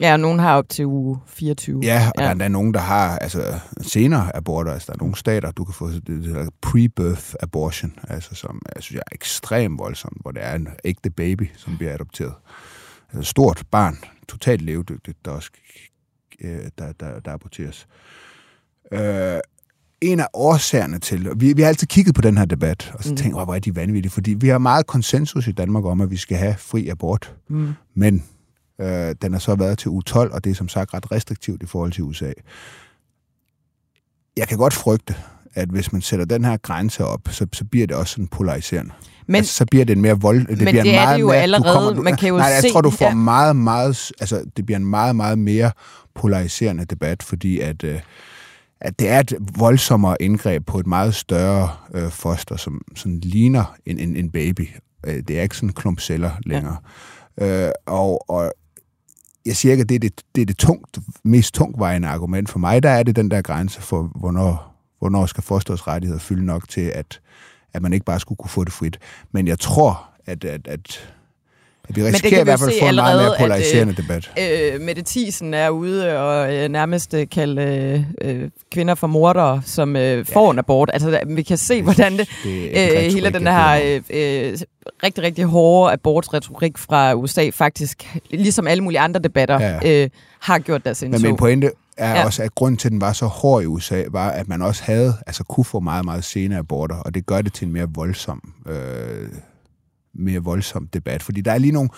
Ja, 0.00 0.12
og 0.12 0.20
nogen 0.20 0.38
har 0.38 0.56
op 0.56 0.68
til 0.68 0.86
uge 0.86 1.18
24. 1.26 1.80
Ja, 1.82 2.08
og 2.08 2.12
ja. 2.18 2.22
der 2.22 2.28
er 2.28 2.32
endda 2.32 2.48
nogen, 2.48 2.74
der 2.74 2.80
har 2.80 3.18
altså, 3.18 3.58
senere 3.82 4.36
aborter. 4.36 4.72
Altså, 4.72 4.86
der 4.86 4.92
er 4.92 4.98
nogle 4.98 5.16
stater, 5.16 5.50
du 5.50 5.64
kan 5.64 5.74
få 5.74 5.90
det, 5.90 6.06
det 6.06 6.24
der 6.24 6.50
pre-birth 6.66 7.34
abortion, 7.40 7.92
altså, 8.08 8.34
som 8.34 8.62
jeg 8.74 8.82
synes 8.82 8.94
jeg 8.94 9.02
er 9.06 9.14
ekstremt 9.14 9.78
voldsomt, 9.78 10.22
hvor 10.22 10.30
det 10.30 10.44
er 10.44 10.54
en 10.54 10.68
ægte 10.84 11.10
baby, 11.10 11.50
som 11.56 11.76
bliver 11.76 11.94
adopteret. 11.94 12.34
Altså 13.12 13.30
stort 13.30 13.62
barn, 13.70 13.98
totalt 14.28 14.62
levedygtigt, 14.62 15.24
der 15.24 15.30
også 15.30 15.50
øh, 16.40 16.60
der, 16.78 16.92
der, 16.92 17.20
der 17.20 17.32
aborteres. 17.32 17.86
Øh, 18.92 19.40
en 20.00 20.20
af 20.20 20.26
årsagerne 20.34 20.98
til, 20.98 21.28
vi, 21.36 21.52
vi 21.52 21.62
har 21.62 21.68
altid 21.68 21.86
kigget 21.86 22.14
på 22.14 22.20
den 22.20 22.38
her 22.38 22.44
debat, 22.44 22.92
og 22.94 23.04
så 23.04 23.10
mm. 23.10 23.16
tænkt, 23.16 23.36
hvor 23.36 23.54
er 23.54 23.58
de 23.58 23.76
vanvittige, 23.76 24.12
fordi 24.12 24.34
vi 24.34 24.48
har 24.48 24.58
meget 24.58 24.86
konsensus 24.86 25.46
i 25.46 25.52
Danmark 25.52 25.84
om, 25.84 26.00
at 26.00 26.10
vi 26.10 26.16
skal 26.16 26.36
have 26.36 26.54
fri 26.58 26.88
abort. 26.88 27.34
Mm. 27.48 27.72
Men 27.94 28.24
Øh, 28.80 29.14
den 29.22 29.32
har 29.32 29.40
så 29.40 29.54
været 29.54 29.78
til 29.78 29.88
U12, 29.88 30.16
og 30.16 30.44
det 30.44 30.50
er 30.50 30.54
som 30.54 30.68
sagt 30.68 30.94
ret 30.94 31.12
restriktivt 31.12 31.62
i 31.62 31.66
forhold 31.66 31.92
til 31.92 32.04
USA. 32.04 32.32
Jeg 34.36 34.48
kan 34.48 34.58
godt 34.58 34.72
frygte, 34.72 35.14
at 35.54 35.68
hvis 35.68 35.92
man 35.92 36.02
sætter 36.02 36.24
den 36.24 36.44
her 36.44 36.56
grænse 36.56 37.04
op, 37.04 37.20
så, 37.30 37.46
så 37.52 37.64
bliver 37.64 37.86
det 37.86 37.96
også 37.96 38.10
sådan 38.12 38.28
polariserende. 38.28 38.92
Men, 39.26 39.36
altså, 39.36 39.54
så 39.54 39.66
bliver 39.70 39.84
det 39.84 39.96
en 39.96 40.02
mere 40.02 40.20
vold... 40.20 40.40
Det 40.40 40.48
men 40.48 40.56
bliver 40.58 40.82
det 40.82 40.90
en 40.90 40.94
meget 40.94 41.08
er 41.08 41.12
det 41.12 41.20
jo 41.20 41.26
mere, 41.26 41.36
allerede. 41.36 41.72
Kommer, 41.72 41.92
du, 41.92 42.02
man 42.02 42.16
kan 42.16 42.28
jo 42.28 42.36
nej, 42.36 42.46
jeg 42.46 42.62
se, 42.62 42.70
tror, 42.72 42.80
du 42.80 42.90
får 42.90 43.04
ja. 43.06 43.14
meget, 43.14 43.56
meget... 43.56 44.12
Altså, 44.20 44.44
det 44.56 44.66
bliver 44.66 44.76
en 44.76 44.86
meget, 44.86 45.16
meget 45.16 45.38
mere 45.38 45.70
polariserende 46.14 46.84
debat, 46.84 47.22
fordi 47.22 47.60
at... 47.60 47.84
Øh, 47.84 48.00
at 48.80 48.98
det 48.98 49.08
er 49.08 49.20
et 49.20 49.34
voldsommere 49.58 50.22
indgreb 50.22 50.66
på 50.66 50.78
et 50.78 50.86
meget 50.86 51.14
større 51.14 51.70
øh, 51.94 52.10
foster, 52.10 52.56
som 52.56 52.82
sådan 52.96 53.18
ligner 53.18 53.74
en, 53.86 53.98
en, 53.98 54.16
en 54.16 54.30
baby. 54.30 54.68
Øh, 55.06 55.22
det 55.28 55.38
er 55.38 55.42
ikke 55.42 55.56
sådan 55.56 55.72
klumpceller 55.72 56.30
længere. 56.46 56.76
Ja. 57.40 57.66
Øh, 57.66 57.72
og, 57.86 58.30
og 58.30 58.52
jeg 59.48 59.56
siger 59.56 59.72
ikke, 59.72 59.82
at 59.82 59.88
det 59.88 59.94
er 59.94 59.98
det, 59.98 60.20
det, 60.34 60.42
er 60.42 60.46
det 60.46 60.58
tungt, 60.58 60.98
mest 61.24 61.54
tungtvejende 61.54 62.08
argument. 62.08 62.48
For 62.48 62.58
mig 62.58 62.82
der 62.82 62.90
er 62.90 63.02
det 63.02 63.16
den 63.16 63.30
der 63.30 63.42
grænse 63.42 63.80
for, 63.80 64.02
hvornår, 64.02 64.74
hvornår 64.98 65.26
skal 65.26 65.42
fosterets 65.42 65.86
rettigheder 65.86 66.20
fylde 66.20 66.46
nok 66.46 66.68
til, 66.68 66.80
at, 66.80 67.20
at 67.72 67.82
man 67.82 67.92
ikke 67.92 68.04
bare 68.04 68.20
skulle 68.20 68.36
kunne 68.36 68.50
få 68.50 68.64
det 68.64 68.72
frit. 68.72 68.98
Men 69.32 69.48
jeg 69.48 69.58
tror, 69.58 70.08
at, 70.26 70.44
at, 70.44 70.66
at 70.66 71.14
vi 71.88 72.04
risikerer 72.04 72.40
i 72.40 72.44
hvert 72.44 72.58
fald 72.58 72.70
at 72.70 72.76
få 72.82 72.88
en 72.88 72.94
meget 72.94 73.22
mere 73.22 73.34
polariserende 73.38 73.92
at, 73.92 73.98
øh, 73.98 74.04
debat. 74.04 74.74
Øh, 74.74 74.80
Mette 74.80 75.02
Thiesen 75.06 75.54
er 75.54 75.68
ude 75.68 76.18
og 76.18 76.54
øh, 76.56 76.68
nærmest 76.68 77.14
øh, 77.14 77.26
kalde 77.30 77.62
øh, 78.22 78.40
øh, 78.42 78.50
kvinder 78.72 78.94
for 78.94 79.06
mordere, 79.06 79.62
som 79.64 79.96
øh, 79.96 80.26
får 80.26 80.44
ja. 80.44 80.50
en 80.50 80.58
abort. 80.58 80.90
Altså, 80.92 81.10
der, 81.10 81.20
vi 81.26 81.42
kan 81.42 81.58
se, 81.58 81.82
hvordan 81.82 82.18
det, 82.18 82.28
det 82.44 82.68
øh, 82.70 83.12
hele 83.12 83.30
den 83.30 83.46
her 83.46 83.80
øh, 83.84 84.02
øh, 84.50 84.58
rigtig, 85.02 85.24
rigtig 85.24 85.44
hårde 85.44 85.92
abortretorik 85.92 86.78
fra 86.78 87.14
USA 87.14 87.50
faktisk, 87.50 88.16
ligesom 88.30 88.66
alle 88.66 88.84
mulige 88.84 89.00
andre 89.00 89.20
debatter, 89.20 89.60
ja. 89.60 90.02
øh, 90.02 90.10
har 90.40 90.58
gjort 90.58 90.84
deres 90.84 91.02
indtog. 91.02 91.20
Men 91.20 91.28
min 91.28 91.36
pointe 91.36 91.70
er 91.96 92.14
ja. 92.14 92.24
også, 92.24 92.42
at 92.42 92.54
grunden 92.54 92.78
til, 92.78 92.88
at 92.88 92.92
den 92.92 93.00
var 93.00 93.12
så 93.12 93.26
hård 93.26 93.62
i 93.62 93.66
USA, 93.66 94.02
var, 94.10 94.30
at 94.30 94.48
man 94.48 94.62
også 94.62 94.82
havde, 94.84 95.14
altså 95.26 95.44
kunne 95.44 95.64
få 95.64 95.80
meget, 95.80 96.04
meget 96.04 96.24
sene 96.24 96.56
aborter, 96.56 96.96
og 96.96 97.14
det 97.14 97.26
gør 97.26 97.42
det 97.42 97.52
til 97.52 97.66
en 97.66 97.72
mere 97.72 97.86
voldsom 97.94 98.52
øh, 98.66 99.28
mere 100.14 100.38
voldsom 100.38 100.86
debat. 100.86 101.22
Fordi 101.22 101.40
der 101.40 101.52
er 101.52 101.58
lige 101.58 101.72
nogle, 101.72 101.88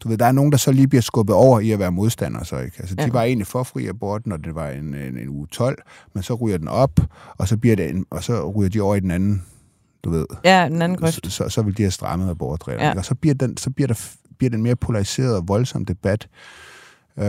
du 0.00 0.08
ved, 0.08 0.18
der 0.18 0.26
er 0.26 0.32
nogen, 0.32 0.52
der 0.52 0.58
så 0.58 0.72
lige 0.72 0.88
bliver 0.88 1.02
skubbet 1.02 1.36
over 1.36 1.60
i 1.60 1.70
at 1.70 1.78
være 1.78 1.92
modstandere, 1.92 2.44
så 2.44 2.58
ikke? 2.58 2.76
Altså, 2.78 2.94
de 2.94 3.02
ja. 3.02 3.10
var 3.10 3.22
egentlig 3.22 3.46
for 3.46 3.62
fri 3.62 3.86
abort, 3.86 4.26
når 4.26 4.36
det 4.36 4.54
var 4.54 4.68
en, 4.68 4.94
en, 4.94 5.18
en 5.18 5.28
uge 5.28 5.46
12, 5.46 5.82
men 6.14 6.22
så 6.22 6.34
ryger 6.34 6.58
den 6.58 6.68
op, 6.68 7.00
og 7.38 7.48
så, 7.48 7.56
bliver 7.56 7.76
det 7.76 7.90
en, 7.90 8.06
og 8.10 8.24
så 8.24 8.50
ryger 8.50 8.70
de 8.70 8.80
over 8.80 8.94
i 8.94 9.00
den 9.00 9.10
anden, 9.10 9.42
du 10.04 10.10
ved. 10.10 10.26
Ja, 10.44 10.68
den 10.70 10.82
anden 10.82 10.98
grøft. 10.98 11.26
Så, 11.26 11.30
så, 11.30 11.48
så 11.48 11.62
vil 11.62 11.76
de 11.76 11.82
have 11.82 11.90
strammet 11.90 12.30
abortregler. 12.30 12.86
Ja. 12.86 12.96
Og 12.96 13.04
så 13.04 13.14
bliver, 13.14 13.34
den, 13.34 13.56
så 13.56 13.70
bliver 13.70 13.86
der 13.88 13.94
bliver 14.40 14.50
den 14.50 14.62
mere 14.62 14.76
polariseret 14.76 15.36
og 15.36 15.48
voldsom 15.48 15.84
debat. 15.84 16.28
Uh, 17.16 17.24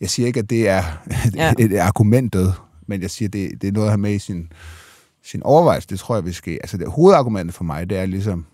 jeg 0.00 0.10
siger 0.10 0.26
ikke, 0.26 0.40
at 0.40 0.50
det 0.50 0.68
er 0.68 0.82
ja. 1.34 1.52
et, 1.58 1.72
et 1.72 1.78
argumentet, 1.78 2.54
men 2.86 3.02
jeg 3.02 3.10
siger, 3.10 3.28
det, 3.28 3.62
det 3.62 3.68
er 3.68 3.72
noget 3.72 3.86
at 3.86 3.90
have 3.90 3.98
med 3.98 4.12
i 4.12 4.18
sin, 4.18 4.52
sin 5.22 5.42
overvejelse. 5.42 5.88
Det 5.88 5.98
tror 5.98 6.14
jeg, 6.14 6.24
vi 6.24 6.32
skal. 6.32 6.52
Altså, 6.52 6.76
det 6.76 6.88
hovedargumentet 6.88 7.54
for 7.54 7.64
mig, 7.64 7.90
det 7.90 7.98
er 7.98 8.06
ligesom, 8.06 8.46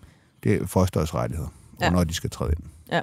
det 0.43 0.61
er 0.61 0.65
fosterets 0.65 1.13
rettigheder, 1.13 1.49
ja. 1.81 1.89
når 1.89 2.03
de 2.03 2.13
skal 2.13 2.29
træde 2.29 2.51
ind. 2.51 2.63
Ja. 2.91 3.01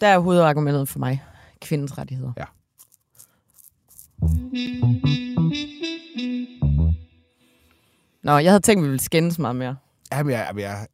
Der 0.00 0.06
er 0.06 0.18
hovedargumentet 0.18 0.88
for 0.88 0.98
mig. 0.98 1.22
Kvindens 1.60 1.98
rettigheder. 1.98 2.32
Ja. 2.36 2.44
Nå, 8.22 8.38
jeg 8.38 8.50
havde 8.50 8.60
tænkt, 8.60 8.80
at 8.80 8.84
vi 8.84 8.88
ville 8.88 9.02
skændes 9.02 9.38
meget 9.38 9.56
mere. 9.56 9.76
Jamen, 10.12 10.32
jeg, 10.32 10.52
jeg, 10.54 10.62
jeg, 10.62 10.86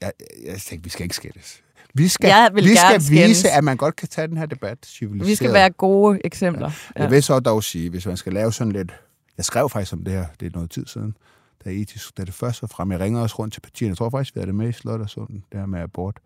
jeg, 0.00 0.12
jeg 0.46 0.60
tænkte, 0.60 0.84
vi 0.84 0.90
skal 0.90 1.04
ikke 1.04 1.14
skændes. 1.14 1.62
Vi 1.94 2.08
skal, 2.08 2.54
vi 2.54 2.76
skal 2.76 3.00
vise, 3.00 3.06
skændes. 3.06 3.44
at 3.44 3.64
man 3.64 3.76
godt 3.76 3.96
kan 3.96 4.08
tage 4.08 4.28
den 4.28 4.36
her 4.36 4.46
debat 4.46 4.78
civiliseret. 4.86 5.28
Vi 5.28 5.34
skal 5.34 5.52
være 5.52 5.70
gode 5.70 6.20
eksempler. 6.24 6.70
Ja. 6.96 7.02
Jeg 7.02 7.10
vil 7.10 7.22
så 7.22 7.40
dog 7.40 7.64
sige, 7.64 7.90
hvis 7.90 8.06
man 8.06 8.16
skal 8.16 8.32
lave 8.32 8.52
sådan 8.52 8.72
lidt... 8.72 8.92
Jeg 9.36 9.44
skrev 9.44 9.68
faktisk 9.68 9.92
om 9.92 10.04
det 10.04 10.12
her, 10.12 10.26
det 10.40 10.46
er 10.46 10.50
noget 10.54 10.70
tid 10.70 10.86
siden 10.86 11.16
da, 11.64 11.70
etisk, 11.70 12.16
da 12.16 12.24
det 12.24 12.34
først 12.34 12.62
var 12.62 12.68
frem. 12.68 12.92
Jeg 12.92 13.00
ringer 13.00 13.20
også 13.20 13.36
rundt 13.38 13.54
til 13.54 13.60
partierne. 13.60 13.90
Jeg 13.90 13.96
tror 13.96 14.10
faktisk, 14.10 14.34
vi 14.34 14.38
havde 14.38 14.46
det 14.46 14.54
med 14.54 14.68
i 14.68 14.72
Slot 14.72 15.00
og 15.00 15.10
sådan, 15.10 15.44
det 15.52 15.60
her 15.60 15.66
med 15.66 15.80
abort. 15.80 16.20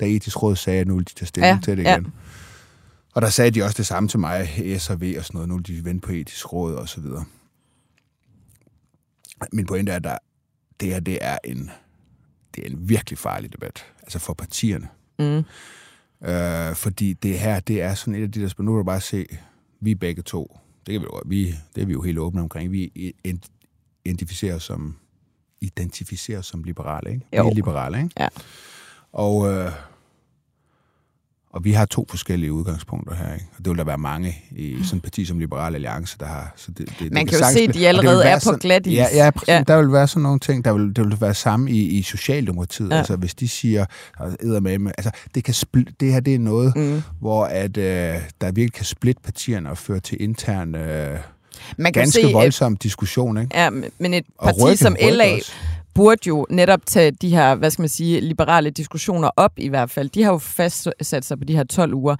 Da 0.00 0.06
etisk 0.06 0.42
råd 0.42 0.56
sagde, 0.56 0.80
at 0.80 0.86
nu 0.86 0.94
ville 0.94 1.04
de 1.04 1.14
tage 1.14 1.26
stilling 1.26 1.54
ja, 1.54 1.60
til 1.62 1.76
det 1.76 1.82
igen. 1.82 2.04
Ja. 2.04 2.10
Og 3.14 3.22
der 3.22 3.28
sagde 3.28 3.50
de 3.50 3.62
også 3.62 3.76
det 3.76 3.86
samme 3.86 4.08
til 4.08 4.18
mig, 4.18 4.48
S 4.78 4.90
og 4.90 5.00
V 5.00 5.14
og 5.18 5.24
sådan 5.24 5.38
noget. 5.38 5.48
Nu 5.48 5.56
vil 5.56 5.66
de 5.66 5.84
vente 5.84 6.06
på 6.06 6.12
etisk 6.12 6.52
råd 6.52 6.74
og 6.74 6.88
så 6.88 7.00
videre. 7.00 7.24
Min 9.52 9.66
pointe 9.66 9.92
er, 9.92 9.96
at 9.96 10.04
der, 10.04 10.18
det 10.80 10.88
her 10.88 11.00
det 11.00 11.18
er, 11.20 11.38
en, 11.44 11.70
det 12.54 12.66
er 12.66 12.70
en 12.70 12.88
virkelig 12.88 13.18
farlig 13.18 13.52
debat. 13.52 13.84
Altså 14.02 14.18
for 14.18 14.34
partierne. 14.34 14.88
Mm. 15.18 15.44
Øh, 16.28 16.74
fordi 16.74 17.12
det 17.12 17.38
her, 17.38 17.60
det 17.60 17.82
er 17.82 17.94
sådan 17.94 18.14
et 18.14 18.22
af 18.22 18.32
de 18.32 18.40
der 18.40 18.62
Nu 18.62 18.72
kan 18.72 18.78
du 18.78 18.84
bare 18.84 19.00
se, 19.00 19.26
vi 19.80 19.90
er 19.90 19.96
begge 19.96 20.22
to. 20.22 20.58
Det, 20.86 20.92
kan 20.92 21.00
vi 21.00 21.06
jo, 21.12 21.22
vi, 21.26 21.54
det 21.74 21.82
er 21.82 21.86
vi 21.86 21.92
jo 21.92 22.02
helt 22.02 22.18
åbne 22.18 22.40
omkring. 22.40 22.72
Vi 22.72 23.14
identificerer 24.04 24.58
som 24.58 24.96
identificerer 25.60 26.40
som 26.42 26.62
liberale, 26.64 27.10
ikke? 27.10 27.26
Jo. 27.36 27.44
Vi 27.44 27.50
er 27.50 27.54
liberale, 27.54 27.96
ikke? 27.98 28.10
Ja. 28.20 28.28
Og, 29.12 29.52
øh, 29.52 29.72
Og 31.50 31.64
vi 31.64 31.72
har 31.72 31.84
to 31.84 32.06
forskellige 32.10 32.52
udgangspunkter 32.52 33.14
her, 33.14 33.34
ikke? 33.34 33.46
Og 33.58 33.64
det 33.64 33.70
vil 33.70 33.78
der 33.78 33.84
være 33.84 33.98
mange 33.98 34.36
i 34.50 34.76
sådan 34.84 34.96
et 34.96 35.02
parti 35.02 35.24
som 35.24 35.38
Liberal 35.38 35.74
Alliance, 35.74 36.16
der 36.20 36.26
har. 36.26 36.52
Så 36.56 36.70
det, 36.70 36.78
det, 36.98 37.12
Man 37.12 37.20
det 37.26 37.28
kan 37.30 37.38
jo 37.38 37.44
sagtens 37.44 37.58
se, 37.60 37.68
at 37.68 37.74
de 37.74 37.88
allerede 37.88 38.24
er 38.24 38.36
på 38.36 38.40
sådan- 38.40 38.58
glat 38.58 38.86
is. 38.86 38.92
Ja, 38.94 39.06
ja, 39.14 39.30
præcis. 39.30 39.48
Ja. 39.48 39.62
Der 39.68 39.76
vil 39.82 39.92
være 39.92 40.08
sådan 40.08 40.22
nogle 40.22 40.40
ting, 40.40 40.64
der 40.64 40.72
vil, 40.72 40.96
det 40.96 41.04
vil 41.04 41.20
være 41.20 41.34
samme 41.34 41.70
i, 41.70 41.98
i 41.98 42.02
Socialdemokratiet. 42.02 42.90
Ja. 42.90 42.96
Altså 42.96 43.16
hvis 43.16 43.34
de 43.34 43.48
siger, 43.48 43.86
med, 44.60 44.78
med, 44.78 44.92
altså 44.98 45.10
det, 45.34 45.44
kan 45.44 45.54
spl- 45.54 45.94
det 46.00 46.12
her 46.12 46.20
det 46.20 46.34
er 46.34 46.38
noget, 46.38 46.76
Mm. 46.76 46.82
mm. 46.82 47.02
hvor 47.20 47.44
at, 47.44 47.76
øh, 47.76 47.84
der 48.40 48.46
virkelig 48.52 48.72
kan 48.72 48.84
splitte 48.84 49.22
partierne 49.22 49.70
og 49.70 49.78
føre 49.78 50.00
til 50.00 50.22
intern, 50.22 50.74
øh, 50.74 51.18
Man 51.76 51.92
kan 51.92 52.00
ganske 52.00 52.20
se, 52.20 52.26
at- 52.26 52.32
voldsom 52.34 52.76
diskussion. 52.76 53.38
Ikke? 53.38 53.50
Ja, 53.58 53.70
men 53.98 54.14
et 54.14 54.24
parti 54.42 54.60
rykke- 54.62 54.76
som 54.76 54.96
LA 55.00 55.38
burde 55.94 56.20
jo 56.28 56.46
netop 56.50 56.80
tage 56.86 57.10
de 57.10 57.28
her, 57.30 57.54
hvad 57.54 57.70
skal 57.70 57.82
man 57.82 57.88
sige, 57.88 58.20
liberale 58.20 58.70
diskussioner 58.70 59.30
op 59.36 59.52
i 59.56 59.68
hvert 59.68 59.90
fald. 59.90 60.08
De 60.08 60.22
har 60.22 60.32
jo 60.32 60.38
fastsat 60.38 61.24
sig 61.24 61.38
på 61.38 61.44
de 61.44 61.56
her 61.56 61.64
12 61.64 61.94
uger. 61.94 62.16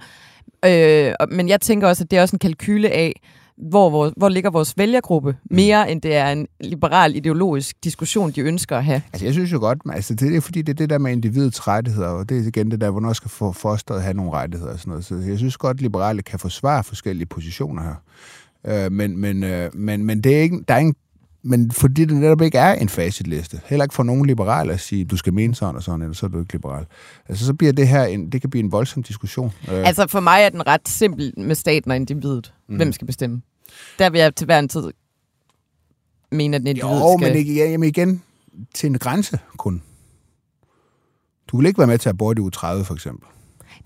Øh, 0.65 1.13
men 1.31 1.49
jeg 1.49 1.61
tænker 1.61 1.87
også, 1.87 2.03
at 2.03 2.11
det 2.11 2.17
er 2.17 2.21
også 2.21 2.35
en 2.35 2.39
kalkyle 2.39 2.89
af, 2.89 3.21
hvor, 3.57 3.89
hvor, 3.89 4.13
hvor 4.17 4.29
ligger 4.29 4.49
vores 4.49 4.73
vælgergruppe, 4.77 5.35
mere 5.51 5.91
end 5.91 6.01
det 6.01 6.15
er 6.15 6.31
en 6.31 6.47
liberal 6.61 7.15
ideologisk 7.15 7.75
diskussion, 7.83 8.31
de 8.31 8.41
ønsker 8.41 8.77
at 8.77 8.83
have. 8.85 9.01
Altså, 9.13 9.25
jeg 9.25 9.33
synes 9.33 9.51
jo 9.51 9.59
godt, 9.59 9.77
altså, 9.93 10.13
det 10.13 10.35
er 10.35 10.41
fordi, 10.41 10.61
det 10.61 10.69
er 10.69 10.75
det 10.77 10.89
der 10.89 10.97
med 10.97 11.11
individets 11.11 11.67
rettigheder, 11.67 12.07
og 12.07 12.29
det 12.29 12.37
er 12.37 12.47
igen 12.47 12.71
det 12.71 12.81
der, 12.81 12.89
hvornår 12.89 13.13
skal 13.13 13.29
få 13.31 13.51
fosteret 13.51 14.01
have 14.03 14.13
nogle 14.13 14.31
rettigheder 14.31 14.73
og 14.73 14.79
sådan 14.79 14.89
noget. 14.91 15.05
Så 15.05 15.15
jeg 15.15 15.37
synes 15.37 15.57
godt, 15.57 15.81
liberale 15.81 16.21
kan 16.21 16.39
forsvare 16.39 16.83
forskellige 16.83 17.25
positioner 17.27 17.83
her. 17.83 17.95
Øh, 18.67 18.91
men, 18.91 19.17
men, 19.17 19.43
øh, 19.43 19.75
men, 19.75 20.05
men 20.05 20.21
det 20.21 20.35
er 20.35 20.41
ikke, 20.41 20.63
der 20.67 20.73
er 20.73 20.79
ingen 20.79 20.95
men 21.47 21.71
fordi 21.71 22.05
det 22.05 22.17
netop 22.17 22.41
ikke 22.41 22.57
er 22.57 22.73
en 22.73 22.89
facitliste, 22.89 23.61
heller 23.65 23.85
ikke 23.85 23.95
for 23.95 24.03
nogen 24.03 24.25
liberale 24.25 24.73
at 24.73 24.79
sige, 24.79 25.05
du 25.05 25.17
skal 25.17 25.33
mene 25.33 25.55
sådan 25.55 25.75
og 25.75 25.83
sådan, 25.83 26.01
eller 26.01 26.13
så 26.13 26.25
er 26.25 26.29
du 26.29 26.39
ikke 26.39 26.53
liberal. 26.53 26.85
Altså, 27.29 27.45
så 27.45 27.53
bliver 27.53 27.73
det 27.73 27.87
her 27.87 28.03
en, 28.03 28.31
det 28.31 28.41
kan 28.41 28.49
blive 28.49 28.63
en 28.63 28.71
voldsom 28.71 29.03
diskussion. 29.03 29.51
Øh, 29.71 29.87
Altså 29.87 30.07
for 30.07 30.19
mig 30.19 30.41
er 30.41 30.49
den 30.49 30.67
ret 30.67 30.89
simpel 30.89 31.33
med 31.37 31.55
staten 31.55 31.91
og 31.91 31.97
individet. 31.97 32.53
Mm. 32.69 32.75
Hvem 32.75 32.91
skal 32.91 33.07
bestemme? 33.07 33.41
Der 33.99 34.09
vil 34.09 34.19
jeg 34.21 34.35
til 34.35 34.45
hver 34.45 34.59
en 34.59 34.67
tid 34.67 34.91
mene, 36.31 36.55
at 36.55 36.61
den 36.61 36.67
individ 36.67 36.89
jo, 36.89 37.17
skal... 37.17 37.27
men 37.29 37.37
ikke, 37.37 37.55
ja, 37.55 37.69
jamen 37.69 37.89
igen, 37.89 38.21
til 38.73 38.87
en 38.87 38.97
grænse 38.97 39.39
kun. 39.57 39.81
Du 41.47 41.57
vil 41.57 41.65
ikke 41.65 41.77
være 41.77 41.87
med 41.87 41.97
til 41.97 42.09
at 42.09 42.13
abort 42.13 42.37
i 42.37 42.41
uge 42.41 42.51
30, 42.51 42.85
for 42.85 42.93
eksempel. 42.93 43.27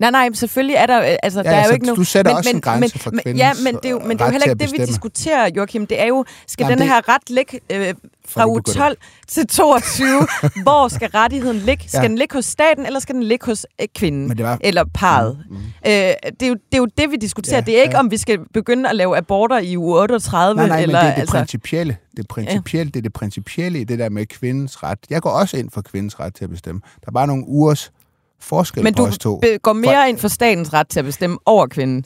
Nej, 0.00 0.10
nej, 0.10 0.28
selvfølgelig 0.32 0.76
er 0.76 0.86
der, 0.86 1.00
øh, 1.00 1.16
altså, 1.22 1.42
Ja, 1.44 1.50
der 1.50 1.56
er 1.56 1.60
jo 1.62 1.66
så 1.68 1.72
ikke 1.74 1.86
nogen... 1.86 1.98
du 1.98 2.04
sætter 2.04 2.34
også 2.36 2.50
en 2.50 2.60
grænse 2.60 2.98
for 2.98 3.10
men, 3.10 3.20
kvindens 3.22 3.40
Ja, 3.40 3.52
men 3.64 3.74
det 3.74 3.84
er 3.84 3.90
jo, 3.90 3.98
men 3.98 4.10
det 4.18 4.20
er 4.20 4.26
jo 4.26 4.30
heller 4.30 4.46
ikke 4.50 4.64
det, 4.64 4.72
vi 4.72 4.86
diskuterer, 4.86 5.50
Joachim. 5.56 5.86
Det 5.86 6.00
er 6.02 6.06
jo, 6.06 6.24
skal 6.46 6.64
Jamen, 6.64 6.78
den 6.78 6.86
det- 6.86 6.94
her 6.94 7.08
ret 7.14 7.30
ligge 7.30 7.60
øh, 7.72 7.94
fra 8.28 8.46
uge 8.48 8.62
begynder. 8.62 8.78
12 8.86 8.96
til 9.28 9.46
22? 9.46 10.06
hvor 10.62 10.88
skal 10.88 11.08
rettigheden 11.14 11.56
ligge? 11.58 11.84
Skal 11.88 12.00
Ja. 12.02 12.08
den 12.08 12.18
ligge 12.18 12.34
hos 12.34 12.44
staten, 12.44 12.86
eller 12.86 13.00
skal 13.00 13.14
den 13.14 13.22
ligge 13.22 13.46
hos 13.46 13.66
øh, 13.82 13.86
kvinden? 13.94 14.28
Men 14.28 14.36
det 14.36 14.46
var- 14.46 14.58
Eller 14.60 14.84
parret? 14.94 15.38
Mm, 15.50 15.56
mm. 15.56 15.62
Øh, 15.86 15.92
det, 15.92 16.42
er 16.42 16.46
jo, 16.46 16.54
det 16.54 16.58
er 16.72 16.78
jo 16.78 16.86
det, 16.98 17.10
vi 17.10 17.16
diskuterer. 17.16 17.56
Ja, 17.56 17.60
det 17.60 17.78
er 17.78 17.82
ikke, 17.82 17.94
ja. 17.94 17.98
om 17.98 18.10
vi 18.10 18.16
skal 18.16 18.38
begynde 18.54 18.88
at 18.88 18.96
lave 18.96 19.16
aborter 19.16 19.58
i 19.58 19.76
uge 19.76 20.00
38, 20.02 20.56
Nej, 20.56 20.68
nej, 20.68 20.80
eller... 20.82 20.98
men 20.98 21.04
det 21.04 21.10
er 21.10 21.14
det 21.14 21.20
altså, 21.20 21.36
principielle. 21.36 21.96
Det 22.16 22.28
principielle, 22.28 22.90
det 22.92 22.96
er 22.98 23.02
det 23.02 23.12
principielle 23.12 23.80
i 23.80 23.84
det 23.84 23.98
der 23.98 24.08
med 24.08 24.26
kvindens 24.26 24.82
ret. 24.82 24.98
Jeg 25.10 25.22
går 25.22 25.30
også 25.30 25.56
ind 25.56 25.70
for 25.70 25.82
kvindens 25.82 26.20
ret 26.20 26.34
til 26.34 26.44
at 26.44 26.50
bestemme. 26.50 26.80
Der 27.00 27.04
er 27.06 27.12
bare 27.12 27.26
nogle 27.26 27.44
ugers 27.46 27.92
forskel 28.40 28.82
men 28.84 28.94
på 28.94 29.02
du 29.02 29.08
os 29.08 29.18
to. 29.18 29.38
be- 29.38 29.58
går 29.58 29.72
mere 29.72 30.08
ind 30.08 30.18
for 30.18 30.28
statens 30.28 30.72
ret 30.72 30.88
til 30.88 30.98
at 30.98 31.04
bestemme 31.04 31.38
over 31.46 31.66
kvinden. 31.66 32.04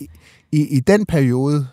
I, 0.53 0.77
I 0.77 0.81
den 0.81 1.07
periode, 1.07 1.68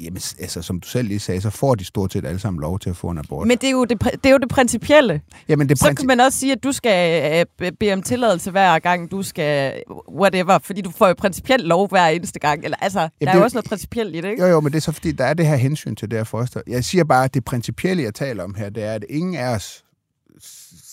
jamen, 0.00 0.22
altså, 0.40 0.62
som 0.62 0.80
du 0.80 0.88
selv 0.88 1.08
lige 1.08 1.20
sagde, 1.20 1.40
så 1.40 1.50
får 1.50 1.74
de 1.74 1.84
stort 1.84 2.12
set 2.12 2.24
alle 2.26 2.38
sammen 2.40 2.60
lov 2.60 2.78
til 2.78 2.90
at 2.90 2.96
få 2.96 3.08
en 3.08 3.18
abort. 3.18 3.48
Men 3.48 3.58
det 3.58 3.66
er 3.66 3.70
jo 3.70 3.84
det, 3.84 4.00
det, 4.02 4.26
er 4.26 4.30
jo 4.30 4.38
det 4.38 4.48
principielle. 4.48 5.20
jamen, 5.48 5.68
det 5.68 5.74
er 5.74 5.78
Så 5.78 5.88
princi- 5.90 5.94
kan 5.94 6.06
man 6.06 6.20
også 6.20 6.38
sige, 6.38 6.52
at 6.52 6.62
du 6.64 6.72
skal 6.72 7.32
øh, 7.40 7.46
be- 7.58 7.76
bede 7.80 7.92
om 7.92 8.02
tilladelse 8.02 8.50
hver 8.50 8.78
gang, 8.78 9.10
du 9.10 9.22
skal 9.22 9.82
whatever, 10.12 10.58
fordi 10.62 10.80
du 10.80 10.90
får 10.90 11.08
jo 11.08 11.14
principielt 11.18 11.64
lov 11.66 11.88
hver 11.88 12.06
eneste 12.06 12.38
gang. 12.38 12.64
Eller, 12.64 12.76
altså, 12.80 13.00
der 13.00 13.08
det 13.20 13.28
er 13.28 13.32
jo 13.32 13.38
jo- 13.38 13.44
også 13.44 13.56
noget 13.56 13.68
principielt 13.68 14.16
i 14.16 14.20
det, 14.20 14.28
ikke? 14.30 14.42
Jo, 14.42 14.48
jo, 14.48 14.60
men 14.60 14.72
det 14.72 14.76
er 14.78 14.82
så 14.82 14.92
fordi, 14.92 15.12
der 15.12 15.24
er 15.24 15.34
det 15.34 15.46
her 15.46 15.56
hensyn 15.56 15.94
til 15.96 16.10
det 16.10 16.18
her 16.18 16.24
foster. 16.24 16.60
Jeg 16.66 16.84
siger 16.84 17.04
bare, 17.04 17.24
at 17.24 17.34
det 17.34 17.44
principielle, 17.44 18.02
jeg 18.02 18.14
taler 18.14 18.44
om 18.44 18.54
her, 18.54 18.70
det 18.70 18.82
er, 18.84 18.92
at 18.92 19.04
ingen 19.10 19.34
af 19.34 19.54
os 19.54 19.84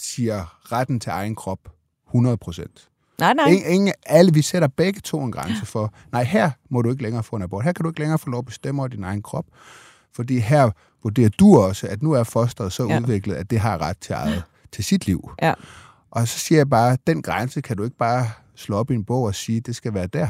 siger 0.01 0.71
retten 0.71 0.99
til 0.99 1.09
egen 1.09 1.35
krop 1.35 1.59
100 2.07 2.37
procent. 2.37 2.88
Nej, 3.19 3.33
nej. 3.33 3.45
Ingen, 3.47 3.65
ingen, 3.71 3.93
alle, 4.05 4.33
vi 4.33 4.41
sætter 4.41 4.67
begge 4.67 4.99
to 5.01 5.23
en 5.23 5.31
grænse 5.31 5.65
for, 5.65 5.93
nej, 6.11 6.23
her 6.23 6.51
må 6.69 6.81
du 6.81 6.89
ikke 6.91 7.03
længere 7.03 7.23
få 7.23 7.35
en 7.35 7.41
abort. 7.41 7.63
Her 7.63 7.71
kan 7.73 7.83
du 7.83 7.89
ikke 7.89 7.99
længere 7.99 8.19
få 8.19 8.29
lov 8.29 8.39
at 8.39 8.45
bestemme 8.45 8.81
over 8.81 8.87
din 8.87 9.03
egen 9.03 9.21
krop. 9.21 9.45
Fordi 10.15 10.39
her 10.39 10.71
vurderer 11.03 11.29
du 11.29 11.57
også, 11.57 11.87
at 11.87 12.03
nu 12.03 12.11
er 12.11 12.23
fosteret 12.23 12.73
så 12.73 12.87
Ja. 12.87 12.99
udviklet, 12.99 13.35
at 13.35 13.49
det 13.49 13.59
har 13.59 13.81
ret 13.81 13.97
til, 14.01 14.13
eget, 14.13 14.43
til 14.71 14.83
sit 14.83 15.05
liv. 15.05 15.31
Ja. 15.41 15.53
Og 16.11 16.27
så 16.27 16.39
siger 16.39 16.59
jeg 16.59 16.69
bare, 16.69 16.93
at 16.93 16.99
den 17.07 17.21
grænse 17.21 17.61
kan 17.61 17.77
du 17.77 17.83
ikke 17.83 17.97
bare 17.97 18.27
slå 18.55 18.77
op 18.77 18.91
i 18.91 18.93
en 18.93 19.05
bog 19.05 19.23
og 19.23 19.35
sige, 19.35 19.57
at 19.57 19.65
det 19.65 19.75
skal 19.75 19.93
være 19.93 20.07
der. 20.07 20.27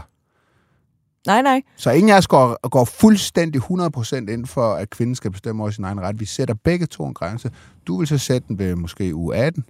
Nej, 1.28 1.42
nej. 1.42 1.62
Så 1.78 1.92
ingen 1.92 2.10
af 2.10 2.18
os 2.18 2.28
går, 2.28 2.70
går 2.70 2.86
fuldstændig 2.86 3.62
100% 3.62 4.16
ind 4.32 4.46
for, 4.46 4.74
at 4.74 4.90
kvinden 4.90 5.16
skal 5.16 5.32
bestemme 5.32 5.64
over 5.64 5.72
sin 5.72 5.84
egen 5.84 6.02
ret. 6.02 6.20
Vi 6.20 6.26
sætter 6.26 6.54
begge 6.64 6.86
to 6.86 7.06
en 7.08 7.14
grænse. 7.14 7.52
Du 7.88 7.98
vil 8.00 8.08
så 8.08 8.18
sætte 8.18 8.48
den 8.48 8.60
ved 8.60 8.76
måske 8.76 9.16
uge 9.16 9.36
18. 9.36 9.66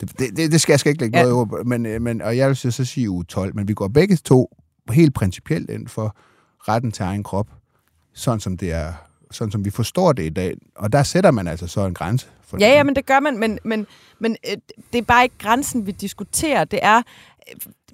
Det, 0.00 0.18
det, 0.18 0.52
det, 0.52 0.60
skal 0.60 0.72
jeg 0.72 0.80
skal 0.80 0.90
ikke 0.90 1.02
lægge 1.02 1.18
Ja. 1.18 1.22
noget 1.24 1.36
over, 1.36 1.64
men, 1.64 1.86
øh, 1.86 2.02
men, 2.02 2.22
og 2.22 2.36
jeg 2.36 2.48
vil 2.48 2.56
så 2.56 2.70
så 2.70 2.84
sige 2.84 3.10
uge 3.10 3.24
12. 3.24 3.54
Men 3.56 3.68
vi 3.68 3.74
går 3.74 3.88
begge 3.88 4.16
to 4.16 4.56
helt 4.90 5.14
principielt 5.14 5.70
ind 5.70 5.88
for 5.88 6.16
retten 6.68 6.92
til 6.92 7.02
egen 7.02 7.22
krop, 7.22 7.46
sådan 8.14 8.40
som 8.40 8.56
det 8.56 8.72
er, 8.72 8.92
sådan 9.30 9.52
som 9.52 9.64
vi 9.64 9.70
forstår 9.70 10.12
det 10.12 10.22
i 10.22 10.28
dag. 10.28 10.54
Og 10.76 10.92
der 10.92 11.02
sætter 11.02 11.30
man 11.30 11.48
altså 11.48 11.66
så 11.66 11.86
en 11.86 11.94
grænse. 11.94 12.26
For 12.46 12.56
Ja, 12.60 12.66
det. 12.68 12.72
ja, 12.72 12.82
men 12.82 12.96
det 12.96 13.06
gør 13.06 13.20
man, 13.20 13.38
men, 13.38 13.58
men, 13.64 13.86
men 14.18 14.36
øh, 14.50 14.56
det 14.92 14.98
er 14.98 15.02
bare 15.02 15.22
ikke 15.24 15.38
grænsen, 15.38 15.86
vi 15.86 15.92
diskuterer. 15.92 16.64
Det 16.64 16.78
er, 16.82 17.02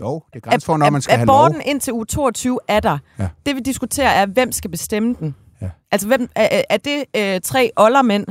Jo, 0.00 0.22
det 0.32 0.36
er 0.36 0.40
grænsen 0.50 0.66
for, 0.66 0.76
når 0.76 0.90
man 0.90 1.02
skal 1.02 1.16
have 1.16 1.22
aborten 1.22 1.56
lov. 1.56 1.62
indtil 1.66 1.92
uge 1.92 2.06
22 2.06 2.58
er 2.68 2.80
der. 2.80 2.98
Ja. 3.18 3.28
Det 3.46 3.54
vi 3.56 3.60
diskuterer 3.60 4.08
er, 4.10 4.26
hvem 4.26 4.52
skal 4.52 4.70
bestemme 4.70 5.14
den. 5.20 5.34
Ja. 5.60 5.70
Altså, 5.90 6.06
hvem, 6.06 6.28
er, 6.34 6.62
er 6.70 6.76
det 6.76 7.04
øh, 7.16 7.40
tre 7.40 7.70
oldermænd, 7.76 8.26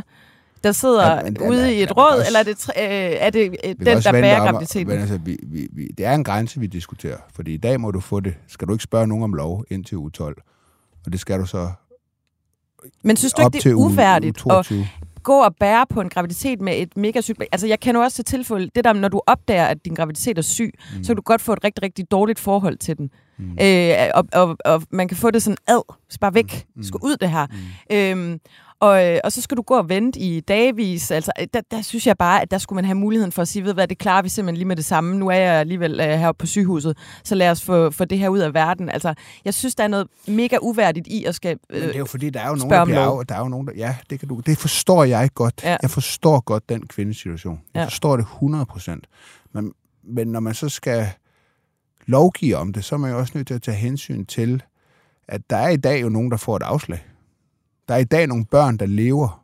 der 0.63 0.71
sidder 0.71 1.15
Ja, 1.15 1.23
men- 1.23 1.41
ude 1.49 1.63
ja, 1.65 1.69
i 1.71 1.83
et 1.83 1.97
råd, 1.97 2.11
også- 2.17 2.27
eller 2.27 2.39
er 2.39 2.43
det, 2.43 2.57
tre, 2.57 2.73
øh, 2.77 3.17
er 3.19 3.29
det 3.29 3.55
øh, 3.63 3.75
den, 3.75 3.85
der 3.85 4.11
bærer 4.11 4.39
graviditeten? 4.51 4.87
Men 4.87 4.99
altså, 4.99 5.17
vi, 5.17 5.37
vi, 5.43 5.67
vi, 5.71 5.87
det 5.97 6.05
er 6.05 6.13
en 6.13 6.23
grænse, 6.23 6.59
vi 6.59 6.67
diskuterer. 6.67 7.17
Fordi 7.35 7.53
i 7.53 7.57
dag 7.57 7.79
må 7.81 7.91
du 7.91 7.99
få 7.99 8.19
det. 8.19 8.35
Skal 8.47 8.67
du 8.67 8.73
ikke 8.73 8.83
spørge 8.83 9.07
nogen 9.07 9.23
om 9.23 9.33
lov 9.33 9.63
indtil 9.69 9.97
uge 9.97 10.11
12. 10.11 10.41
Og 11.05 11.11
det 11.11 11.19
skal 11.19 11.39
du 11.39 11.45
så 11.45 11.71
Men 13.03 13.17
synes 13.17 13.33
du 13.33 13.41
ikke, 13.41 13.57
det 13.57 13.65
er 13.65 13.75
uge, 13.75 13.85
uværdigt 13.91 14.45
uge 14.45 14.53
at 14.57 14.65
22. 14.65 14.87
gå 15.23 15.33
og 15.43 15.55
bære 15.59 15.85
på 15.89 16.01
en 16.01 16.09
graviditet 16.09 16.61
med 16.61 16.73
et 16.77 16.97
mega 16.97 17.21
sygt... 17.21 17.43
Altså, 17.51 17.67
jeg 17.67 17.79
kender 17.79 18.01
også 18.01 18.15
til 18.15 18.25
tilfælde, 18.25 18.69
det 18.75 18.83
der, 18.83 18.93
når 18.93 19.07
du 19.07 19.21
opdager, 19.27 19.65
at 19.65 19.85
din 19.85 19.93
graviditet 19.93 20.37
er 20.37 20.41
syg, 20.41 20.73
mm. 20.97 21.03
så 21.03 21.07
kan 21.07 21.15
du 21.15 21.21
godt 21.21 21.41
få 21.41 21.53
et 21.53 21.63
rigtig, 21.63 21.83
rigtig 21.83 22.11
dårligt 22.11 22.39
forhold 22.39 22.77
til 22.77 22.97
den. 22.97 23.09
Mm. 23.37 23.57
Øh, 23.61 23.93
og, 24.13 24.25
og, 24.33 24.57
og 24.65 24.83
man 24.91 25.07
kan 25.07 25.17
få 25.17 25.31
det 25.31 25.43
sådan, 25.43 25.57
ad, 25.67 25.95
bare 26.21 26.33
væk, 26.33 26.65
mm. 26.75 26.83
skal 26.83 26.99
ud 27.03 27.17
det 27.17 27.29
her. 27.31 27.47
Mm. 27.89 27.95
Øhm, 27.95 28.39
og, 28.83 29.05
øh, 29.13 29.19
og 29.23 29.31
så 29.31 29.41
skal 29.41 29.57
du 29.57 29.61
gå 29.61 29.73
og 29.77 29.89
vente 29.89 30.19
i 30.19 30.39
dagvis. 30.39 31.11
Altså, 31.11 31.31
øh, 31.41 31.47
der, 31.53 31.61
der 31.71 31.81
synes 31.81 32.07
jeg 32.07 32.17
bare, 32.17 32.41
at 32.41 32.51
der 32.51 32.57
skulle 32.57 32.77
man 32.77 32.85
have 32.85 32.95
muligheden 32.95 33.31
for 33.31 33.41
at 33.41 33.47
sige, 33.47 33.63
ved 33.65 33.73
hvad, 33.73 33.87
det 33.87 33.97
klarer 33.97 34.21
vi 34.21 34.29
simpelthen 34.29 34.57
lige 34.57 34.67
med 34.67 34.75
det 34.75 34.85
samme. 34.85 35.15
Nu 35.17 35.27
er 35.27 35.35
jeg 35.35 35.53
alligevel 35.53 35.99
øh, 35.99 36.05
heroppe 36.07 36.39
på 36.39 36.45
sygehuset, 36.45 36.97
så 37.23 37.35
lad 37.35 37.49
os 37.51 37.61
få, 37.63 37.91
få 37.91 38.05
det 38.05 38.19
her 38.19 38.29
ud 38.29 38.39
af 38.39 38.53
verden. 38.53 38.89
Altså, 38.89 39.13
jeg 39.45 39.53
synes, 39.53 39.75
der 39.75 39.83
er 39.83 39.87
noget 39.87 40.07
mega 40.27 40.57
uværdigt 40.61 41.07
i 41.07 41.23
at 41.25 41.35
skal... 41.35 41.57
Men 41.69 41.77
det 41.81 41.85
er 41.85 41.89
Øh, 41.93 41.97
jo 41.99 42.05
fordi, 42.05 42.29
der 42.29 42.39
er 42.39 42.49
jo 42.49 42.55
nogen, 42.55 42.71
der 42.71 42.85
bliver 42.85 43.19
af, 43.19 43.27
der 43.27 43.35
er 43.35 43.39
jo 43.39 43.47
nogen, 43.47 43.67
der, 43.67 43.73
ja, 43.77 43.95
det, 44.09 44.19
kan 44.19 44.29
du, 44.29 44.39
det 44.45 44.57
forstår 44.57 45.03
jeg 45.03 45.29
godt. 45.35 45.61
Ja. 45.63 45.77
Jeg 45.81 45.89
forstår 45.89 46.39
godt 46.39 46.69
den 46.69 46.87
kvindesituation. 46.87 47.61
Jeg 47.73 47.79
Ja. 47.79 47.85
forstår 47.85 48.17
det 48.17 48.23
100 48.23 48.65
procent. 48.65 49.07
Men, 49.53 49.73
men 50.03 50.27
når 50.27 50.39
man 50.39 50.53
så 50.53 50.69
skal 50.69 51.07
lovgive 52.05 52.55
om 52.57 52.73
det, 52.73 52.83
så 52.83 52.95
er 52.95 52.99
man 52.99 53.11
jo 53.11 53.17
også 53.19 53.31
nødt 53.35 53.47
til 53.47 53.53
at 53.53 53.61
tage 53.61 53.77
hensyn 53.77 54.25
til, 54.25 54.63
at 55.27 55.41
der 55.49 55.57
er 55.57 55.69
i 55.69 55.77
dag 55.77 56.01
jo 56.01 56.09
nogen, 56.09 56.31
der 56.31 56.37
får 56.37 56.55
et 56.55 56.63
afslag. 56.63 57.05
Der 57.87 57.93
er 57.93 57.97
i 57.97 58.03
dag 58.03 58.27
nogle 58.27 58.45
børn, 58.45 58.77
der 58.77 58.85
lever. 58.85 59.43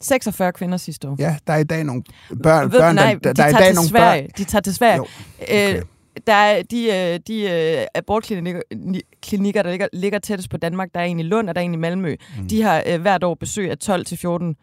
46 0.00 0.52
kvinder 0.52 0.76
sidste 0.76 1.08
år. 1.08 1.16
Ja, 1.18 1.36
der 1.46 1.52
er 1.52 1.56
i 1.58 1.64
dag 1.64 1.84
nogle 1.84 2.02
børn, 2.42 2.72
Ved, 2.72 2.80
børn 2.80 2.94
nej, 2.94 3.12
der, 3.12 3.18
der, 3.18 3.32
de 3.32 3.36
der 3.36 3.44
er 3.44 3.48
i 3.48 3.52
tager 3.52 3.64
dag 3.64 3.74
nogle 3.74 3.88
Sverige. 3.88 4.22
børn. 4.22 4.30
De 4.38 4.44
tager 4.44 4.62
til 4.62 4.74
Sverige. 4.74 4.96
Jo, 4.96 5.06
okay. 5.42 5.76
Øh, 5.76 5.82
der 6.26 6.32
er 6.34 6.62
de, 6.62 6.84
øh, 6.86 7.20
de 7.26 7.42
øh, 7.80 7.86
abortklinikker, 7.94 8.60
ni- 8.74 9.02
klinikker, 9.22 9.62
der 9.62 9.70
ligger, 9.70 9.88
ligger 9.92 10.18
tættest 10.18 10.50
på 10.50 10.56
Danmark, 10.56 10.88
der 10.94 11.00
er 11.00 11.04
en 11.04 11.20
i 11.20 11.22
Lund, 11.22 11.48
og 11.48 11.54
der 11.54 11.60
er 11.60 11.64
en 11.64 11.74
i 11.74 11.76
Malmø. 11.76 12.16
Mm. 12.38 12.48
De 12.48 12.62
har 12.62 12.82
øh, 12.86 13.00
hvert 13.00 13.24
år 13.24 13.34
besøg 13.34 13.70
af 13.70 13.76
12-14 13.84 14.54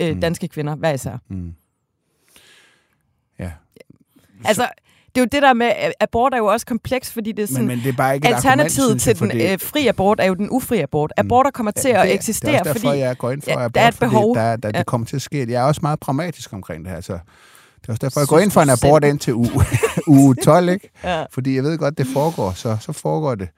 øh, 0.00 0.14
Mm. 0.14 0.20
danske 0.20 0.48
kvinder, 0.48 0.74
hver 0.76 0.92
især. 0.92 1.16
Mm. 1.30 1.54
Ja, 3.38 3.50
Altså, 4.44 4.68
det 5.14 5.20
er 5.20 5.24
jo 5.24 5.28
det 5.32 5.42
der 5.42 5.52
med, 5.54 5.66
at 5.66 5.92
abort 6.00 6.34
er 6.34 6.38
jo 6.38 6.46
også 6.46 6.66
kompleks, 6.66 7.12
fordi 7.12 7.32
det 7.32 7.42
er 7.42 7.46
sådan... 7.46 7.66
men, 7.66 7.76
men 7.76 7.84
det 7.84 7.92
er 7.92 7.96
bare 7.96 8.14
ikke 8.14 8.28
argument, 8.28 8.44
Alternativet 8.46 9.00
til 9.00 9.18
den 9.20 9.40
øh, 9.52 9.58
fri 9.60 9.86
abort 9.86 10.20
er 10.20 10.24
jo 10.24 10.34
den 10.34 10.50
ufri 10.50 10.80
abort. 10.80 11.12
Aborter 11.16 11.50
kommer 11.50 11.70
til 11.72 11.90
Ja, 11.90 12.00
at 12.02 12.06
det- 12.06 12.14
eksistere, 12.14 12.52
Det 12.52 12.58
er 12.58 12.62
derfor, 12.62 12.80
fordi... 12.80 12.98
jeg 12.98 13.18
går 13.18 13.30
ind 13.30 13.42
for 13.42 13.50
ja, 13.50 13.56
abort, 13.64 13.74
der 13.74 13.80
er 13.80 13.88
et 13.88 13.94
fordi 13.94 14.08
behov. 14.10 14.34
Der, 14.36 14.56
der, 14.56 14.70
Ja. 14.74 14.78
det 14.78 14.86
kommer 14.86 15.06
til 15.06 15.16
at 15.16 15.22
ske. 15.22 15.50
Jeg 15.52 15.62
er 15.62 15.66
også 15.66 15.80
meget 15.82 16.00
pragmatisk 16.00 16.52
omkring 16.52 16.84
det 16.84 16.92
her. 16.92 17.00
Så 17.00 17.12
det 17.12 17.18
er 17.88 17.92
også 17.92 17.98
derfor, 18.00 18.20
jeg 18.20 18.28
går 18.28 18.38
ind 18.38 18.50
for 18.50 18.60
en 18.60 18.70
abort 18.70 19.02
selv? 19.02 19.10
indtil 19.10 19.34
uge, 19.44 19.50
uge 20.08 20.34
12, 20.34 20.68
ikke? 20.68 20.90
Ja. 21.04 21.24
Fordi 21.30 21.54
jeg 21.56 21.62
ved 21.64 21.78
godt, 21.78 21.98
det 21.98 22.06
foregår, 22.06 22.52
så, 22.52 22.76
så 22.80 22.92
foregår 22.92 23.34
det 23.34 23.48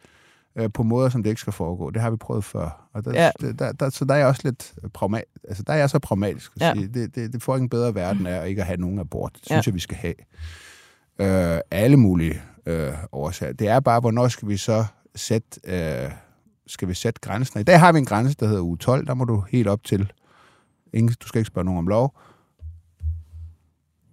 øh, 0.59 0.68
på 0.74 0.82
måder, 0.82 1.09
som 1.09 1.22
det 1.22 1.30
ikke 1.30 1.40
skal 1.40 1.52
foregå. 1.52 1.90
Det 1.90 2.02
har 2.02 2.11
vi 2.11 2.16
prøvet 2.16 2.44
før. 2.44 2.88
Og 2.94 3.04
der, 3.04 3.12
Ja. 3.12 3.30
der, 3.59 3.72
der, 3.72 3.90
så 3.90 4.04
der 4.04 4.14
er 4.14 4.18
jeg 4.18 4.26
også 4.26 4.40
lidt 4.44 4.72
pragmatisk. 4.94 5.28
Altså, 5.48 5.62
der 5.66 5.72
er 5.72 5.76
jeg 5.76 5.90
så 5.90 5.98
pragmatisk 5.98 6.52
at 6.57 6.62
Ja. 6.62 6.72
sige, 6.74 6.88
det, 6.94 7.14
det, 7.14 7.32
det 7.32 7.42
får 7.42 7.54
ikke 7.57 7.62
en 7.64 7.68
bedre 7.68 7.94
verden 7.94 8.26
af 8.26 8.48
ikke 8.48 8.61
at 8.61 8.66
have 8.66 8.76
nogen 8.80 8.98
abort. 8.98 9.30
Det 9.34 9.42
synes 9.46 9.66
Ja. 9.66 9.70
jeg, 9.70 9.74
vi 9.74 9.80
skal 9.80 9.96
have. 9.96 10.14
Øh, 11.18 11.58
alle 11.70 11.96
mulige 11.96 12.42
øh, 12.66 12.92
årsager. 13.12 13.52
Det 13.52 13.68
er 13.68 13.80
bare, 13.80 14.00
hvornår 14.00 14.28
skal 14.28 14.48
vi 14.48 14.56
så 14.56 14.84
sætte, 15.14 15.60
øh, 15.64 16.10
skal 16.66 16.88
vi 16.88 16.94
sætte 16.94 17.20
grænsen? 17.20 17.60
I 17.60 17.62
dag 17.62 17.80
har 17.80 17.92
vi 17.92 17.98
en 17.98 18.04
grænse, 18.04 18.36
der 18.40 18.46
hedder 18.46 18.62
uge 18.62 18.76
12. 18.78 19.06
Der 19.06 19.14
må 19.14 19.24
du 19.24 19.44
helt 19.50 19.68
op 19.68 19.84
til. 19.84 20.12
Ingen, 20.92 21.14
du 21.22 21.28
skal 21.28 21.38
ikke 21.38 21.46
spørge 21.46 21.64
nogen 21.64 21.78
om 21.78 21.86
lov. 21.86 22.18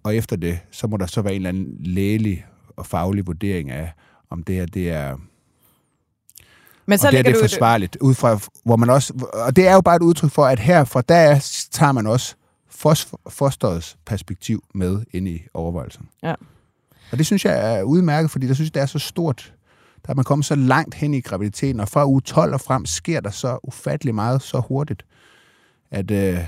Og 0.02 0.16
efter 0.16 0.36
det, 0.36 0.58
så 0.70 0.86
må 0.86 0.96
der 0.96 1.06
så 1.06 1.22
være 1.22 1.32
en 1.34 1.36
eller 1.36 1.48
anden 1.48 1.76
lægelig 1.80 2.46
og 2.76 2.86
faglig 2.86 3.26
vurdering 3.26 3.70
af, 3.70 3.92
om 4.30 4.42
det 4.42 4.54
her 4.54 4.66
det 4.66 4.90
er 4.90 5.16
Men 6.86 6.98
så 6.98 7.06
og 7.06 7.12
det 7.12 7.18
er 7.18 7.22
ligger 7.22 7.32
det 7.32 7.40
du 7.42 7.48
forsvarligt, 7.48 7.96
ud 8.00 8.14
fra, 8.14 8.38
hvor 8.64 8.76
man 8.76 8.90
også, 8.90 9.28
og 9.32 9.56
det 9.56 9.66
er 9.66 9.74
jo 9.74 9.80
bare 9.80 9.96
et 9.96 10.02
udtryk 10.02 10.30
for, 10.30 10.46
at 10.46 10.58
her 10.58 10.84
fra 10.84 11.02
der 11.02 11.38
tager 11.70 11.92
man 11.92 12.06
også 12.06 12.34
fos- 12.68 13.12
fosterets 13.28 13.96
perspektiv 14.04 14.64
med 14.74 15.02
ind 15.12 15.28
i 15.28 15.42
overvejelsen. 15.54 16.08
Ja. 16.22 16.34
Og 17.12 17.18
det 17.18 17.26
synes 17.26 17.44
jeg 17.44 17.78
er 17.78 17.82
udmærket, 17.82 18.30
fordi 18.30 18.46
der 18.46 18.54
synes 18.54 18.68
jeg, 18.68 18.74
det 18.74 18.82
er 18.82 18.86
så 18.86 18.98
stort. 18.98 19.54
Der 20.06 20.10
er 20.10 20.14
man 20.14 20.24
kommet 20.24 20.44
så 20.44 20.54
langt 20.54 20.94
hen 20.94 21.14
i 21.14 21.20
graviditeten, 21.20 21.80
og 21.80 21.88
fra 21.88 22.06
uge 22.06 22.20
12 22.20 22.54
og 22.54 22.60
frem 22.60 22.86
sker 22.86 23.20
der 23.20 23.30
så 23.30 23.58
ufattelig 23.62 24.14
meget 24.14 24.42
så 24.42 24.60
hurtigt, 24.68 25.04
at 25.90 26.10
øh, 26.10 26.38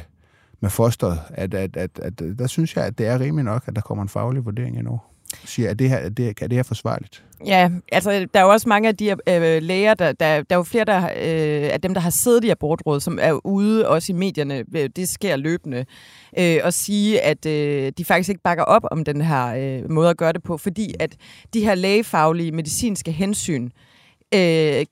med 0.60 0.70
fosteret, 0.70 1.20
at, 1.28 1.54
at, 1.54 1.76
at, 1.76 1.98
at, 2.02 2.20
at 2.20 2.38
der 2.38 2.46
synes 2.46 2.76
jeg, 2.76 2.84
at 2.84 2.98
det 2.98 3.06
er 3.06 3.20
rimeligt 3.20 3.44
nok, 3.44 3.62
at 3.66 3.76
der 3.76 3.82
kommer 3.82 4.02
en 4.02 4.08
faglig 4.08 4.44
vurdering 4.44 4.78
endnu. 4.78 5.00
Siger, 5.44 5.70
at 5.70 5.78
det 5.78 5.88
her, 5.88 6.08
det, 6.08 6.42
er 6.42 6.46
det 6.46 6.58
her 6.58 6.62
forsvarligt? 6.62 7.22
Ja, 7.46 7.70
altså 7.92 8.10
der 8.34 8.40
er 8.40 8.44
jo 8.44 8.50
også 8.50 8.68
mange 8.68 8.88
af 8.88 8.96
de 8.96 9.10
øh, 9.10 9.62
læger, 9.62 9.94
der, 9.94 10.12
der, 10.12 10.42
der 10.42 10.56
er 10.56 10.58
jo 10.58 10.62
flere 10.62 10.84
der, 10.84 11.04
øh, 11.04 11.70
af 11.72 11.80
dem, 11.80 11.94
der 11.94 12.00
har 12.00 12.10
siddet 12.10 12.44
i 12.44 12.50
abortrådet, 12.50 13.02
som 13.02 13.18
er 13.22 13.46
ude 13.46 13.88
også 13.88 14.12
i 14.12 14.16
medierne, 14.16 14.64
øh, 14.76 14.90
det 14.96 15.08
sker 15.08 15.36
løbende, 15.36 15.84
øh, 16.38 16.58
og 16.64 16.72
sige, 16.72 17.20
at 17.20 17.46
øh, 17.46 17.92
de 17.98 18.04
faktisk 18.04 18.28
ikke 18.28 18.42
bakker 18.42 18.64
op 18.64 18.82
om 18.90 19.04
den 19.04 19.20
her 19.20 19.46
øh, 19.46 19.90
måde 19.90 20.10
at 20.10 20.16
gøre 20.16 20.32
det 20.32 20.42
på, 20.42 20.56
fordi 20.56 20.94
at 21.00 21.16
de 21.54 21.64
her 21.64 21.74
lægefaglige 21.74 22.52
medicinske 22.52 23.12
hensyn 23.12 23.64
øh, 23.64 23.70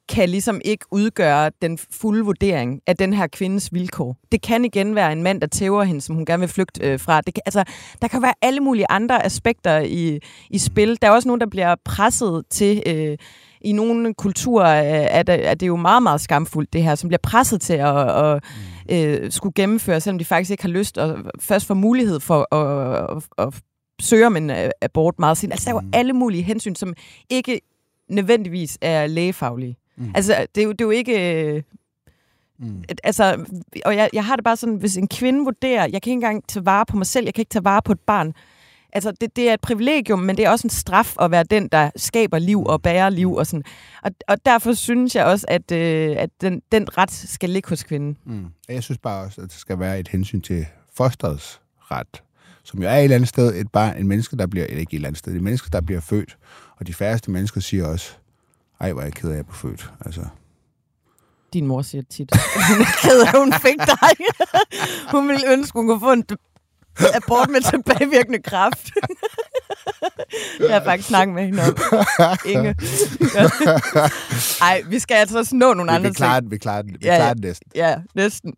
kan 0.09 0.29
ligesom 0.29 0.61
ikke 0.65 0.85
udgøre 0.91 1.51
den 1.63 1.79
fulde 1.79 2.25
vurdering 2.25 2.81
af 2.87 2.97
den 2.97 3.13
her 3.13 3.27
kvindes 3.27 3.73
vilkår. 3.73 4.17
Det 4.33 4.43
kan 4.43 4.65
igen 4.65 4.95
være 4.95 5.13
en 5.13 5.23
mand, 5.23 5.41
der 5.41 5.47
tæver 5.47 5.85
hende, 5.85 6.01
som 6.01 6.15
hun 6.15 6.25
gerne 6.25 6.41
vil 6.41 6.49
flygte 6.49 6.81
øh, 6.85 7.01
fra. 7.01 7.21
Det 7.21 7.35
kan, 7.35 7.43
altså, 7.47 7.65
der 8.03 8.09
kan 8.09 8.23
være 8.23 8.35
alle 8.43 8.61
mulige 8.61 8.87
andre 8.91 9.25
aspekter 9.25 9.79
i, 9.79 10.19
i 10.51 10.59
spil. 10.59 10.99
Der 11.03 11.09
er 11.09 11.13
også 11.13 11.29
nogen, 11.29 11.41
der 11.41 11.47
bliver 11.47 11.75
presset 11.85 12.43
til... 12.51 12.83
Øh, 12.87 13.19
i 13.61 13.73
nogle 13.73 14.15
kulturer 14.15 14.67
er 14.67 15.23
det, 15.23 15.47
er 15.49 15.55
det 15.55 15.67
jo 15.67 15.77
meget, 15.77 16.03
meget 16.03 16.21
skamfuldt, 16.21 16.73
det 16.73 16.83
her, 16.83 16.95
som 16.95 17.09
bliver 17.09 17.21
presset 17.23 17.61
til 17.61 17.75
at, 17.75 18.25
at 18.25 18.45
øh, 18.91 19.33
skulle 19.33 19.53
gennemføre, 19.53 20.01
selvom 20.01 20.19
de 20.19 20.25
faktisk 20.25 20.51
ikke 20.51 20.63
har 20.63 20.71
lyst, 20.71 20.99
og 20.99 21.19
først 21.41 21.67
får 21.67 21.75
mulighed 21.75 22.21
for 22.21 22.55
at, 22.55 23.17
at, 23.17 23.47
at 23.47 23.55
søge 24.01 24.27
om 24.27 24.37
en 24.37 24.51
øh, 24.51 24.71
abort 24.83 25.19
meget 25.19 25.39
sent. 25.39 25.53
Altså, 25.53 25.71
der 25.71 25.77
er 25.77 25.83
jo 25.83 25.89
alle 25.93 26.13
mulige 26.13 26.43
hensyn, 26.43 26.75
som 26.75 26.95
ikke 27.31 27.61
nødvendigvis 28.09 28.79
er 28.81 29.07
lægefaglige. 29.07 29.77
Mm. 29.97 30.13
Altså, 30.15 30.47
det 30.55 30.61
er, 30.61 30.65
jo, 30.65 30.73
det 30.73 30.81
er 30.81 30.85
jo 30.85 30.91
ikke... 30.91 31.45
Øh, 31.57 31.63
Mm. 32.59 32.85
et- 32.89 33.01
altså, 33.05 33.45
og 33.85 33.97
jeg, 33.97 34.11
jeg 34.13 34.25
har 34.25 34.37
det 34.37 34.45
bare 34.45 34.57
sådan, 34.57 34.75
hvis 34.75 34.97
en 34.97 35.09
kvinde 35.09 35.45
vurderer, 35.45 35.81
jeg 35.83 35.91
kan 35.93 35.97
ikke 36.11 36.13
engang 36.13 36.49
tage 36.49 36.67
vare 36.67 36.87
på 36.87 36.97
mig 36.97 37.07
selv, 37.07 37.25
jeg 37.25 37.35
kan 37.35 37.43
ikke 37.43 37.51
tage 37.51 37.65
vare 37.65 37.83
på 37.83 37.93
et 37.93 38.01
barn. 38.01 38.33
Altså, 38.93 39.13
det, 39.21 39.37
det 39.37 39.49
er 39.49 39.55
et 39.55 39.61
privilegium, 39.61 40.19
men 40.19 40.37
det 40.37 40.45
er 40.45 40.51
også 40.51 40.67
en 40.67 40.71
straf 40.71 41.15
at 41.21 41.31
være 41.31 41.45
den, 41.45 41.69
der 41.69 41.91
skaber 41.97 42.39
liv 42.39 42.65
og 42.65 42.83
bærer 42.83 43.11
liv 43.11 43.33
og 43.35 43.47
sådan. 43.47 43.65
Og, 44.03 44.11
og 44.29 44.47
derfor 44.47 44.73
synes 44.73 45.17
jeg 45.17 45.25
også, 45.25 45.47
at, 45.49 45.73
øh, 45.73 46.17
at 46.19 46.31
den, 46.41 46.63
den 46.73 46.99
ret 46.99 47.11
skal 47.13 47.51
ligge 47.51 47.69
hos 47.69 47.83
kvinden. 47.85 48.17
Mm. 48.27 48.47
Jeg 48.69 48.83
synes 48.83 48.99
bare 48.99 49.25
også, 49.25 49.41
at 49.41 49.49
der 49.51 49.57
skal 49.59 49.79
være 49.79 50.01
et 50.01 50.09
hensyn 50.09 50.41
til 50.41 50.67
fosterets 50.97 51.61
ret, 51.79 52.23
som 52.63 52.83
jo 52.83 52.89
er 52.89 52.95
et 52.97 53.05
eller 53.05 53.17
andet 53.17 53.29
sted 53.29 53.55
et 53.55 53.73
barn, 53.73 53.97
en 53.97 54.07
menneske, 54.09 54.37
der 54.37 54.47
bliver, 54.47 54.67
eller 54.67 54.81
ikke 54.81 54.93
et 54.95 54.97
eller 54.97 55.09
andet 55.09 55.19
sted, 55.19 55.35
et 55.35 55.43
menneske, 55.43 55.71
der 55.73 55.81
bliver 55.81 56.01
født. 56.01 56.37
Og 56.77 56.87
de 56.87 56.95
færreste 56.95 57.31
mennesker 57.31 57.61
siger 57.61 57.87
også, 57.87 58.13
ej, 58.81 58.93
hvor 58.93 59.01
er 59.01 59.07
jeg 59.07 59.13
ked 59.13 59.29
af, 59.29 59.33
at 59.33 59.37
jeg 59.37 59.47
blev 59.47 59.55
født. 59.57 59.91
Altså, 60.05 60.25
Din 61.53 61.67
mor 61.67 61.83
siger 61.83 62.03
tit, 62.11 62.31
hun 62.69 62.81
er 62.81 62.99
ked 63.03 63.21
af, 63.21 63.29
at 63.35 63.39
hun 63.39 63.53
fik 63.53 63.77
dig. 63.79 64.27
hun 65.15 65.29
ville 65.29 65.53
ønske, 65.53 65.79
hun 65.79 65.87
kunne 65.87 66.01
få 66.01 66.13
en 66.13 66.25
abort 67.15 67.49
med 67.51 67.61
tilbagevirkende 67.71 68.43
kraft. 68.43 68.91
jeg 70.61 70.75
har 70.75 70.85
faktisk 70.85 71.09
snakket 71.09 71.35
med 71.35 71.45
hende 71.45 71.63
om. 71.63 71.77
Inge. 72.47 72.75
Ej, 74.69 74.83
vi 74.89 74.99
skal 74.99 75.15
altså 75.15 75.39
også 75.39 75.57
nå 75.57 75.75
nogle 75.75 75.91
vi, 75.91 75.95
andre 75.97 76.09
vi 76.09 76.15
klarer 76.15 76.35
ting. 76.35 76.43
den, 76.43 76.51
vi 76.51 76.59
klarer 76.59 76.83
den, 76.83 76.93
vi 76.93 76.99
Ja, 77.03 77.13
ja. 77.13 77.19
klarer 77.19 77.35
den 77.35 77.43
næsten. 77.43 77.71
Ja, 77.75 77.97
næsten. 78.15 78.55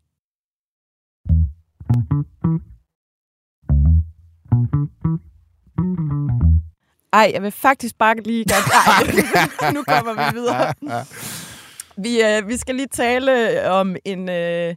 Ej, 7.12 7.30
jeg 7.34 7.42
vil 7.42 7.50
faktisk 7.50 7.98
bare 7.98 8.16
lige 8.16 8.44
godt... 8.44 8.64
Ej, 9.62 9.72
nu 9.76 9.82
kommer 9.82 10.12
vi 10.12 10.38
videre. 10.38 10.74
Vi, 11.96 12.22
øh, 12.22 12.48
vi 12.48 12.56
skal 12.56 12.74
lige 12.74 12.88
tale 12.92 13.70
om 13.70 13.96
en, 14.04 14.28
øh, 14.28 14.74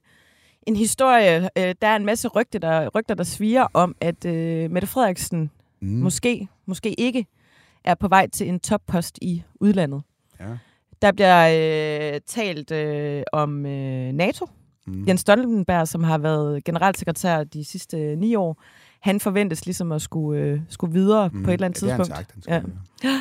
en 0.67 0.75
historie. 0.75 1.49
Øh, 1.57 1.75
der 1.81 1.87
er 1.87 1.95
en 1.95 2.05
masse 2.05 2.27
rygter, 2.27 2.59
der, 2.59 2.89
rygter, 2.95 3.15
der 3.15 3.23
sviger 3.23 3.67
om, 3.73 3.95
at 4.01 4.25
øh, 4.25 4.71
Mette 4.71 4.87
Frederiksen 4.87 5.51
mm. 5.81 5.87
måske, 5.87 6.47
måske 6.65 6.99
ikke 6.99 7.25
er 7.83 7.95
på 7.95 8.07
vej 8.07 8.27
til 8.27 8.49
en 8.49 8.59
toppost 8.59 9.19
i 9.21 9.43
udlandet. 9.59 10.01
Ja. 10.39 10.57
Der 11.01 11.11
bliver 11.11 11.47
øh, 12.13 12.21
talt 12.27 12.71
øh, 12.71 13.23
om 13.33 13.65
øh, 13.65 14.11
NATO. 14.11 14.47
Mm. 14.87 15.07
Jens 15.07 15.21
Stoltenberg, 15.21 15.87
som 15.87 16.03
har 16.03 16.17
været 16.17 16.63
generalsekretær 16.63 17.43
de 17.43 17.65
sidste 17.65 17.97
øh, 17.97 18.17
ni 18.17 18.35
år, 18.35 18.61
han 18.99 19.19
forventes 19.19 19.65
ligesom 19.65 19.91
at 19.91 20.01
skulle, 20.01 20.41
øh, 20.41 20.59
skulle 20.69 20.93
videre 20.93 21.29
mm. 21.33 21.43
på 21.43 21.49
et 21.49 21.53
eller 21.53 21.65
andet 21.65 21.81
ja, 21.81 21.87
det 21.87 21.97
tidspunkt. 21.97 22.17
sagt, 22.17 22.31
han 22.33 22.41
skal. 22.41 22.63
Ja. 23.03 23.09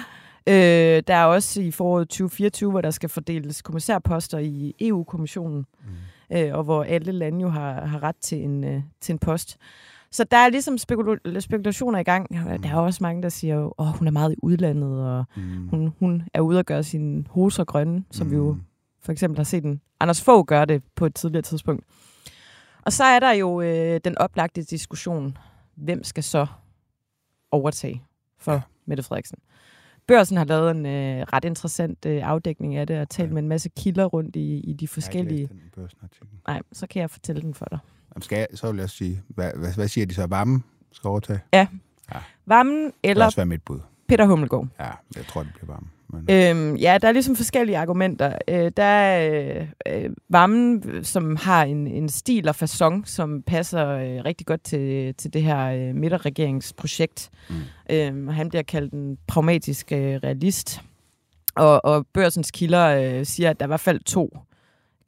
Øh, 0.50 1.02
der 1.06 1.14
er 1.14 1.24
også 1.24 1.60
i 1.62 1.70
foråret 1.70 2.08
2024, 2.08 2.70
hvor 2.70 2.80
der 2.80 2.90
skal 2.90 3.08
fordeles 3.08 3.62
kommissærposter 3.62 4.38
i 4.38 4.74
EU-kommissionen, 4.80 5.66
mm. 6.30 6.36
øh, 6.36 6.54
og 6.54 6.64
hvor 6.64 6.82
alle 6.84 7.12
lande 7.12 7.40
jo 7.42 7.48
har, 7.48 7.86
har 7.86 8.02
ret 8.02 8.16
til 8.16 8.44
en, 8.44 8.64
øh, 8.64 8.82
til 9.00 9.12
en 9.12 9.18
post. 9.18 9.56
Så 10.10 10.24
der 10.24 10.36
er 10.36 10.48
ligesom 10.48 10.74
spekula- 10.74 11.40
spekulationer 11.40 11.98
i 11.98 12.02
gang. 12.02 12.34
Der 12.62 12.68
er 12.70 12.74
også 12.76 12.98
mange, 13.02 13.22
der 13.22 13.28
siger, 13.28 13.64
at 13.66 13.72
oh, 13.78 13.86
hun 13.86 14.06
er 14.06 14.10
meget 14.12 14.32
i 14.32 14.36
udlandet, 14.42 15.06
og 15.06 15.24
Mm. 15.36 15.68
hun, 15.68 15.92
hun 16.00 16.22
er 16.34 16.40
ude 16.40 16.58
at 16.58 16.66
gøre 16.66 16.82
sine 16.82 17.24
hoser 17.30 17.64
grønne, 17.64 18.04
som 18.10 18.26
mm. 18.26 18.30
vi 18.30 18.36
jo 18.36 18.52
Mm. 18.52 18.60
for 19.02 19.12
eksempel 19.12 19.36
har 19.38 19.44
set 19.44 19.64
en 19.64 19.80
Anders 20.00 20.22
Fogh 20.22 20.46
gøre 20.46 20.64
det 20.66 20.82
på 20.96 21.06
et 21.06 21.14
tidligere 21.14 21.42
tidspunkt. 21.42 21.84
Og 22.82 22.92
så 22.92 23.04
er 23.04 23.20
der 23.20 23.32
jo 23.32 23.60
øh, 23.60 24.00
den 24.04 24.18
oplagte 24.18 24.62
diskussion, 24.62 25.36
hvem 25.78 26.04
skal 26.04 26.22
så 26.24 26.46
overtage 27.50 28.02
for 28.38 28.52
Ja. 28.52 28.56
ja. 28.56 28.62
Mette 28.86 29.02
Frederiksen? 29.02 29.38
Børsen 30.06 30.36
har 30.36 30.44
lavet 30.44 30.70
en 30.70 30.86
øh, 30.86 31.26
ret 31.32 31.44
interessant 31.44 32.06
øh, 32.06 32.28
afdækning 32.28 32.76
af 32.76 32.86
det, 32.86 33.00
og 33.00 33.08
talt 33.10 33.28
Ja. 33.28 33.34
med 33.34 33.42
en 33.42 33.48
masse 33.48 33.68
kilder 33.76 34.04
rundt 34.04 34.36
i, 34.36 34.60
i 34.60 34.72
de 34.72 34.88
forskellige... 34.88 35.38
læst 35.40 35.52
den 35.52 35.60
Børsen-artikel. 35.74 36.28
Nej, 36.46 36.62
så 36.72 36.86
kan 36.86 37.00
jeg 37.00 37.10
fortælle 37.10 37.42
den 37.42 37.54
for 37.54 37.64
dig. 37.70 37.78
Jamen, 38.14 38.22
skal 38.22 38.38
jeg, 38.38 38.46
så 38.54 38.72
vil 38.72 38.78
jeg 38.78 38.90
sige, 38.90 39.22
hvad, 39.28 39.52
hvad, 39.56 39.74
hvad 39.74 39.88
siger 39.88 40.06
de 40.06 40.14
så? 40.14 40.26
Varme 40.26 40.62
skal 40.92 41.08
overtage? 41.08 41.40
Vammen 42.46 42.84
Det 42.84 42.92
eller 43.04 43.24
også 43.24 43.36
være 43.36 43.46
mit 43.46 43.62
bud. 43.62 43.80
Peter 44.08 44.26
Hummelgaard? 44.26 44.66
Ja, 44.80 44.90
jeg 45.16 45.26
tror, 45.26 45.42
det 45.42 45.52
bliver 45.54 45.66
varme. 45.66 45.86
Men, 46.12 46.24
Øhm, 46.30 46.76
ja, 46.76 46.98
der 47.02 47.08
er 47.08 47.12
ligesom 47.12 47.36
forskellige 47.36 47.78
argumenter. 47.78 48.38
Øh, 48.48 48.70
der 48.76 48.82
er 48.84 49.60
øh, 49.60 50.04
øh, 50.04 50.10
Vammen, 50.28 50.82
som 51.04 51.36
har 51.36 51.64
en, 51.64 51.86
en 51.86 52.08
stil 52.08 52.48
og 52.48 52.54
façon, 52.62 53.02
som 53.04 53.42
passer 53.42 53.88
øh, 53.88 54.24
rigtig 54.24 54.46
godt 54.46 54.62
til, 54.62 55.14
til 55.14 55.32
det 55.32 55.42
her 55.42 55.66
øh, 55.66 55.94
midterregeringsprojekt. 55.94 57.30
Mm. 57.50 57.54
Øhm, 57.90 58.28
han 58.28 58.48
bliver 58.48 58.62
kaldt 58.62 58.92
en 58.92 59.18
pragmatisk 59.26 59.92
øh, 59.92 59.98
realist. 59.98 60.80
Og, 61.56 61.84
og 61.84 62.06
børsens 62.14 62.50
kilder 62.50 62.86
øh, 62.86 63.26
siger, 63.26 63.50
at 63.50 63.60
der 63.60 63.64
er 63.64 63.68
i 63.68 63.70
hvert 63.70 63.80
fald 63.80 64.00
to 64.00 64.38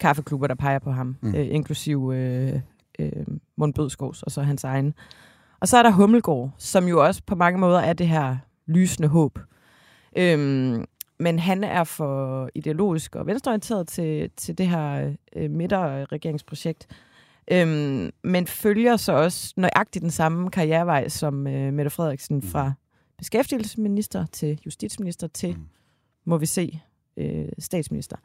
kaffeklubber, 0.00 0.46
der 0.46 0.54
peger 0.54 0.78
på 0.78 0.90
ham, 0.90 1.16
Mm. 1.20 1.34
øh, 1.34 1.46
inklusiv 1.50 2.12
øh, 2.14 2.52
øh, 2.98 3.12
Mund 3.56 3.74
Bødskovs 3.74 4.22
og 4.22 4.30
så 4.30 4.42
hans 4.42 4.64
egen. 4.64 4.94
Og 5.60 5.68
så 5.68 5.76
er 5.78 5.82
der 5.82 5.90
Hummelgaard, 5.90 6.50
som 6.58 6.88
jo 6.88 7.04
også 7.06 7.22
på 7.26 7.34
mange 7.34 7.60
måder 7.60 7.80
er 7.80 7.92
det 7.92 8.08
her 8.08 8.36
lysende 8.66 9.08
håb. 9.08 9.38
Øhm, 10.16 10.84
men 11.18 11.38
han 11.38 11.64
er 11.64 11.84
for 11.84 12.48
ideologisk 12.54 13.16
og 13.16 13.26
venstreorienteret 13.26 13.88
til, 13.88 14.30
til 14.36 14.58
det 14.58 14.68
her 14.68 15.14
øh, 15.36 15.50
midterregeringsprojekt. 15.50 16.86
Øhm, 17.52 18.10
men 18.24 18.46
følger 18.46 18.96
så 18.96 19.12
også 19.12 19.54
nøjagtigt 19.56 20.02
den 20.02 20.10
samme 20.10 20.50
karrierevej 20.50 21.08
som 21.08 21.46
øh, 21.46 21.72
Mette 21.72 21.90
Frederiksen 21.90 22.42
fra 22.42 22.72
beskæftigelsesminister 23.18 24.26
til 24.26 24.60
justitsminister 24.66 25.26
til, 25.26 25.54
Mm. 25.56 25.64
må 26.24 26.38
vi 26.38 26.46
se, 26.46 26.80
øh, 27.16 27.48
statsminister. 27.58 28.16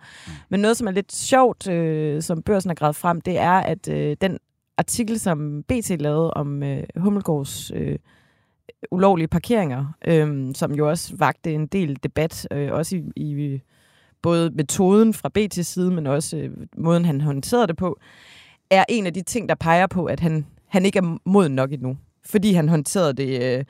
Men 0.49 0.59
noget, 0.59 0.77
som 0.77 0.87
er 0.87 0.91
lidt 0.91 1.13
sjovt, 1.13 1.67
øh, 1.67 2.21
som 2.21 2.41
børsen 2.41 2.69
har 2.69 2.75
gravet 2.75 2.95
frem, 2.95 3.21
det 3.21 3.37
er, 3.37 3.51
at 3.51 3.87
øh, 3.89 4.17
den 4.21 4.37
artikel, 4.77 5.19
som 5.19 5.63
BT 5.63 5.89
lavede 5.89 6.31
om 6.33 6.63
øh, 6.63 6.83
Hummelgaards 6.97 7.71
øh, 7.71 7.99
ulovlige 8.91 9.27
parkeringer, 9.27 9.85
øh, 10.07 10.55
som 10.55 10.73
jo 10.73 10.89
også 10.89 11.15
vagte 11.15 11.53
en 11.53 11.67
del 11.67 11.99
debat, 12.03 12.47
øh, 12.51 12.71
også 12.71 12.95
i, 12.95 13.03
i 13.15 13.61
både 14.21 14.49
metoden 14.49 15.13
fra 15.13 15.29
BT's 15.37 15.61
side, 15.61 15.91
men 15.91 16.07
også 16.07 16.37
øh, 16.37 16.51
måden, 16.77 17.05
han 17.05 17.21
håndterede 17.21 17.67
det 17.67 17.77
på, 17.77 17.99
er 18.69 18.83
en 18.89 19.05
af 19.05 19.13
de 19.13 19.21
ting, 19.21 19.49
der 19.49 19.55
peger 19.55 19.87
på, 19.87 20.05
at 20.05 20.19
han, 20.19 20.45
han 20.67 20.85
ikke 20.85 20.99
er 20.99 21.17
moden 21.25 21.55
nok 21.55 21.71
endnu. 21.71 21.97
Fordi 22.25 22.53
han 22.53 22.69
håndterede 22.69 23.13
det 23.13 23.43
øh, 23.43 23.65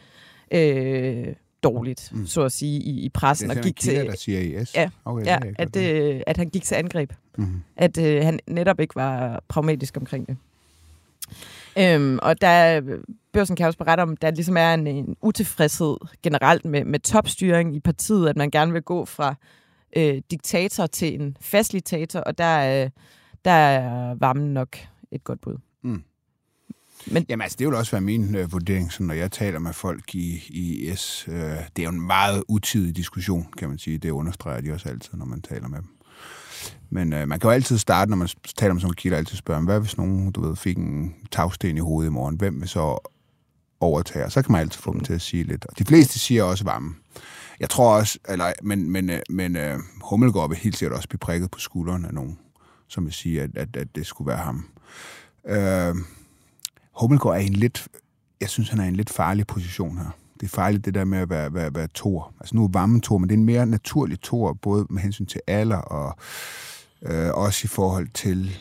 øh, 0.51 1.35
dårligt, 1.63 2.11
mm. 2.13 2.25
så 2.25 2.41
at 2.41 2.51
sige, 2.51 2.79
i, 2.79 3.05
i 3.05 3.09
pressen. 3.09 3.49
Det 3.49 3.55
er 3.55 3.59
og 3.59 3.63
gik 3.63 3.79
til, 3.79 3.95
der 3.95 4.15
siger 4.15 4.61
yes. 4.61 4.75
Ja, 4.75 4.89
okay, 5.05 5.25
ja 5.25 5.39
at, 5.57 5.75
øh, 5.75 6.21
at 6.27 6.37
han 6.37 6.49
gik 6.49 6.63
til 6.63 6.75
angreb. 6.75 7.13
Mhm. 7.37 7.63
At 7.77 7.97
øh, 7.97 8.23
han 8.23 8.39
netop 8.47 8.79
ikke 8.79 8.95
var 8.95 9.43
pragmatisk 9.47 9.97
omkring 9.97 10.27
det. 10.27 10.37
Øhm, 11.78 12.19
og 12.21 12.41
der, 12.41 12.82
Børsen 13.34 13.55
kan 13.55 13.67
også 13.67 13.78
berette 13.78 14.01
om, 14.01 14.17
der 14.17 14.32
ligesom 14.32 14.57
er 14.57 14.73
en, 14.73 14.88
en 14.88 15.15
utilfredshed 15.21 15.97
generelt 16.23 16.65
med, 16.65 16.86
med 16.86 16.99
topstyring 16.99 17.76
i 17.76 17.80
partiet, 17.80 18.30
at 18.30 18.38
man 18.38 18.51
gerne 18.51 18.73
vil 18.73 18.82
gå 18.82 19.05
fra 19.05 19.36
øh, 19.95 20.21
diktator 20.32 20.86
til 20.86 21.21
en 21.21 21.38
facilitator, 21.41 22.19
og 22.19 22.38
der, 22.38 22.84
øh, 22.84 22.89
der 23.45 23.51
er 23.51 24.15
varmen 24.15 24.53
nok 24.53 24.78
et 25.11 25.23
godt 25.23 25.41
bud. 25.41 25.57
Mm. 25.82 26.03
Men, 27.07 27.26
Jamen 27.30 27.41
altså, 27.41 27.55
det 27.59 27.67
vil 27.67 27.76
også 27.76 27.91
være 27.91 28.01
min 28.01 28.36
øh, 28.36 28.51
vurdering, 28.51 28.91
så 28.91 29.03
når 29.03 29.13
jeg 29.13 29.32
taler 29.32 29.59
med 29.59 29.73
folk 29.73 30.15
i, 30.15 30.43
i 30.49 30.95
S. 30.95 31.28
Øh, 31.28 31.36
det 31.36 31.80
er 31.80 31.84
jo 31.84 31.89
en 31.89 32.01
meget 32.01 32.43
utidig 32.47 32.95
diskussion, 32.95 33.47
kan 33.57 33.69
man 33.69 33.78
sige. 33.78 33.97
Det 33.97 34.09
understreger 34.09 34.61
de 34.61 34.71
også 34.71 34.89
altid, 34.89 35.17
når 35.17 35.26
man 35.26 35.41
taler 35.41 35.67
med 35.67 35.78
dem. 35.78 35.94
Men 36.89 37.13
øh, 37.13 37.28
man 37.28 37.39
kan 37.39 37.47
jo 37.47 37.53
altid 37.53 37.78
starte, 37.78 38.09
når 38.09 38.18
man 38.18 38.28
taler 38.57 38.74
med 38.74 38.82
sådan 38.82 38.86
nogle 38.86 38.95
kilder, 38.95 39.18
altid 39.18 39.38
spørge, 39.38 39.66
hvad 39.66 39.80
hvis 39.80 39.97
nogen, 39.97 40.32
du 40.32 40.41
ved, 40.41 40.55
fik 40.55 40.78
en 40.78 41.16
tagsten 41.32 41.78
i 41.78 41.80
hovedet 41.80 42.09
i 42.09 42.11
morgen? 42.11 42.36
Hvem 42.36 42.61
vil 42.61 42.70
så 42.70 43.09
overtage? 43.80 44.26
Og 44.26 44.32
Så 44.32 44.41
kan 44.41 44.51
man 44.51 44.61
altid 44.61 44.82
få 44.82 44.93
dem 44.93 45.01
til 45.01 45.13
at 45.13 45.22
sige 45.22 45.43
lidt. 45.43 45.66
Og 45.66 45.80
de 45.80 45.86
fleste 45.86 46.20
siger 46.20 46.43
også 46.43 46.63
varme. 46.63 46.95
Jeg 47.59 47.70
tror 47.70 47.95
også, 47.95 48.20
eller, 48.30 48.53
men, 48.63 48.89
men, 48.91 49.09
øh, 49.09 49.20
men 49.30 49.55
øh, 49.55 49.80
Hummelgaard 50.01 50.49
vil 50.49 50.57
helt 50.57 50.78
sikkert 50.78 50.97
også 50.97 51.09
blive 51.09 51.20
prikket 51.20 51.51
på 51.51 51.59
skulderen 51.59 52.05
af 52.05 52.13
nogen, 52.13 52.39
som 52.88 53.05
vil 53.05 53.13
sige, 53.13 53.41
at, 53.41 53.49
at, 53.57 53.76
at 53.76 53.95
det 53.95 54.05
skulle 54.05 54.28
være 54.28 54.38
ham. 54.38 54.66
Øh, 55.47 55.95
Hummelgaard 56.99 57.36
er 57.36 57.39
en 57.39 57.53
lidt, 57.53 57.88
jeg 58.41 58.49
synes, 58.49 58.70
han 58.70 58.80
er 58.80 58.84
i 58.86 58.88
en 58.88 58.95
lidt 58.95 59.09
farlig 59.09 59.47
position 59.47 59.97
her. 59.97 60.09
Det 60.39 60.43
er 60.43 60.55
farligt, 60.55 60.86
det 60.86 60.93
der 60.93 61.03
med 61.03 61.19
at 61.19 61.29
være, 61.29 61.53
være, 61.53 61.75
være 61.75 61.88
tor. 61.88 62.33
Altså 62.39 62.55
nu 62.55 62.63
er 62.63 62.69
varme 62.71 63.01
tor, 63.01 63.17
men 63.17 63.29
det 63.29 63.36
er 63.36 63.39
en 63.39 63.45
mere 63.45 63.65
naturlig 63.65 64.21
tor, 64.21 64.53
både 64.53 64.86
med 64.89 65.01
hensyn 65.01 65.25
til 65.25 65.41
alder 65.47 65.77
og 65.77 66.17
øh, 67.01 67.31
også 67.33 67.61
i 67.63 67.67
forhold 67.67 68.07
til, 68.13 68.57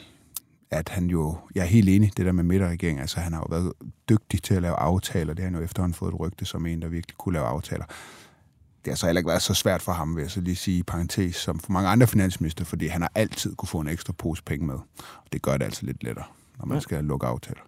at 0.71 0.89
han 0.89 1.07
jo, 1.07 1.37
jeg 1.55 1.61
er 1.61 1.67
helt 1.67 1.89
enig, 1.89 2.17
det 2.17 2.27
der 2.27 2.33
med 2.33 2.45
midterregering, 2.45 3.01
altså 3.01 3.21
han 3.21 3.33
har 3.33 3.41
jo 3.41 3.47
været 3.51 3.73
dygtig 4.09 4.43
til 4.43 4.55
at 4.55 4.63
lave 4.63 4.75
aftaler, 4.75 5.35
det 5.35 5.43
har 5.43 5.51
han 5.51 5.59
jo 5.59 5.65
efterhånden 5.65 5.95
fået 5.95 6.13
et 6.13 6.21
rygte 6.21 6.45
som 6.45 6.67
en, 6.67 6.83
der 6.83 6.89
virkelig 6.89 7.17
kunne 7.17 7.33
lave 7.33 7.47
aftaler. 7.47 7.85
Det 8.85 8.91
har 8.91 8.97
så 8.97 9.07
heller 9.07 9.21
ikke 9.21 9.29
været 9.29 9.43
så 9.43 9.55
svært 9.55 9.83
for 9.83 9.93
ham, 9.93 10.17
vil 10.17 10.23
jeg 10.23 10.31
så 10.31 10.41
lige 10.41 10.57
sige 10.57 10.79
i 10.79 10.83
parentes, 10.83 11.37
som 11.37 11.59
for 11.59 11.73
mange 11.73 11.89
andre 11.89 12.07
finansminister, 12.07 12.65
fordi 12.65 12.87
han 12.87 13.03
har 13.03 13.13
altid 13.15 13.55
kunne 13.55 13.69
få 13.69 13.81
en 13.81 13.89
ekstra 13.89 14.13
pose 14.13 14.43
penge 14.43 14.67
med. 14.67 14.75
Og 14.75 15.33
det 15.33 15.43
gør 15.43 15.57
det 15.57 15.65
altså 15.65 15.87
lidt 15.87 16.05
lettere, 16.05 16.25
når 16.59 16.67
man 16.67 16.81
skal 16.81 17.05
lukke 17.05 17.27
aftaler. 17.27 17.61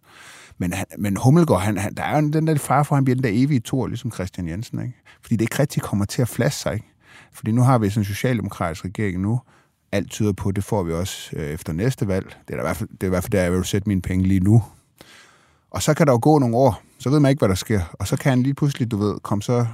Men, 0.59 0.73
han, 0.73 0.87
men 0.99 1.17
Hummelgaard, 1.17 1.63
han, 1.63 1.79
han, 1.79 1.95
der 1.95 2.03
er 2.03 2.21
jo 2.21 2.29
den 2.29 2.47
der 2.47 2.59
far 2.59 2.83
for, 2.83 2.95
at 2.95 2.97
han 2.97 3.05
bliver 3.05 3.15
den 3.15 3.25
der 3.25 3.31
evige 3.33 3.61
tor, 3.61 3.87
ligesom 3.87 4.13
Christian 4.13 4.49
Jensen. 4.49 4.83
Ikke? 4.83 4.95
Fordi 5.23 5.37
det 5.37 5.43
ikke 5.43 5.59
rigtig 5.59 5.83
kommer 5.83 6.05
til 6.05 6.23
at 6.23 6.29
flaske 6.29 6.61
sig. 6.61 6.75
Ikke? 6.75 6.87
Fordi 7.33 7.53
nu 7.53 7.63
har 7.63 7.79
vi 7.79 7.91
sådan 7.91 8.01
en 8.01 8.05
socialdemokratisk 8.05 8.85
regering 8.85 9.21
nu. 9.21 9.41
Alt 9.93 10.11
tyder 10.11 10.33
på, 10.33 10.51
det 10.51 10.65
får 10.65 10.83
vi 10.83 10.93
også 10.93 11.37
øh, 11.37 11.51
efter 11.51 11.73
næste 11.73 12.09
valg. 12.09 12.37
Det 12.49 12.55
er, 12.55 12.57
der 12.57 12.63
i 12.63 12.67
hvert 12.67 12.77
fald, 12.77 12.89
det 12.89 13.03
er 13.03 13.07
i 13.07 13.09
hvert 13.09 13.25
fald 13.25 13.33
der, 13.33 13.43
jeg 13.43 13.53
vil 13.53 13.65
sætte 13.65 13.89
mine 13.89 14.03
penge 14.03 14.29
lige 14.29 14.41
nu. 14.41 14.63
Og 15.71 15.83
så 15.83 15.95
kan 15.95 16.07
der 16.07 16.13
jo 16.13 16.19
gå 16.23 16.39
nogle 16.39 16.57
år, 16.57 16.83
så 16.99 17.11
ved 17.11 17.21
man 17.21 17.31
ikke, 17.31 17.41
hvad 17.41 17.49
der 17.49 17.55
sker. 17.55 17.81
Og 17.93 18.07
så 18.07 18.17
kan 18.17 18.31
han 18.31 18.43
lige 18.43 18.55
pludselig, 18.55 18.91
du 18.91 18.97
ved, 18.97 19.21
komme 19.21 19.43
så 19.43 19.67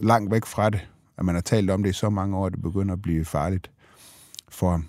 langt 0.00 0.30
væk 0.30 0.44
fra 0.44 0.70
det, 0.70 0.88
at 1.18 1.24
man 1.24 1.34
har 1.34 1.42
talt 1.42 1.70
om 1.70 1.82
det 1.82 1.90
i 1.90 1.92
så 1.92 2.10
mange 2.10 2.36
år, 2.36 2.46
at 2.46 2.52
det 2.52 2.62
begynder 2.62 2.92
at 2.92 3.02
blive 3.02 3.24
farligt 3.24 3.70
for 4.48 4.70
ham. 4.70 4.86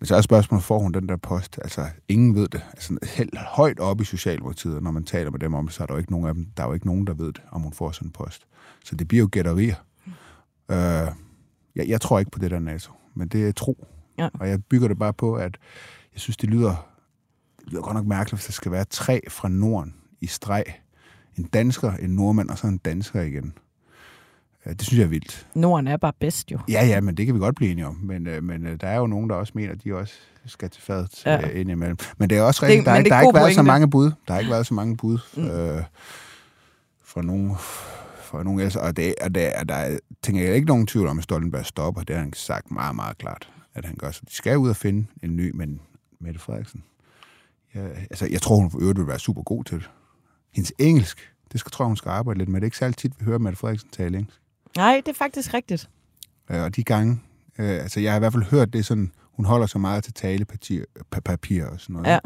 Men 0.00 0.06
så 0.06 0.16
er 0.16 0.20
spørgsmålet, 0.20 0.64
får 0.64 0.78
hun 0.78 0.92
den 0.92 1.08
der 1.08 1.16
post? 1.16 1.58
Altså, 1.62 1.86
ingen 2.08 2.34
ved 2.34 2.48
det. 2.48 2.62
Altså, 2.72 2.98
helt 3.16 3.38
højt 3.38 3.80
op 3.80 4.00
i 4.00 4.04
Socialdemokratiet, 4.04 4.76
og 4.76 4.82
når 4.82 4.90
man 4.90 5.04
taler 5.04 5.30
med 5.30 5.40
dem 5.40 5.54
om 5.54 5.68
så 5.68 5.82
er 5.82 5.86
der 5.86 5.94
jo 5.94 5.98
ikke 5.98 6.12
nogen 6.12 6.26
af 6.26 6.34
dem, 6.34 6.46
der 6.56 6.62
er 6.62 6.66
jo 6.66 6.74
ikke 6.74 6.86
nogen, 6.86 7.06
der 7.06 7.14
ved 7.14 7.26
det, 7.26 7.42
om 7.50 7.62
hun 7.62 7.72
får 7.72 7.90
sådan 7.90 8.08
en 8.08 8.12
post. 8.12 8.46
Så 8.84 8.96
det 8.96 9.08
bliver 9.08 9.22
jo 9.22 9.28
gætterier. 9.32 9.74
Øh, 10.70 11.08
jeg, 11.76 11.88
jeg 11.88 12.00
tror 12.00 12.18
ikke 12.18 12.30
på 12.30 12.38
det 12.38 12.50
der 12.50 12.58
NATO, 12.58 12.92
men 13.14 13.28
det 13.28 13.48
er 13.48 13.52
tro. 13.52 13.86
Ja. 14.18 14.28
Og 14.34 14.48
jeg 14.48 14.64
bygger 14.64 14.88
det 14.88 14.98
bare 14.98 15.12
på, 15.12 15.34
at 15.34 15.58
jeg 16.12 16.20
synes, 16.20 16.36
det 16.36 16.50
lyder, 16.50 16.88
det 17.58 17.72
lyder 17.72 17.82
godt 17.82 17.94
nok 17.94 18.06
mærkeligt, 18.06 18.40
hvis 18.40 18.46
der 18.46 18.52
skal 18.52 18.72
være 18.72 18.84
tre 18.84 19.20
fra 19.28 19.48
Norden 19.48 19.94
i 20.20 20.26
streg. 20.26 20.64
En 21.38 21.44
dansker, 21.44 21.92
en 21.92 22.10
nordmand 22.10 22.50
og 22.50 22.58
så 22.58 22.66
en 22.66 22.78
dansker 22.78 23.20
igen. 23.20 23.54
Øh, 24.68 24.74
Det 24.74 24.82
synes 24.82 24.98
jeg 24.98 25.04
er 25.04 25.08
vildt. 25.08 25.46
Norden 25.54 25.86
er 25.86 25.96
bare 25.96 26.12
bedst 26.20 26.52
jo. 26.52 26.58
Ja, 26.68 26.86
ja, 26.86 27.00
men 27.00 27.16
det 27.16 27.26
kan 27.26 27.34
vi 27.34 27.40
godt 27.40 27.56
blive 27.56 27.70
enige 27.72 27.86
om. 27.86 27.94
Men, 28.02 28.26
øh, 28.26 28.42
men 28.44 28.66
øh, 28.66 28.80
der 28.80 28.86
er 28.88 28.96
jo 28.96 29.06
nogen, 29.06 29.30
der 29.30 29.36
også 29.36 29.52
mener, 29.56 29.72
at 29.72 29.84
de 29.84 29.94
også 29.94 30.14
skal 30.46 30.70
til 30.70 30.82
fadet 30.82 31.22
Ja. 31.26 31.32
ja. 31.32 31.48
indimellem. 31.48 31.96
Men 32.18 32.30
det 32.30 32.38
er 32.38 32.42
også 32.42 32.62
rigtigt, 32.62 32.78
Det- 32.78 32.86
der, 32.86 32.92
er 32.92 32.96
det 32.96 33.04
der 33.06 33.12
er 33.12 33.16
har 33.16 33.22
ikke 33.22 33.34
været 33.40 33.54
så 33.54 33.62
mange 33.62 33.90
bud. 33.90 34.10
Der 34.28 34.32
har 34.32 34.40
ikke 34.40 34.50
været 34.52 34.66
så 34.66 34.74
mange 34.74 34.96
bud 34.96 35.18
Mm. 35.36 35.44
øh, 35.50 35.82
fra 37.04 37.22
nogen 37.22 37.56
for 38.22 38.42
nogen 38.42 38.60
ellers. 38.60 38.76
Og, 38.76 38.96
det, 38.96 39.14
og, 39.22 39.34
det, 39.34 39.52
og 39.60 39.68
der 39.68 39.74
er, 39.74 39.98
tænker 40.22 40.42
jeg 40.42 40.54
ikke 40.54 40.66
nogen 40.66 40.86
tvivl 40.86 41.06
om, 41.08 41.18
at 41.18 41.24
Stoltenberg 41.24 41.66
stopper. 41.66 42.02
Det 42.02 42.16
har 42.16 42.22
han 42.22 42.32
sagt 42.32 42.70
meget, 42.70 42.96
meget 42.96 43.18
klart, 43.18 43.50
at 43.74 43.84
han 43.84 43.96
gør. 43.98 44.10
Så 44.10 44.20
de 44.28 44.34
skal 44.34 44.58
ud 44.58 44.68
og 44.68 44.76
finde 44.76 45.06
en 45.22 45.36
ny, 45.36 45.50
men 45.54 45.80
Mette 46.20 46.40
Frederiksen. 46.40 46.82
Ja, 47.74 47.80
altså, 47.88 48.28
jeg 48.30 48.42
tror, 48.42 48.56
hun 48.60 48.70
for 48.70 48.80
øvrigt 48.80 48.98
vil 48.98 49.06
være 49.06 49.18
super 49.18 49.42
god 49.42 49.64
til 49.64 49.76
det. 49.78 49.90
Hendes 50.54 50.72
engelsk, 50.78 51.32
det 51.52 51.60
skal, 51.60 51.70
tror 51.72 51.84
jeg, 51.84 51.88
hun 51.88 51.96
skal 51.96 52.10
arbejde 52.10 52.38
lidt 52.38 52.48
med. 52.48 52.60
Det 52.60 52.64
er 52.64 52.66
ikke 52.66 52.76
særlig 52.76 52.96
tit, 52.96 53.12
vi 53.20 53.24
hører 53.24 53.38
Mette 53.38 53.58
Frederiksen 53.58 53.88
tale 53.92 54.18
engelsk. 54.18 54.40
Nej, 54.76 55.02
det 55.06 55.12
er 55.12 55.16
faktisk 55.18 55.54
rigtigt. 55.54 55.88
Øh, 56.50 56.62
og 56.62 56.76
de 56.76 56.84
gange, 56.84 57.20
øh, 57.58 57.68
altså 57.70 58.00
jeg 58.00 58.12
har 58.12 58.16
i 58.16 58.18
hvert 58.18 58.32
fald 58.32 58.42
hørt 58.44 58.72
det 58.72 58.86
sådan, 58.86 59.12
hun 59.36 59.44
holder 59.44 59.66
så 59.66 59.78
meget 59.78 60.04
til 60.04 60.12
talepapir 60.12 60.82
pa- 61.16 61.20
papir 61.20 61.64
og 61.64 61.80
sådan 61.80 61.92
noget. 61.94 62.06
Ja. 62.06 62.18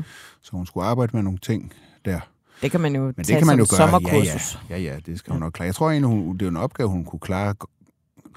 Så 0.42 0.50
hun 0.52 0.66
skulle 0.66 0.86
arbejde 0.86 1.10
med 1.16 1.22
nogle 1.22 1.38
ting 1.38 1.72
der. 2.04 2.20
Det 2.62 2.70
kan 2.70 2.80
man 2.80 2.94
jo 2.96 3.04
Men 3.04 3.14
tage 3.14 3.26
det 3.26 3.38
kan 3.40 3.46
man 3.46 3.58
jo 3.58 3.64
som 3.64 3.76
gøre. 3.78 3.90
sommerkursus. 3.90 4.58
Ja, 4.70 4.76
ja, 4.78 4.92
ja, 4.92 4.98
det 5.06 5.18
skal 5.18 5.30
hun 5.32 5.40
nok 5.40 5.52
klare. 5.52 5.66
Jeg 5.66 5.74
tror 5.74 5.90
egentlig, 5.90 6.08
hun, 6.08 6.38
det 6.38 6.42
er 6.42 6.48
en 6.50 6.56
opgave, 6.56 6.88
hun 6.88 7.04
kunne 7.04 7.20
klare 7.20 7.54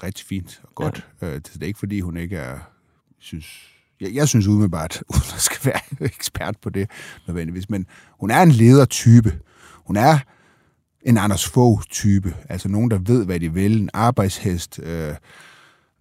rigtig 0.02 0.26
fint 0.26 0.60
og 0.62 0.74
godt. 0.74 1.06
Ja. 1.22 1.26
Øh, 1.26 1.34
det 1.34 1.62
er 1.62 1.66
ikke, 1.66 1.78
fordi 1.78 2.00
hun 2.00 2.16
ikke 2.16 2.36
er, 2.36 2.58
synes, 3.18 3.46
jeg, 4.00 4.14
jeg 4.14 4.28
synes 4.28 4.46
umiddelbart, 4.46 5.02
uden 5.14 5.22
at 5.34 5.40
skal 5.40 5.72
være 5.72 5.80
ekspert 6.00 6.56
på 6.62 6.70
det 6.70 6.90
nødvendigvis, 7.26 7.70
men 7.70 7.86
hun 8.20 8.30
er 8.30 8.42
en 8.42 8.50
ledertype. 8.50 9.40
Hun 9.74 9.96
er 9.96 10.18
en 11.06 11.18
Anders 11.18 11.46
Fogh-type, 11.48 12.34
altså 12.48 12.68
nogen, 12.68 12.90
der 12.90 12.98
ved, 12.98 13.24
hvad 13.24 13.40
de 13.40 13.52
vil, 13.52 13.80
en 13.82 13.90
arbejdshest, 13.92 14.80
øh, 14.82 15.14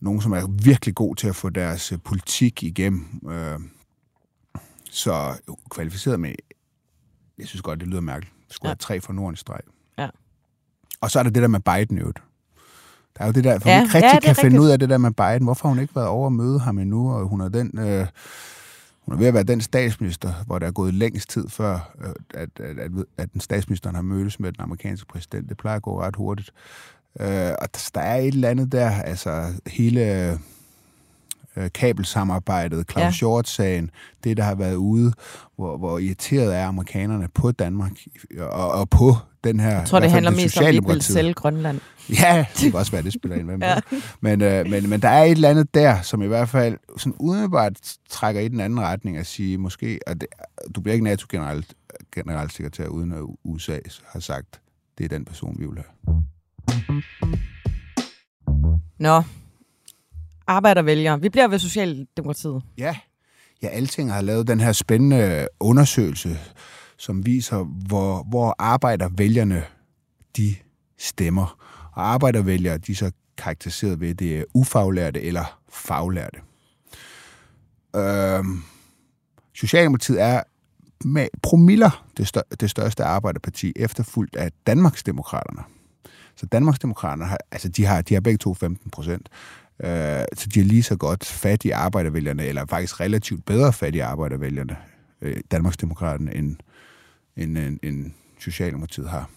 nogen, 0.02 0.22
som 0.22 0.32
er 0.32 0.48
virkelig 0.64 0.96
god 0.96 1.16
til 1.16 1.28
at 1.28 1.36
få 1.36 1.50
deres 1.50 1.92
øh, 1.92 1.98
politik 2.04 2.64
igennem. 2.64 3.22
Øh, 3.30 3.60
så 4.92 5.34
jo, 5.48 5.58
kvalificeret 5.72 6.20
med, 6.20 6.34
jeg 7.40 7.48
synes 7.48 7.62
godt, 7.62 7.80
det 7.80 7.88
lyder 7.88 8.02
mærkeligt. 8.02 8.34
Skulle 8.50 8.68
Ja. 8.68 8.72
have 8.72 8.76
tre 8.76 9.02
fra 9.02 9.14
Norden 9.14 9.34
i 9.34 9.38
streg. 9.38 9.60
Ja. 9.98 10.10
Og 11.02 11.12
så 11.12 11.20
er 11.20 11.24
der 11.24 11.30
det 11.30 11.42
der 11.42 11.48
med 11.48 11.60
Biden 11.60 11.98
øvrigt. 11.98 12.20
Der 13.18 13.24
er 13.24 13.26
jo 13.26 13.32
det 13.32 13.44
der, 13.44 13.60
for 13.60 13.70
Ja, 13.70 13.82
ikke 13.82 13.94
rigtig 13.94 14.12
ja, 14.14 14.20
kan 14.20 14.36
finde 14.36 14.46
rigtigt. 14.48 14.62
ud 14.62 14.70
af 14.70 14.80
det 14.80 14.90
der 14.90 14.98
med 14.98 15.12
Biden. 15.12 15.44
Hvorfor 15.44 15.68
har 15.68 15.74
hun 15.74 15.82
ikke 15.82 15.96
været 15.96 16.08
over 16.08 16.28
at 16.28 16.34
møde 16.34 16.60
ham 16.60 16.78
endnu, 16.80 17.14
og 17.14 17.28
hun 17.28 17.42
er 17.42 17.50
den... 17.50 17.80
Øh, 17.80 18.08
hun 19.06 19.14
er 19.14 19.18
ved 19.18 19.28
at 19.28 19.34
være 19.34 19.44
den 19.44 19.62
statsminister, 19.62 20.34
hvor 20.46 20.60
der 20.60 20.68
er 20.68 20.72
gået 20.72 20.94
længst 20.94 21.30
tid 21.30 21.50
før, 21.50 21.96
øh, 22.02 22.42
at, 22.42 22.50
at, 22.60 22.80
at, 22.80 22.92
at 23.18 23.34
den 23.34 23.42
statsministeren 23.42 23.96
har 23.96 24.02
mødtes 24.02 24.40
med 24.40 24.52
den 24.52 24.62
amerikanske 24.62 25.08
præsident. 25.08 25.50
Det 25.50 25.58
plejer 25.58 25.76
at 25.76 25.84
gå 25.84 26.02
ret 26.02 26.16
hurtigt. 26.16 26.52
Øh, 27.20 27.52
og 27.62 27.74
der, 27.74 27.92
der 27.96 28.02
er 28.02 28.16
et 28.16 28.28
eller 28.28 28.50
andet 28.50 28.72
der, 28.72 28.90
altså 28.92 29.54
hele 29.68 30.40
øh, 31.58 31.70
kabelsamarbejdet, 31.74 32.92
Claus 32.92 33.04
Ja. 33.04 33.12
Short-sagen, 33.12 33.92
det 34.24 34.38
der 34.38 34.44
har 34.44 34.56
været 34.56 34.76
ude, 34.76 35.14
hvor, 35.56 35.78
hvor 35.78 36.00
irriteret 36.00 36.56
er 36.56 36.66
amerikanerne 36.68 37.28
på 37.34 37.52
Danmark 37.52 37.92
og, 38.40 38.72
og 38.72 38.90
på 38.90 39.16
den 39.44 39.60
her... 39.60 39.78
Jeg 39.78 39.88
tror, 39.88 40.00
det 40.00 40.12
handler 40.12 40.32
mest 40.32 40.58
om, 40.58 40.66
at 40.66 40.74
vi 40.74 40.80
vil 40.88 41.02
sælge 41.02 41.34
Grønland. 41.34 41.80
Ja, 42.10 42.46
det 42.54 42.72
kan 42.72 42.76
også 42.76 42.92
være, 42.92 43.02
det 43.02 43.14
spiller 43.14 43.38
ind 43.38 43.46
med. 43.46 43.58
Ja. 43.68 43.80
men, 44.22 44.42
øh, 44.42 44.70
men, 44.70 44.90
men 44.90 45.02
der 45.02 45.10
er 45.10 45.24
et 45.24 45.32
eller 45.32 45.50
andet 45.50 45.74
der, 45.74 46.02
som 46.02 46.22
i 46.22 46.28
hvert 46.28 46.50
fald 46.50 46.78
sådan 46.98 47.16
umiddelbart 47.20 47.74
trækker 48.10 48.42
i 48.42 48.48
den 48.48 48.60
anden 48.60 48.82
retning 48.82 49.18
at 49.18 49.26
sige, 49.26 49.58
måske, 49.58 50.00
at 50.08 50.22
det, 50.22 50.28
du 50.76 50.82
bliver 50.82 50.94
ikke 50.94 51.04
NATO-general 51.04 51.66
generalsekretær, 52.16 52.88
uden 52.88 53.12
at 53.12 53.22
USA 53.44 53.78
har 54.06 54.20
sagt, 54.20 54.62
det 54.98 55.04
er 55.04 55.10
den 55.10 55.26
person, 55.26 55.56
vi 55.60 55.66
vil 55.66 55.78
have. 55.78 56.24
Nå, 59.00 59.24
arbejdervælgere. 60.48 61.22
Vi 61.22 61.30
bliver 61.30 61.48
ved 61.48 61.60
Socialdemokratiet. 61.60 62.64
Ja. 62.78 62.96
Ja, 63.64 63.68
Alting 63.68 64.14
har 64.14 64.22
lavet 64.22 64.48
den 64.48 64.60
her 64.60 64.72
spændende 64.72 65.48
undersøgelse, 65.60 66.40
som 66.98 67.26
viser, 67.26 67.64
hvor, 67.88 68.24
hvor 68.24 68.56
arbejdervælgerne 68.60 69.64
de 70.38 70.56
stemmer. 70.98 71.58
Og 71.94 72.08
arbejdervælgere, 72.14 72.78
de 72.78 72.92
er 72.92 72.96
så 72.96 73.12
karakteriseret 73.38 74.00
ved, 74.00 74.16
det 74.16 74.40
er 74.40 74.44
ufaglærte 74.54 75.22
eller 75.22 75.60
faglærte. 75.70 76.40
Øhm, 77.96 78.64
Socialdemokratiet 79.54 80.22
er 80.22 80.44
med 81.06 81.28
promiller 81.44 82.06
det, 82.18 82.28
stør- 82.28 82.56
det 82.60 82.70
største 82.70 83.04
arbejderparti, 83.04 83.74
efterfulgt 83.76 84.36
af 84.36 84.52
Danmarksdemokraterne. 84.68 85.64
Så 86.36 86.46
Danmarksdemokraterne 86.46 87.26
har, 87.26 87.38
altså 87.52 87.70
de 87.70 87.86
har, 87.86 88.02
de 88.02 88.14
har 88.14 88.22
begge 88.22 88.38
to 88.38 88.54
15 88.54 88.92
procent. 88.92 89.30
Øh, 89.84 90.26
så 90.34 90.50
de 90.54 90.60
er 90.60 90.64
lige 90.64 90.84
så 90.84 90.96
godt 90.96 91.26
fat 91.26 91.66
i 91.66 91.70
arbejdervælgerne, 91.70 92.46
eller 92.46 92.66
faktisk 92.66 93.00
relativt 93.00 93.46
bedre 93.46 93.74
fat 93.74 93.96
i 93.96 94.00
arbejdervælgerne, 94.00 94.78
øh, 95.22 95.38
Danmarksdemokraterne, 95.52 96.36
end, 96.36 96.56
end, 97.38 97.58
end, 97.58 97.80
end 97.84 98.12
Socialdemokratiet 98.40 99.10
har. 99.10 99.30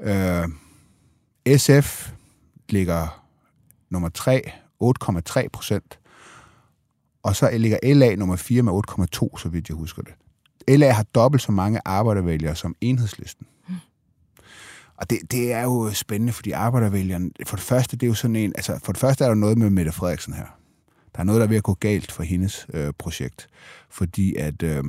Øh, 0.00 0.48
SF 1.58 2.12
ligger 2.68 3.24
nummer 3.90 4.08
3, 4.08 4.42
8,3 4.80 5.48
procent. 5.52 5.98
Og 7.22 7.36
så 7.36 7.50
ligger 7.58 7.78
LA 7.94 8.14
nummer 8.14 8.36
4 8.36 8.62
med 8.62 8.72
8,2, 8.72 9.38
så 9.38 9.48
vidt 9.48 9.68
jeg 9.68 9.76
husker 9.76 10.02
det. 10.02 10.14
LA 10.78 10.90
har 10.90 11.02
dobbelt 11.02 11.42
så 11.42 11.52
mange 11.52 11.80
arbejdervælgere 11.84 12.54
som 12.54 12.74
enhedslisten. 12.80 13.46
Og 15.02 15.10
det, 15.10 15.18
det 15.30 15.52
er 15.52 15.62
jo 15.62 15.90
spændende, 15.92 16.32
fordi 16.32 16.50
arbejdervælgerne, 16.50 17.30
for 17.46 17.56
det 17.56 17.64
første, 17.64 17.96
det 17.96 18.06
er 18.06 18.08
jo 18.08 18.14
sådan 18.14 18.36
en, 18.36 18.52
altså 18.56 18.80
for 18.84 18.92
det 18.92 19.00
første 19.00 19.24
er 19.24 19.28
der 19.28 19.34
noget 19.34 19.58
med 19.58 19.70
Mette 19.70 19.92
Frederiksen 19.92 20.34
her. 20.34 20.46
Der 21.14 21.20
er 21.20 21.24
noget, 21.24 21.38
der 21.40 21.46
er 21.46 21.48
ved 21.48 21.56
at 21.56 21.62
gå 21.62 21.74
galt 21.74 22.12
for 22.12 22.22
hendes 22.22 22.66
øh, 22.74 22.92
projekt. 22.98 23.48
Fordi 23.90 24.34
at, 24.36 24.62
øh, 24.62 24.84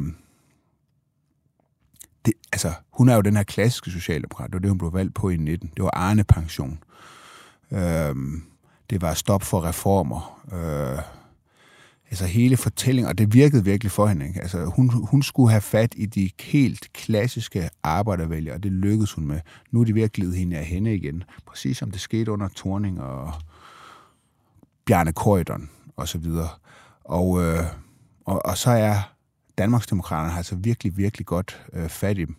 det, 2.25 2.33
altså, 2.51 2.73
hun 2.91 3.09
er 3.09 3.15
jo 3.15 3.21
den 3.21 3.35
her 3.35 3.43
klassiske 3.43 3.91
socialdemokrat. 3.91 4.47
Det 4.47 4.53
var 4.53 4.59
det, 4.59 4.69
hun 4.69 4.77
blev 4.77 4.93
valgt 4.93 5.15
på 5.15 5.29
i 5.29 5.37
19. 5.37 5.71
Det 5.75 5.83
var 5.83 5.91
Arne 5.93 6.23
Pension. 6.23 6.83
Øh, 7.71 8.15
det 8.89 9.01
var 9.01 9.13
stop 9.13 9.43
for 9.43 9.63
reformer. 9.63 10.41
Øh, 10.53 11.01
altså 12.13 12.25
hele 12.25 12.57
fortællingen, 12.57 13.09
og 13.09 13.17
det 13.17 13.33
virkede 13.33 13.63
virkelig 13.63 13.91
for 13.91 14.07
hende. 14.07 14.27
Ikke? 14.27 14.41
Altså, 14.41 14.65
hun, 14.65 14.89
hun 14.89 15.23
skulle 15.23 15.49
have 15.49 15.61
fat 15.61 15.93
i 15.97 16.05
de 16.05 16.29
helt 16.39 16.93
klassiske 16.93 17.69
arbejdervælgere, 17.83 18.55
og 18.55 18.63
det 18.63 18.71
lykkedes 18.71 19.13
hun 19.13 19.27
med. 19.27 19.39
Nu 19.71 19.81
er 19.81 19.85
de 19.85 19.95
ved 19.95 20.01
at 20.01 20.11
glide 20.11 20.35
hende 20.35 20.57
af 20.57 20.65
hende 20.65 20.95
igen. 20.95 21.23
Præcis 21.45 21.77
som 21.77 21.91
det 21.91 22.01
skete 22.01 22.31
under 22.31 22.47
Torning 22.47 23.01
og 23.01 23.33
Bjarne 24.85 25.13
Korydon 25.13 25.69
og 25.95 26.07
så 26.07 26.17
videre. 26.17 26.49
Og, 27.03 27.43
øh, 27.43 27.63
og, 28.25 28.45
og 28.45 28.57
så 28.57 28.71
er 28.71 29.13
Danmarksdemokraterne 29.57 30.37
altså 30.37 30.55
virkelig, 30.55 30.97
virkelig 30.97 31.25
godt 31.25 31.61
øh, 31.73 31.89
fat 31.89 32.17
i 32.17 32.25
dem. 32.25 32.35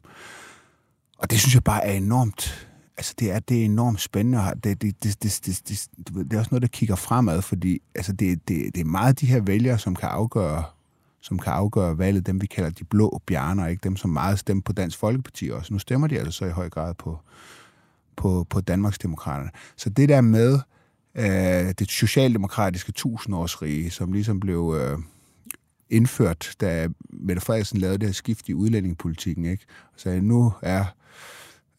Og 1.19 1.31
det 1.31 1.41
synes 1.41 1.55
jeg 1.55 1.65
bare 1.65 1.85
er 1.85 1.93
enormt 1.93 2.69
altså 2.97 3.15
det 3.19 3.31
er, 3.31 3.39
det 3.39 3.61
er 3.61 3.65
enormt 3.65 4.01
spændende. 4.01 4.39
Det, 4.65 4.83
det, 4.83 5.03
det, 5.03 5.23
det, 5.23 5.41
det, 5.47 5.63
det, 5.69 5.89
det 6.15 6.33
er 6.33 6.39
også 6.39 6.49
noget, 6.51 6.63
der 6.63 6.69
kigger 6.69 6.97
fremad, 6.97 7.43
fordi 7.43 7.83
altså 7.95 8.13
det, 8.13 8.49
det, 8.49 8.75
det 8.75 8.81
er 8.81 8.85
meget 8.85 9.21
de 9.21 9.27
her 9.27 9.41
vælgere, 9.41 9.79
som 9.79 9.95
kan 9.95 10.09
afgøre 10.09 10.65
som 11.25 11.39
kan 11.39 11.53
afgøre 11.53 11.99
valget, 11.99 12.27
dem 12.27 12.41
vi 12.41 12.47
kalder 12.47 12.71
de 12.71 12.85
blå 12.85 13.23
bjerner, 13.27 13.67
ikke 13.67 13.81
dem, 13.85 13.97
som 13.97 14.11
meget 14.11 14.39
stemmer 14.39 14.63
på 14.63 14.73
Dansk 14.73 14.99
Folkeparti 14.99 15.51
også. 15.51 15.73
Nu 15.73 15.79
stemmer 15.79 16.07
de 16.07 16.19
altså 16.19 16.33
så 16.33 16.45
i 16.45 16.51
høj 16.51 16.71
grad 16.71 16.95
på, 16.95 17.19
på, 18.17 18.47
på 18.51 18.61
Danmarksdemokraterne. 18.61 19.51
Så 19.77 19.91
det 19.91 20.09
der 20.09 20.21
med 20.21 20.59
øh, 21.15 21.75
det 21.79 21.91
socialdemokratiske 21.91 22.93
tusindårsrige, 22.93 23.91
som 23.91 24.13
ligesom 24.13 24.41
blev 24.41 24.77
øh, 24.81 24.99
indført, 25.91 26.55
da 26.61 26.89
Mette 27.11 27.43
Frederiksen 27.43 27.79
lavede 27.79 27.99
det 27.99 28.09
her 28.09 28.13
skift 28.13 28.49
i 28.49 28.55
udlændingepolitikken, 28.55 29.45
ikke? 29.45 29.65
og 29.95 30.01
sagde, 30.01 30.21
nu 30.21 30.53
er 30.63 30.85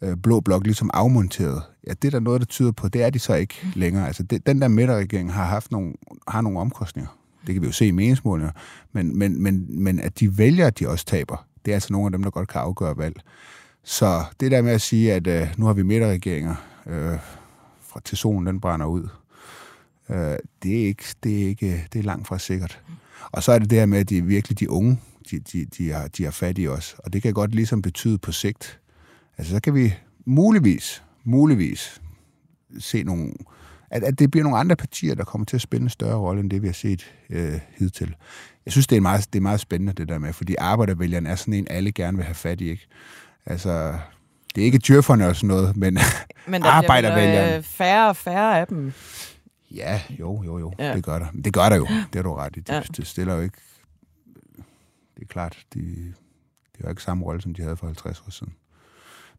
øh, 0.01 0.17
blå 0.17 0.39
blok 0.39 0.63
ligesom 0.63 0.89
afmonteret. 0.93 1.63
Ja, 1.87 1.93
det 1.93 2.07
er 2.07 2.11
der 2.11 2.19
noget, 2.19 2.41
der 2.41 2.45
tyder 2.45 2.71
på. 2.71 2.87
Det 2.87 3.03
er 3.03 3.09
de 3.09 3.19
så 3.19 3.33
ikke 3.33 3.55
mm. 3.63 3.71
længere. 3.75 4.07
Altså, 4.07 4.23
det, 4.23 4.47
den 4.47 4.61
der 4.61 4.67
midterregering 4.67 5.33
har 5.33 5.45
haft 5.45 5.71
nogle, 5.71 5.93
har 6.27 6.41
nogle 6.41 6.59
omkostninger. 6.59 7.17
Det 7.47 7.55
kan 7.55 7.61
vi 7.61 7.67
jo 7.67 7.73
se 7.73 7.87
i 7.87 7.91
meningsmålinger. 7.91 8.51
Men, 8.91 9.19
men, 9.19 9.43
men, 9.43 9.83
men 9.83 9.99
at 9.99 10.19
de 10.19 10.37
vælger, 10.37 10.67
at 10.67 10.79
de 10.79 10.89
også 10.89 11.05
taber, 11.05 11.47
det 11.65 11.71
er 11.71 11.75
altså 11.75 11.93
nogle 11.93 12.05
af 12.07 12.11
dem, 12.11 12.23
der 12.23 12.29
godt 12.29 12.49
kan 12.49 12.61
afgøre 12.61 12.97
valg. 12.97 13.21
Så 13.83 14.23
det 14.39 14.51
der 14.51 14.61
med 14.61 14.71
at 14.71 14.81
sige, 14.81 15.13
at 15.13 15.27
øh, 15.27 15.47
nu 15.57 15.65
har 15.65 15.73
vi 15.73 15.83
midterregeringer, 15.83 16.55
øh, 16.87 17.19
fra 17.81 17.99
til 18.05 18.17
solen 18.17 18.47
den 18.47 18.59
brænder 18.59 18.85
ud, 18.85 19.07
øh, 20.09 20.35
det, 20.63 20.81
er 20.81 20.87
ikke, 20.87 21.03
det, 21.23 21.43
er 21.43 21.47
ikke, 21.47 21.87
det 21.93 21.99
er 21.99 22.03
langt 22.03 22.27
fra 22.27 22.39
sikkert. 22.39 22.81
Og 23.31 23.43
så 23.43 23.51
er 23.51 23.59
det 23.59 23.69
det 23.69 23.79
her 23.79 23.85
med, 23.85 23.99
at 23.99 24.09
de 24.09 24.21
virkelig 24.21 24.59
de 24.59 24.69
unge, 24.69 24.99
de, 25.31 25.39
de, 25.39 25.65
de, 25.65 25.91
har, 25.91 26.07
de 26.07 26.23
har 26.23 26.31
fat 26.31 26.57
i 26.57 26.67
os. 26.67 26.95
Og 26.97 27.13
det 27.13 27.21
kan 27.21 27.33
godt 27.33 27.55
ligesom 27.55 27.81
betyde 27.81 28.17
på 28.17 28.31
sigt, 28.31 28.79
Altså, 29.37 29.53
så 29.53 29.61
kan 29.61 29.73
vi 29.75 29.93
muligvis, 30.25 31.03
muligvis 31.23 32.01
se 32.79 33.03
nogle, 33.03 33.33
at, 33.89 34.03
at 34.03 34.19
det 34.19 34.31
bliver 34.31 34.43
nogle 34.43 34.57
andre 34.57 34.75
partier, 34.75 35.15
der 35.15 35.23
kommer 35.23 35.45
til 35.45 35.57
at 35.57 35.61
spille 35.61 35.83
en 35.83 35.89
større 35.89 36.17
rolle, 36.17 36.41
end 36.41 36.49
det 36.49 36.61
vi 36.61 36.67
har 36.67 36.73
set 36.73 37.13
øh, 37.29 37.59
hidtil. 37.77 38.15
Jeg 38.65 38.71
synes, 38.71 38.87
det 38.87 38.95
er, 38.95 39.01
meget, 39.01 39.33
det 39.33 39.39
er 39.39 39.43
meget 39.43 39.59
spændende, 39.59 39.93
det 39.93 40.09
der 40.09 40.17
med, 40.17 40.33
fordi 40.33 40.55
arbejdervælgeren 40.59 41.25
er 41.25 41.35
sådan 41.35 41.53
en, 41.53 41.67
alle 41.69 41.91
gerne 41.91 42.17
vil 42.17 42.25
have 42.25 42.35
fat 42.35 42.61
i, 42.61 42.69
ikke? 42.69 42.87
Altså, 43.45 43.97
det 44.55 44.61
er 44.61 44.65
ikke 44.65 44.79
djøfferne 44.87 45.27
og 45.27 45.35
sådan 45.35 45.47
noget, 45.47 45.77
men, 45.77 45.97
men 46.47 46.61
der 46.61 46.67
arbejdervælgeren... 46.67 47.57
Øh, 47.57 47.63
færre 47.63 48.09
og 48.09 48.15
færre 48.15 48.59
af 48.59 48.67
dem. 48.67 48.93
Ja, 49.71 50.01
jo, 50.19 50.43
jo, 50.43 50.59
jo, 50.59 50.73
ja. 50.79 50.95
det 50.95 51.03
gør 51.03 51.19
der. 51.19 51.27
Det 51.45 51.53
gør 51.53 51.69
der 51.69 51.75
jo, 51.75 51.87
det 52.13 52.19
er 52.19 52.23
du 52.23 52.33
ret 52.33 52.55
i. 52.57 52.59
Det, 52.59 52.69
ja. 52.69 52.81
det 52.97 53.07
stiller 53.07 53.35
jo 53.35 53.41
ikke... 53.41 53.57
Det 55.15 55.21
er 55.21 55.27
klart, 55.27 55.57
de, 55.73 55.79
de 56.77 56.83
har 56.83 56.89
ikke 56.89 57.03
samme 57.03 57.25
rolle, 57.25 57.41
som 57.41 57.53
de 57.53 57.61
havde 57.61 57.77
for 57.77 57.85
50 57.85 58.23
år 58.27 58.29
siden. 58.29 58.53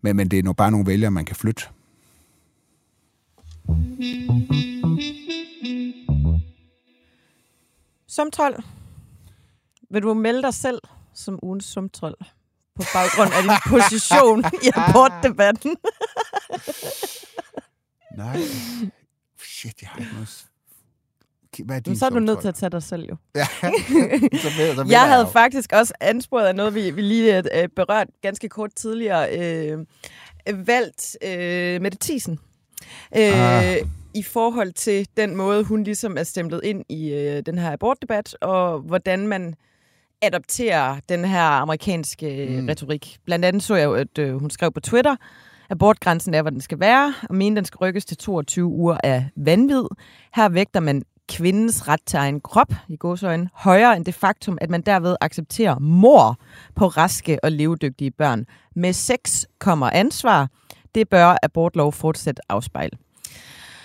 Men, 0.06 0.16
men 0.16 0.28
det 0.28 0.38
er 0.38 0.42
nu 0.42 0.52
bare 0.52 0.70
nogle 0.70 0.86
vælgere, 0.86 1.10
man 1.10 1.24
kan 1.24 1.36
flytte. 1.36 1.62
Sumtrold. 8.06 8.62
Vil 9.90 10.02
du 10.02 10.14
melde 10.14 10.42
dig 10.42 10.54
selv 10.54 10.82
som 11.14 11.38
ugens 11.42 11.64
sumtrold 11.64 12.16
på 12.74 12.82
baggrund 12.94 13.32
af 13.32 13.42
din 13.42 13.50
position 13.74 14.44
i 14.62 14.70
abortdebatten? 14.74 15.76
Nej. 18.16 18.40
Shit, 19.38 19.82
jeg 19.82 19.90
har 19.90 20.00
ikke 20.00 20.12
noget 20.12 20.46
hvad 21.64 21.76
er 21.76 21.80
din 21.80 21.96
så 21.96 22.06
er 22.06 22.10
du 22.10 22.18
nødt 22.18 22.40
til 22.40 22.48
at 22.48 22.54
tage 22.54 22.70
dig 22.70 22.82
selv 22.82 23.08
jo. 23.10 23.16
ja, 23.34 23.44
så 24.42 24.48
med, 24.58 24.74
så 24.74 24.86
jeg 24.88 25.00
havde 25.00 25.24
jeg 25.24 25.32
faktisk 25.32 25.72
også 25.72 25.92
ansporet 26.00 26.46
af 26.46 26.54
noget, 26.54 26.74
vi, 26.74 26.90
vi 26.90 27.00
lige 27.00 27.62
øh, 27.62 27.68
berørt 27.76 28.08
ganske 28.22 28.48
kort 28.48 28.74
tidligere. 28.74 29.38
Øh, 29.38 29.78
valgt 30.66 31.16
øh, 31.24 31.82
Mette 31.82 31.98
Thiesen. 32.00 32.38
Øh, 33.16 33.60
ah. 33.60 33.76
I 34.14 34.22
forhold 34.22 34.72
til 34.72 35.08
den 35.16 35.36
måde, 35.36 35.64
hun 35.64 35.82
ligesom 35.82 36.18
er 36.18 36.22
stemplet 36.22 36.60
ind 36.64 36.84
i 36.88 37.12
øh, 37.12 37.42
den 37.46 37.58
her 37.58 37.72
abortdebat, 37.72 38.36
og 38.40 38.78
hvordan 38.78 39.26
man 39.28 39.54
adopterer 40.22 40.96
den 41.08 41.24
her 41.24 41.42
amerikanske 41.42 42.46
mm. 42.60 42.66
retorik. 42.66 43.18
Blandt 43.24 43.44
andet 43.44 43.62
så 43.62 43.74
jeg 43.74 43.84
jo, 43.84 43.94
at 43.94 44.18
øh, 44.18 44.34
hun 44.36 44.50
skrev 44.50 44.72
på 44.72 44.80
Twitter, 44.80 45.16
abortgrænsen 45.70 46.34
er, 46.34 46.42
hvor 46.42 46.50
den 46.50 46.60
skal 46.60 46.80
være, 46.80 47.14
og 47.28 47.34
mener, 47.34 47.54
den 47.54 47.64
skal 47.64 47.78
rykkes 47.78 48.04
til 48.04 48.16
22 48.16 48.66
uger 48.66 48.98
af 49.04 49.28
vanvid. 49.36 49.84
Her 50.34 50.48
vægter 50.48 50.80
man 50.80 51.02
kvindens 51.28 51.88
ret 51.88 52.00
til 52.06 52.16
egen 52.16 52.40
krop, 52.40 52.72
i 52.88 52.96
godsøjne, 52.96 53.48
højere 53.52 53.96
end 53.96 54.04
det 54.04 54.14
faktum, 54.14 54.58
at 54.60 54.70
man 54.70 54.82
derved 54.82 55.16
accepterer 55.20 55.78
mor 55.78 56.36
på 56.74 56.86
raske 56.86 57.38
og 57.44 57.52
levedygtige 57.52 58.10
børn. 58.10 58.46
Med 58.74 58.92
sex 58.92 59.44
kommer 59.58 59.90
ansvar. 59.90 60.48
Det 60.94 61.08
bør 61.08 61.36
abortlov 61.42 61.92
fortsat 61.92 62.40
afspejle. 62.48 62.98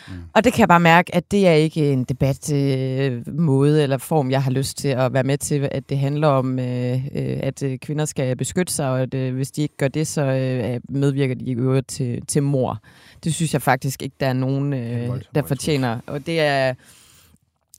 Mm. 0.07 0.13
Og 0.33 0.43
det 0.43 0.53
kan 0.53 0.59
jeg 0.59 0.67
bare 0.67 0.79
mærke, 0.79 1.15
at 1.15 1.31
det 1.31 1.47
er 1.47 1.53
ikke 1.53 1.91
en 1.91 2.03
debat 2.03 2.53
øh, 2.53 3.39
måde 3.39 3.83
eller 3.83 3.97
form, 3.97 4.31
jeg 4.31 4.43
har 4.43 4.51
lyst 4.51 4.77
til 4.77 4.87
at 4.87 5.13
være 5.13 5.23
med 5.23 5.37
til, 5.37 5.69
at 5.71 5.89
det 5.89 5.99
handler 5.99 6.27
om, 6.27 6.59
øh, 6.59 6.93
øh 6.93 7.39
at 7.43 7.63
øh, 7.63 7.77
kvinder 7.79 8.05
skal 8.05 8.35
beskytte 8.35 8.73
sig, 8.73 8.89
og 8.89 9.01
at 9.01 9.13
øh, 9.13 9.35
hvis 9.35 9.51
de 9.51 9.61
ikke 9.61 9.77
gør 9.77 9.87
det, 9.87 10.07
så 10.07 10.21
øh, 10.21 10.79
medvirker 10.89 11.35
de 11.35 11.45
i 11.45 11.55
øvrigt 11.55 11.87
til, 11.87 12.25
til 12.27 12.43
mor. 12.43 12.79
Det 13.23 13.33
synes 13.33 13.53
jeg 13.53 13.61
faktisk 13.61 14.01
ikke, 14.01 14.15
der 14.19 14.27
er 14.27 14.33
nogen, 14.33 14.73
øh, 14.73 15.09
der 15.35 15.43
fortjener. 15.43 15.99
Og 16.07 16.25
det 16.25 16.39
er 16.39 16.73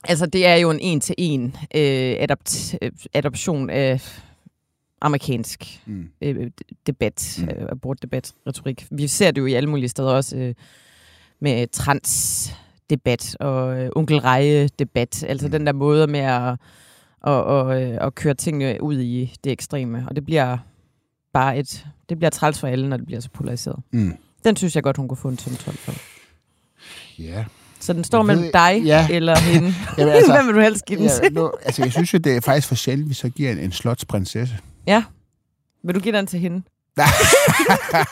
Altså, 0.07 0.25
det 0.25 0.45
er 0.45 0.55
jo 0.55 0.71
en 0.71 0.79
en-til-en 0.79 1.55
øh, 1.75 2.15
adapt, 2.19 2.75
øh, 2.81 2.91
adoption 3.13 3.69
af 3.69 4.01
amerikansk 5.01 5.81
mm. 5.85 6.09
øh, 6.21 6.51
debat, 6.87 7.39
mm. 7.41 7.49
øh, 7.49 7.67
abortdebat, 7.71 8.33
retorik. 8.47 8.87
Vi 8.91 9.07
ser 9.07 9.31
det 9.31 9.41
jo 9.41 9.45
i 9.45 9.53
alle 9.53 9.69
mulige 9.69 9.89
steder 9.89 10.11
også 10.11 10.37
øh, 10.37 10.55
med 11.39 11.67
transdebat 11.67 13.37
og 13.39 13.79
øh, 13.79 13.89
onkelreje-debat. 13.95 15.23
Altså 15.23 15.47
mm. 15.47 15.51
den 15.51 15.65
der 15.65 15.73
måde 15.73 16.07
med 16.07 16.19
at, 16.19 16.55
og, 17.21 17.43
og, 17.43 17.77
at 17.77 18.15
køre 18.15 18.33
tingene 18.33 18.83
ud 18.83 18.99
i 18.99 19.33
det 19.43 19.51
ekstreme. 19.51 20.05
Og 20.09 20.15
det 20.15 20.25
bliver 20.25 20.57
bare 21.33 21.57
et... 21.57 21.85
Det 22.09 22.17
bliver 22.17 22.29
træls 22.29 22.59
for 22.59 22.67
alle, 22.67 22.89
når 22.89 22.97
det 22.97 23.05
bliver 23.05 23.21
så 23.21 23.29
polariseret. 23.29 23.79
Mm. 23.91 24.17
Den 24.43 24.55
synes 24.55 24.75
jeg 24.75 24.83
godt, 24.83 24.97
hun 24.97 25.07
kunne 25.07 25.17
få 25.17 25.27
en 25.27 25.37
12 25.37 25.57
for. 25.57 25.93
Ja, 27.19 27.45
så 27.83 27.93
den 27.93 28.03
står 28.03 28.17
jeg 28.17 28.25
mellem 28.25 28.43
ved, 28.43 28.51
dig 28.51 28.81
ja. 28.85 29.07
eller 29.11 29.39
hende. 29.51 29.73
Jamen, 29.97 30.13
altså, 30.13 30.33
Hvem 30.35 30.47
vil 30.47 30.55
du 30.55 30.61
helst 30.61 30.85
give 30.85 30.99
den 30.99 31.05
ja, 31.05 31.11
til? 31.23 31.33
Nu, 31.33 31.51
altså, 31.63 31.83
jeg 31.83 31.91
synes 31.91 32.13
jo, 32.13 32.17
det 32.17 32.35
er 32.35 32.41
faktisk 32.41 32.67
for 32.67 32.75
sjældent, 32.75 33.09
vi 33.09 33.13
så 33.13 33.29
giver 33.29 33.51
en, 33.51 33.59
en 33.59 33.71
slotsprinsesse. 33.71 34.55
Ja. 34.87 35.03
Vil 35.83 35.95
du 35.95 35.99
give 35.99 36.17
den 36.17 36.27
til 36.27 36.39
hende? 36.39 36.63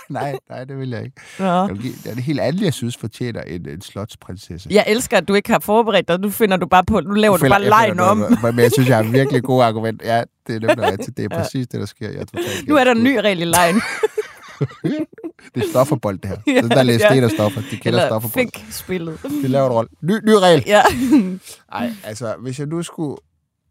nej, 0.10 0.36
nej, 0.50 0.64
det 0.64 0.78
vil 0.80 0.90
jeg 0.90 1.04
ikke. 1.04 1.22
Ja. 1.40 1.46
Jeg 1.46 1.76
give, 1.76 1.94
det 2.04 2.10
er 2.12 2.16
det 2.16 2.24
helt 2.24 2.40
andet, 2.40 2.62
jeg 2.62 2.74
synes 2.74 2.98
fortjener 2.98 3.42
en, 3.42 3.70
en 3.70 3.82
slotsprinsesse. 3.82 4.70
Jeg 4.72 4.84
elsker, 4.88 5.18
at 5.18 5.28
du 5.28 5.34
ikke 5.34 5.52
har 5.52 5.60
forberedt 5.60 6.08
dig. 6.08 6.20
Nu 6.20 6.30
finder 6.30 6.58
du 6.58 6.68
bare 6.68 6.84
på, 6.84 7.00
nu 7.00 7.14
laver 7.14 7.38
du, 7.38 7.46
du 7.46 7.50
bare 7.50 7.64
lejen 7.64 8.00
om. 8.00 8.18
men 8.44 8.60
jeg 8.60 8.72
synes, 8.72 8.90
jeg 8.90 8.98
har 8.98 9.04
virkelig 9.04 9.44
gode 9.44 9.66
argument. 9.66 10.02
Ja, 10.06 10.24
det 10.48 10.56
er 10.64 10.76
nemlig 10.76 11.18
Det 11.18 11.26
er 11.26 11.30
præcis 11.30 11.56
ja. 11.56 11.60
det, 11.60 11.80
der 11.80 11.86
sker. 11.86 12.10
Jeg 12.10 12.20
er 12.20 12.68
nu 12.68 12.76
er 12.76 12.84
der 12.84 12.92
en 12.92 13.04
ny 13.04 13.18
regel 13.18 13.42
i 13.42 13.46
lejen. 13.46 13.82
Det 15.56 15.64
er 15.64 15.70
stofferbold, 15.70 16.18
det 16.18 16.30
her. 16.30 16.38
Ja, 16.56 16.62
der 16.62 16.84
læser 16.84 17.14
ja. 17.14 17.22
det, 17.22 17.32
stoffer. 17.32 17.62
De 17.72 17.78
kender 17.78 18.08
stofferbold. 18.08 18.46
fik 18.46 18.66
spillet. 18.72 19.20
Det 19.24 19.50
laver 19.50 19.66
en 19.66 19.74
rolle. 19.74 19.90
Ny, 20.02 20.12
ny 20.12 20.34
regel. 20.34 20.64
Ja. 20.68 20.82
Ej, 21.80 21.94
altså, 22.04 22.36
hvis 22.40 22.60
jeg 22.60 22.68
nu 22.68 22.84
skulle... 22.84 23.18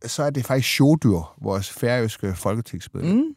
Så 0.06 0.22
er 0.22 0.30
det 0.30 0.44
faktisk 0.44 0.74
Sjodyr, 0.74 1.34
vores 1.42 1.70
færøske 1.70 2.34
folketingsmedlem. 2.34 3.16
Mm. 3.16 3.34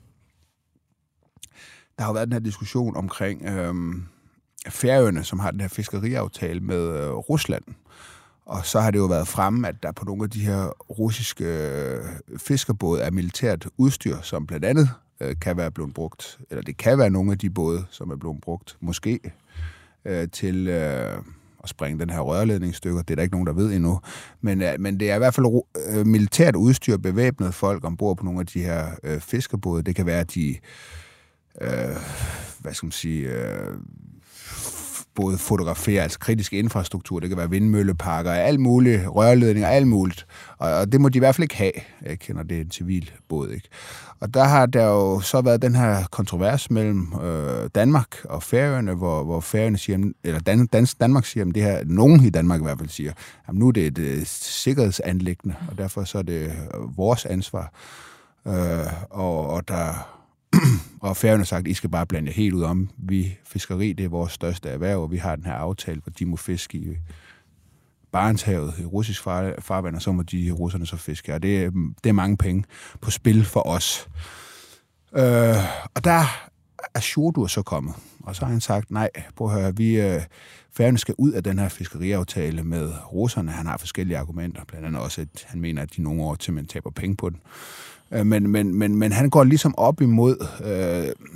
Der 1.97 2.03
har 2.03 2.09
jo 2.09 2.13
været 2.13 2.27
den 2.27 2.33
her 2.33 2.39
diskussion 2.39 2.97
omkring, 2.97 3.45
øhm, 3.45 4.03
Færøerne, 4.69 5.23
som 5.23 5.39
har 5.39 5.51
den 5.51 5.61
her 5.61 5.67
fiskeriaftale 5.67 6.59
med 6.59 6.99
øh, 6.99 7.11
Rusland. 7.11 7.63
Og 8.45 8.65
så 8.65 8.79
har 8.79 8.91
det 8.91 8.99
jo 8.99 9.05
været 9.05 9.27
fremme, 9.27 9.67
at 9.67 9.75
der 9.83 9.91
på 9.91 10.05
nogle 10.05 10.23
af 10.23 10.29
de 10.29 10.39
her 10.39 10.67
russiske 10.89 11.45
øh, 11.45 12.03
fiskerbåde 12.37 13.01
er 13.01 13.11
militært 13.11 13.67
udstyr, 13.77 14.21
som 14.21 14.47
blandt 14.47 14.65
andet 14.65 14.89
øh, 15.19 15.35
kan 15.41 15.57
være 15.57 15.71
blevet 15.71 15.93
brugt, 15.93 16.39
eller 16.49 16.61
det 16.61 16.77
kan 16.77 16.97
være 16.97 17.09
nogle 17.09 17.31
af 17.31 17.37
de 17.37 17.49
både, 17.49 17.85
som 17.89 18.09
er 18.09 18.15
blevet 18.15 18.41
brugt, 18.41 18.77
måske, 18.79 19.19
øh, 20.05 20.27
til 20.31 20.67
øh, 20.67 21.17
at 21.63 21.69
springe 21.69 21.99
den 21.99 22.09
her 22.09 22.19
rørledningsstykke. 22.19 22.97
Det 22.97 23.09
er 23.09 23.15
der 23.15 23.23
ikke 23.23 23.35
nogen, 23.35 23.47
der 23.47 23.53
ved 23.53 23.73
endnu. 23.73 23.99
Men, 24.41 24.61
øh, 24.61 24.79
men 24.79 24.99
det 24.99 25.11
er 25.11 25.15
i 25.15 25.17
hvert 25.17 25.33
fald 25.33 25.61
øh, 25.89 26.07
militært 26.07 26.55
udstyr, 26.55 26.97
bevæbnet 26.97 27.53
folk 27.53 27.83
ombord 27.83 28.17
på 28.17 28.25
nogle 28.25 28.39
af 28.39 28.45
de 28.45 28.63
her 28.63 28.87
øh, 29.03 29.19
fiskerbåde. 29.19 29.83
Det 29.83 29.95
kan 29.95 30.05
være, 30.05 30.19
at 30.19 30.33
de, 30.33 30.55
øh, 31.61 31.95
hvad 32.59 32.73
skal 32.73 32.85
man 32.85 32.91
sige, 32.91 33.29
øh, 33.29 33.77
både 35.15 35.37
fotografere, 35.37 36.03
altså 36.03 36.19
kritisk 36.19 36.53
infrastruktur, 36.53 37.19
det 37.19 37.29
kan 37.29 37.37
være 37.37 37.49
vindmølleparker, 37.49 38.31
alt 38.31 38.59
muligt, 38.59 39.07
rørledninger, 39.07 39.69
alt 39.69 39.87
muligt. 39.87 40.25
Og, 40.57 40.73
og 40.73 40.91
det 40.91 41.01
må 41.01 41.09
de 41.09 41.17
i 41.17 41.19
hvert 41.19 41.35
fald 41.35 41.43
ikke 41.43 41.57
have, 41.57 41.71
jeg 42.01 42.19
kender 42.19 42.43
det 42.43 42.57
er 42.57 42.61
en 42.61 42.71
civil 42.71 43.11
båd, 43.29 43.49
ikke? 43.49 43.69
Og 44.19 44.33
der 44.33 44.43
har 44.43 44.65
der 44.65 44.85
jo 44.85 45.19
så 45.19 45.41
været 45.41 45.61
den 45.61 45.75
her 45.75 46.03
kontrovers 46.11 46.71
mellem 46.71 47.13
øh, 47.23 47.69
Danmark 47.75 48.15
og 48.23 48.43
Færøerne, 48.43 48.93
hvor, 48.93 49.23
hvor 49.23 49.39
Færøerne 49.39 49.77
siger, 49.77 50.11
eller 50.23 50.39
Dan, 50.39 50.65
Dan, 50.65 50.87
Danmark 50.99 51.25
siger, 51.25 51.45
at 51.45 51.55
det 51.55 51.63
her, 51.63 51.83
nogen 51.85 52.23
i 52.23 52.29
Danmark 52.29 52.59
i 52.59 52.63
hvert 52.63 52.77
fald 52.77 52.89
siger, 52.89 53.11
at 53.47 53.55
nu 53.55 53.67
er 53.67 53.71
det 53.71 53.87
et 53.87 53.99
øh, 53.99 54.21
sikkerhedsanlæggende, 54.25 55.55
og 55.71 55.77
derfor 55.77 56.03
så 56.03 56.17
er 56.17 56.21
det 56.21 56.51
vores 56.95 57.25
ansvar. 57.25 57.73
Øh, 58.47 58.93
og, 59.09 59.49
og 59.49 59.67
der 59.67 60.13
og 60.99 61.17
færgerne 61.17 61.41
har 61.41 61.45
sagt, 61.45 61.67
I 61.67 61.73
skal 61.73 61.89
bare 61.89 62.05
blande 62.05 62.29
jer 62.29 62.35
helt 62.35 62.53
ud 62.53 62.63
om. 62.63 62.89
Vi, 62.97 63.37
fiskeri, 63.45 63.93
det 63.93 64.05
er 64.05 64.09
vores 64.09 64.33
største 64.33 64.69
erhverv, 64.69 65.01
og 65.01 65.11
vi 65.11 65.17
har 65.17 65.35
den 65.35 65.45
her 65.45 65.53
aftale, 65.53 66.01
hvor 66.01 66.11
de 66.11 66.25
må 66.25 66.35
fiske 66.35 66.77
i 66.77 66.97
Barentshavet, 68.11 68.73
i 68.79 68.85
russisk 68.85 69.23
far, 69.23 69.53
farvand, 69.59 69.95
og 69.95 70.01
så 70.01 70.11
må 70.11 70.21
de 70.21 70.51
russerne 70.51 70.85
så 70.85 70.97
fiske. 70.97 71.33
Og 71.33 71.43
det, 71.43 71.73
det 72.03 72.09
er 72.09 72.13
mange 72.13 72.37
penge 72.37 72.63
på 73.01 73.11
spil 73.11 73.45
for 73.45 73.67
os. 73.67 74.07
Øh, 75.15 75.55
og 75.95 76.03
der 76.03 76.25
er 76.95 76.99
Sjordur 76.99 77.47
så 77.47 77.61
kommet, 77.61 77.95
og 78.23 78.35
så 78.35 78.45
har 78.45 78.51
han 78.51 78.61
sagt, 78.61 78.91
nej, 78.91 79.09
prøv 79.35 79.47
at 79.47 79.61
høre, 79.61 79.77
vi, 79.77 80.01
øh, 80.01 80.97
skal 80.97 81.15
ud 81.17 81.31
af 81.31 81.43
den 81.43 81.59
her 81.59 81.69
fiskeriaftale 81.69 82.63
med 82.63 82.91
russerne. 83.13 83.51
Han 83.51 83.65
har 83.65 83.77
forskellige 83.77 84.17
argumenter, 84.17 84.61
blandt 84.67 84.87
andet 84.87 85.01
også, 85.01 85.21
at 85.21 85.45
han 85.47 85.61
mener, 85.61 85.81
at 85.81 85.95
de 85.95 86.01
nogle 86.01 86.23
år 86.23 86.35
til 86.35 86.53
man 86.53 86.65
taber 86.65 86.89
penge 86.89 87.15
på 87.15 87.29
den. 87.29 87.39
Øh, 88.13 88.25
men, 88.25 88.49
men, 88.49 88.75
men, 88.75 88.95
men 88.95 89.11
han 89.11 89.29
går 89.29 89.43
ligesom 89.43 89.75
op 89.77 90.01
imod 90.01 90.47
øh, 90.65 91.29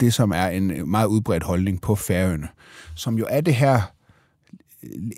det, 0.00 0.14
som 0.14 0.30
er 0.30 0.46
en 0.46 0.90
meget 0.90 1.06
udbredt 1.06 1.42
holdning 1.42 1.80
på 1.80 1.94
Færøerne, 1.94 2.48
som 2.94 3.18
jo 3.18 3.26
er 3.30 3.40
det 3.40 3.54
her 3.54 3.82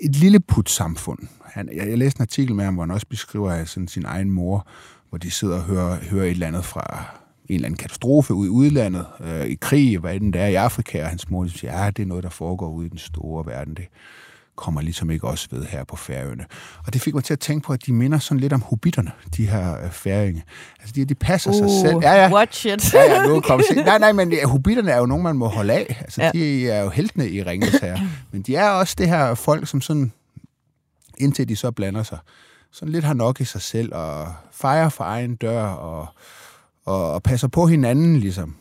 et 0.02 0.16
lille 0.16 0.40
put-samfund. 0.40 1.18
Han, 1.44 1.68
jeg, 1.76 1.88
jeg 1.88 1.98
læste 1.98 2.18
en 2.18 2.22
artikel 2.22 2.54
med 2.54 2.64
ham, 2.64 2.74
hvor 2.74 2.82
han 2.82 2.90
også 2.90 3.06
beskriver 3.06 3.64
sådan 3.64 3.88
sin 3.88 4.04
egen 4.04 4.30
mor, 4.30 4.66
hvor 5.08 5.18
de 5.18 5.30
sidder 5.30 5.56
og 5.56 5.62
hører, 5.62 5.96
hører 5.96 6.24
et 6.24 6.30
eller 6.30 6.46
andet 6.46 6.64
fra 6.64 7.04
en 7.48 7.54
eller 7.54 7.66
anden 7.66 7.78
katastrofe 7.78 8.34
ude 8.34 8.46
i 8.46 8.50
udlandet, 8.50 9.06
øh, 9.20 9.46
i 9.46 9.54
krig, 9.54 9.98
hvad 9.98 10.20
den 10.20 10.32
der 10.32 10.40
er 10.40 10.48
i 10.48 10.54
Afrika, 10.54 11.02
og 11.02 11.08
hans 11.08 11.30
mor 11.30 11.46
siger, 11.46 11.84
ja, 11.84 11.90
det 11.90 12.02
er 12.02 12.06
noget, 12.06 12.24
der 12.24 12.30
foregår 12.30 12.70
ude 12.70 12.86
i 12.86 12.90
den 12.90 12.98
store 12.98 13.46
verden. 13.46 13.74
Det, 13.74 13.88
kommer 14.56 14.80
ligesom 14.80 15.10
ikke 15.10 15.26
også 15.26 15.48
ved 15.50 15.64
her 15.64 15.84
på 15.84 15.96
Færøerne. 15.96 16.44
Og 16.86 16.92
det 16.92 17.02
fik 17.02 17.14
mig 17.14 17.24
til 17.24 17.32
at 17.32 17.40
tænke 17.40 17.66
på, 17.66 17.72
at 17.72 17.86
de 17.86 17.92
minder 17.92 18.18
sådan 18.18 18.40
lidt 18.40 18.52
om 18.52 18.62
hobitterne, 18.62 19.12
de 19.36 19.46
her 19.46 19.84
øh, 19.84 19.90
færinge. 19.90 20.44
Altså, 20.80 20.92
de, 20.94 21.04
de 21.04 21.14
passer 21.14 21.50
uh, 21.50 21.56
sig 21.56 21.68
selv. 21.80 21.98
Ja, 22.02 22.12
ja. 22.12 22.32
Watch 22.32 22.66
it. 22.66 22.94
ja, 22.94 23.02
ja, 23.02 23.26
nu 23.26 23.40
kommer 23.40 23.64
okay. 23.70 23.84
Nej, 23.84 23.98
nej, 23.98 24.12
men 24.12 24.32
ja, 24.32 24.46
hobitterne 24.46 24.90
er 24.90 24.98
jo 24.98 25.06
nogen, 25.06 25.22
man 25.22 25.36
må 25.36 25.46
holde 25.46 25.72
af. 25.72 25.96
Altså, 26.00 26.22
ja. 26.22 26.30
de 26.30 26.70
er 26.70 26.82
jo 26.82 26.88
heltene 26.88 27.28
i 27.28 27.42
ringens 27.42 27.76
her. 27.76 27.98
Men 28.32 28.42
de 28.42 28.56
er 28.56 28.70
også 28.70 28.94
det 28.98 29.08
her 29.08 29.34
folk, 29.34 29.68
som 29.68 29.80
sådan, 29.80 30.12
indtil 31.18 31.48
de 31.48 31.56
så 31.56 31.70
blander 31.70 32.02
sig, 32.02 32.18
sådan 32.72 32.92
lidt 32.92 33.04
har 33.04 33.14
nok 33.14 33.40
i 33.40 33.44
sig 33.44 33.62
selv, 33.62 33.94
og 33.94 34.34
fejrer 34.52 34.88
for 34.88 35.04
egen 35.04 35.36
dør, 35.36 35.64
og, 35.64 36.06
og, 36.84 37.12
og 37.12 37.22
passer 37.22 37.48
på 37.48 37.66
hinanden, 37.66 38.16
ligesom. 38.16 38.56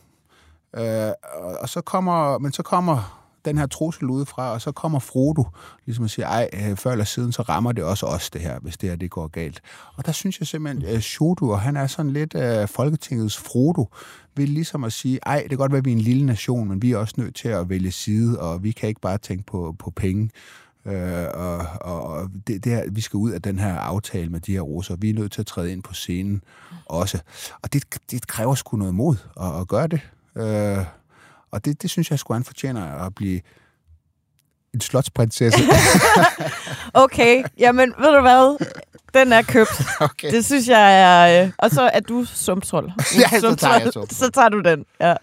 Øh, 0.77 1.11
og, 1.33 1.57
og 1.61 1.69
så 1.69 1.81
kommer, 1.81 2.37
men 2.37 2.51
så 2.51 2.63
kommer 2.63 3.20
den 3.45 3.57
her 3.57 3.65
trussel 3.65 4.05
udefra, 4.05 4.53
og 4.53 4.61
så 4.61 4.71
kommer 4.71 4.99
Frodo, 4.99 5.45
ligesom 5.85 6.05
at 6.05 6.11
sige, 6.11 6.25
ej, 6.25 6.49
øh, 6.53 6.77
før 6.77 6.91
eller 6.91 7.05
siden, 7.05 7.31
så 7.31 7.41
rammer 7.41 7.71
det 7.71 7.83
også 7.83 8.05
os 8.05 8.29
det 8.29 8.41
her, 8.41 8.59
hvis 8.59 8.77
det 8.77 8.89
her 8.89 8.95
det 8.95 9.11
går 9.11 9.27
galt. 9.27 9.61
Og 9.95 10.05
der 10.05 10.11
synes 10.11 10.39
jeg 10.39 10.47
simpelthen, 10.47 10.95
at 10.95 11.03
Shodo, 11.03 11.53
han 11.55 11.77
er 11.77 11.87
sådan 11.87 12.11
lidt 12.11 12.35
uh, 12.35 12.69
Folketingets 12.69 13.37
Frodo, 13.37 13.89
vil 14.35 14.49
ligesom 14.49 14.83
at 14.83 14.93
sige, 14.93 15.19
ej, 15.25 15.39
det 15.41 15.49
kan 15.49 15.57
godt 15.57 15.71
være, 15.71 15.79
at 15.79 15.85
vi 15.85 15.91
er 15.91 15.95
en 15.95 16.01
lille 16.01 16.25
nation, 16.25 16.69
men 16.69 16.81
vi 16.81 16.91
er 16.91 16.97
også 16.97 17.13
nødt 17.17 17.35
til 17.35 17.47
at 17.47 17.69
vælge 17.69 17.91
side, 17.91 18.39
og 18.39 18.63
vi 18.63 18.71
kan 18.71 18.89
ikke 18.89 19.01
bare 19.01 19.17
tænke 19.17 19.45
på, 19.45 19.75
på 19.79 19.91
penge. 19.91 20.29
Øh, 20.85 21.27
og 21.33 21.57
og 21.81 22.29
det, 22.47 22.63
det 22.63 22.71
her, 22.71 22.83
vi 22.91 23.01
skal 23.01 23.17
ud 23.17 23.31
af 23.31 23.41
den 23.41 23.59
her 23.59 23.75
aftale 23.75 24.29
med 24.29 24.39
de 24.39 24.51
her 24.51 24.61
russer. 24.61 24.95
Vi 24.95 25.09
er 25.09 25.13
nødt 25.13 25.31
til 25.31 25.41
at 25.41 25.47
træde 25.47 25.71
ind 25.71 25.83
på 25.83 25.93
scenen 25.93 26.43
også. 26.85 27.19
Og 27.61 27.73
det, 27.73 27.83
det 28.11 28.27
kræver 28.27 28.55
sgu 28.55 28.77
noget 28.77 28.95
mod 28.95 29.15
at, 29.41 29.59
at 29.61 29.67
gøre 29.67 29.87
det. 29.87 30.01
Øh, 30.35 30.85
og 31.51 31.65
det, 31.65 31.81
det 31.81 31.89
synes 31.89 32.11
jeg 32.11 32.19
sgu, 32.19 32.33
han 32.33 32.43
fortjener 32.43 33.05
at 33.05 33.15
blive 33.15 33.41
en 34.73 34.81
slotsprinsesse. 34.81 35.59
okay, 36.93 37.43
jamen 37.57 37.93
ved 37.99 38.15
du 38.15 38.21
hvad? 38.21 38.65
Den 39.13 39.33
er 39.33 39.41
købt. 39.41 39.81
Okay. 39.99 40.31
Det 40.31 40.45
synes 40.45 40.67
jeg 40.67 41.01
er... 41.01 41.43
Øh, 41.43 41.51
og 41.57 41.71
så 41.71 41.81
er 41.93 41.99
du 41.99 42.25
sumtrol. 42.25 42.91
ja, 43.31 43.39
så 43.39 43.55
tager 43.55 43.73
jeg 43.73 43.93
sumtrol. 43.93 44.07
Så 44.09 44.29
tager 44.29 44.49
du 44.49 44.59
den, 44.59 44.85
ja. 44.99 45.15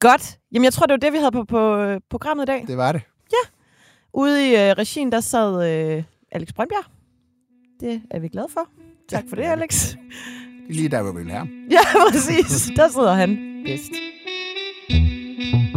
Godt. 0.00 0.38
Jamen 0.52 0.64
jeg 0.64 0.72
tror, 0.72 0.86
det 0.86 0.92
var 0.92 0.98
det, 0.98 1.12
vi 1.12 1.18
havde 1.18 1.32
på, 1.32 1.44
på 1.44 1.76
øh, 1.76 2.00
programmet 2.10 2.44
i 2.44 2.46
dag. 2.46 2.64
Det 2.66 2.76
var 2.76 2.92
det. 2.92 3.02
Ja. 3.32 3.48
Ude 4.14 4.48
i 4.48 4.54
øh, 4.54 4.60
regien, 4.72 5.12
der 5.12 5.20
sad 5.20 5.70
øh, 5.70 6.02
Alex 6.32 6.48
Brøndbjerg. 6.52 6.84
Det 7.80 8.02
er 8.10 8.18
vi 8.18 8.28
glade 8.28 8.48
for. 8.52 8.68
Tak 9.08 9.24
ja, 9.24 9.30
for 9.30 9.36
det, 9.36 9.42
Alex. 9.42 9.90
Det 9.90 9.98
er 10.70 10.74
lige 10.74 10.88
der, 10.88 11.02
hvor 11.02 11.12
vi 11.12 11.22
vil 11.22 11.32
have 11.32 11.48
Ja, 11.70 12.10
præcis. 12.10 12.68
Der 12.76 12.88
sidder 12.88 13.14
han 13.14 13.62
bedst. 13.66 13.90
Mm-hmm. 15.38 15.75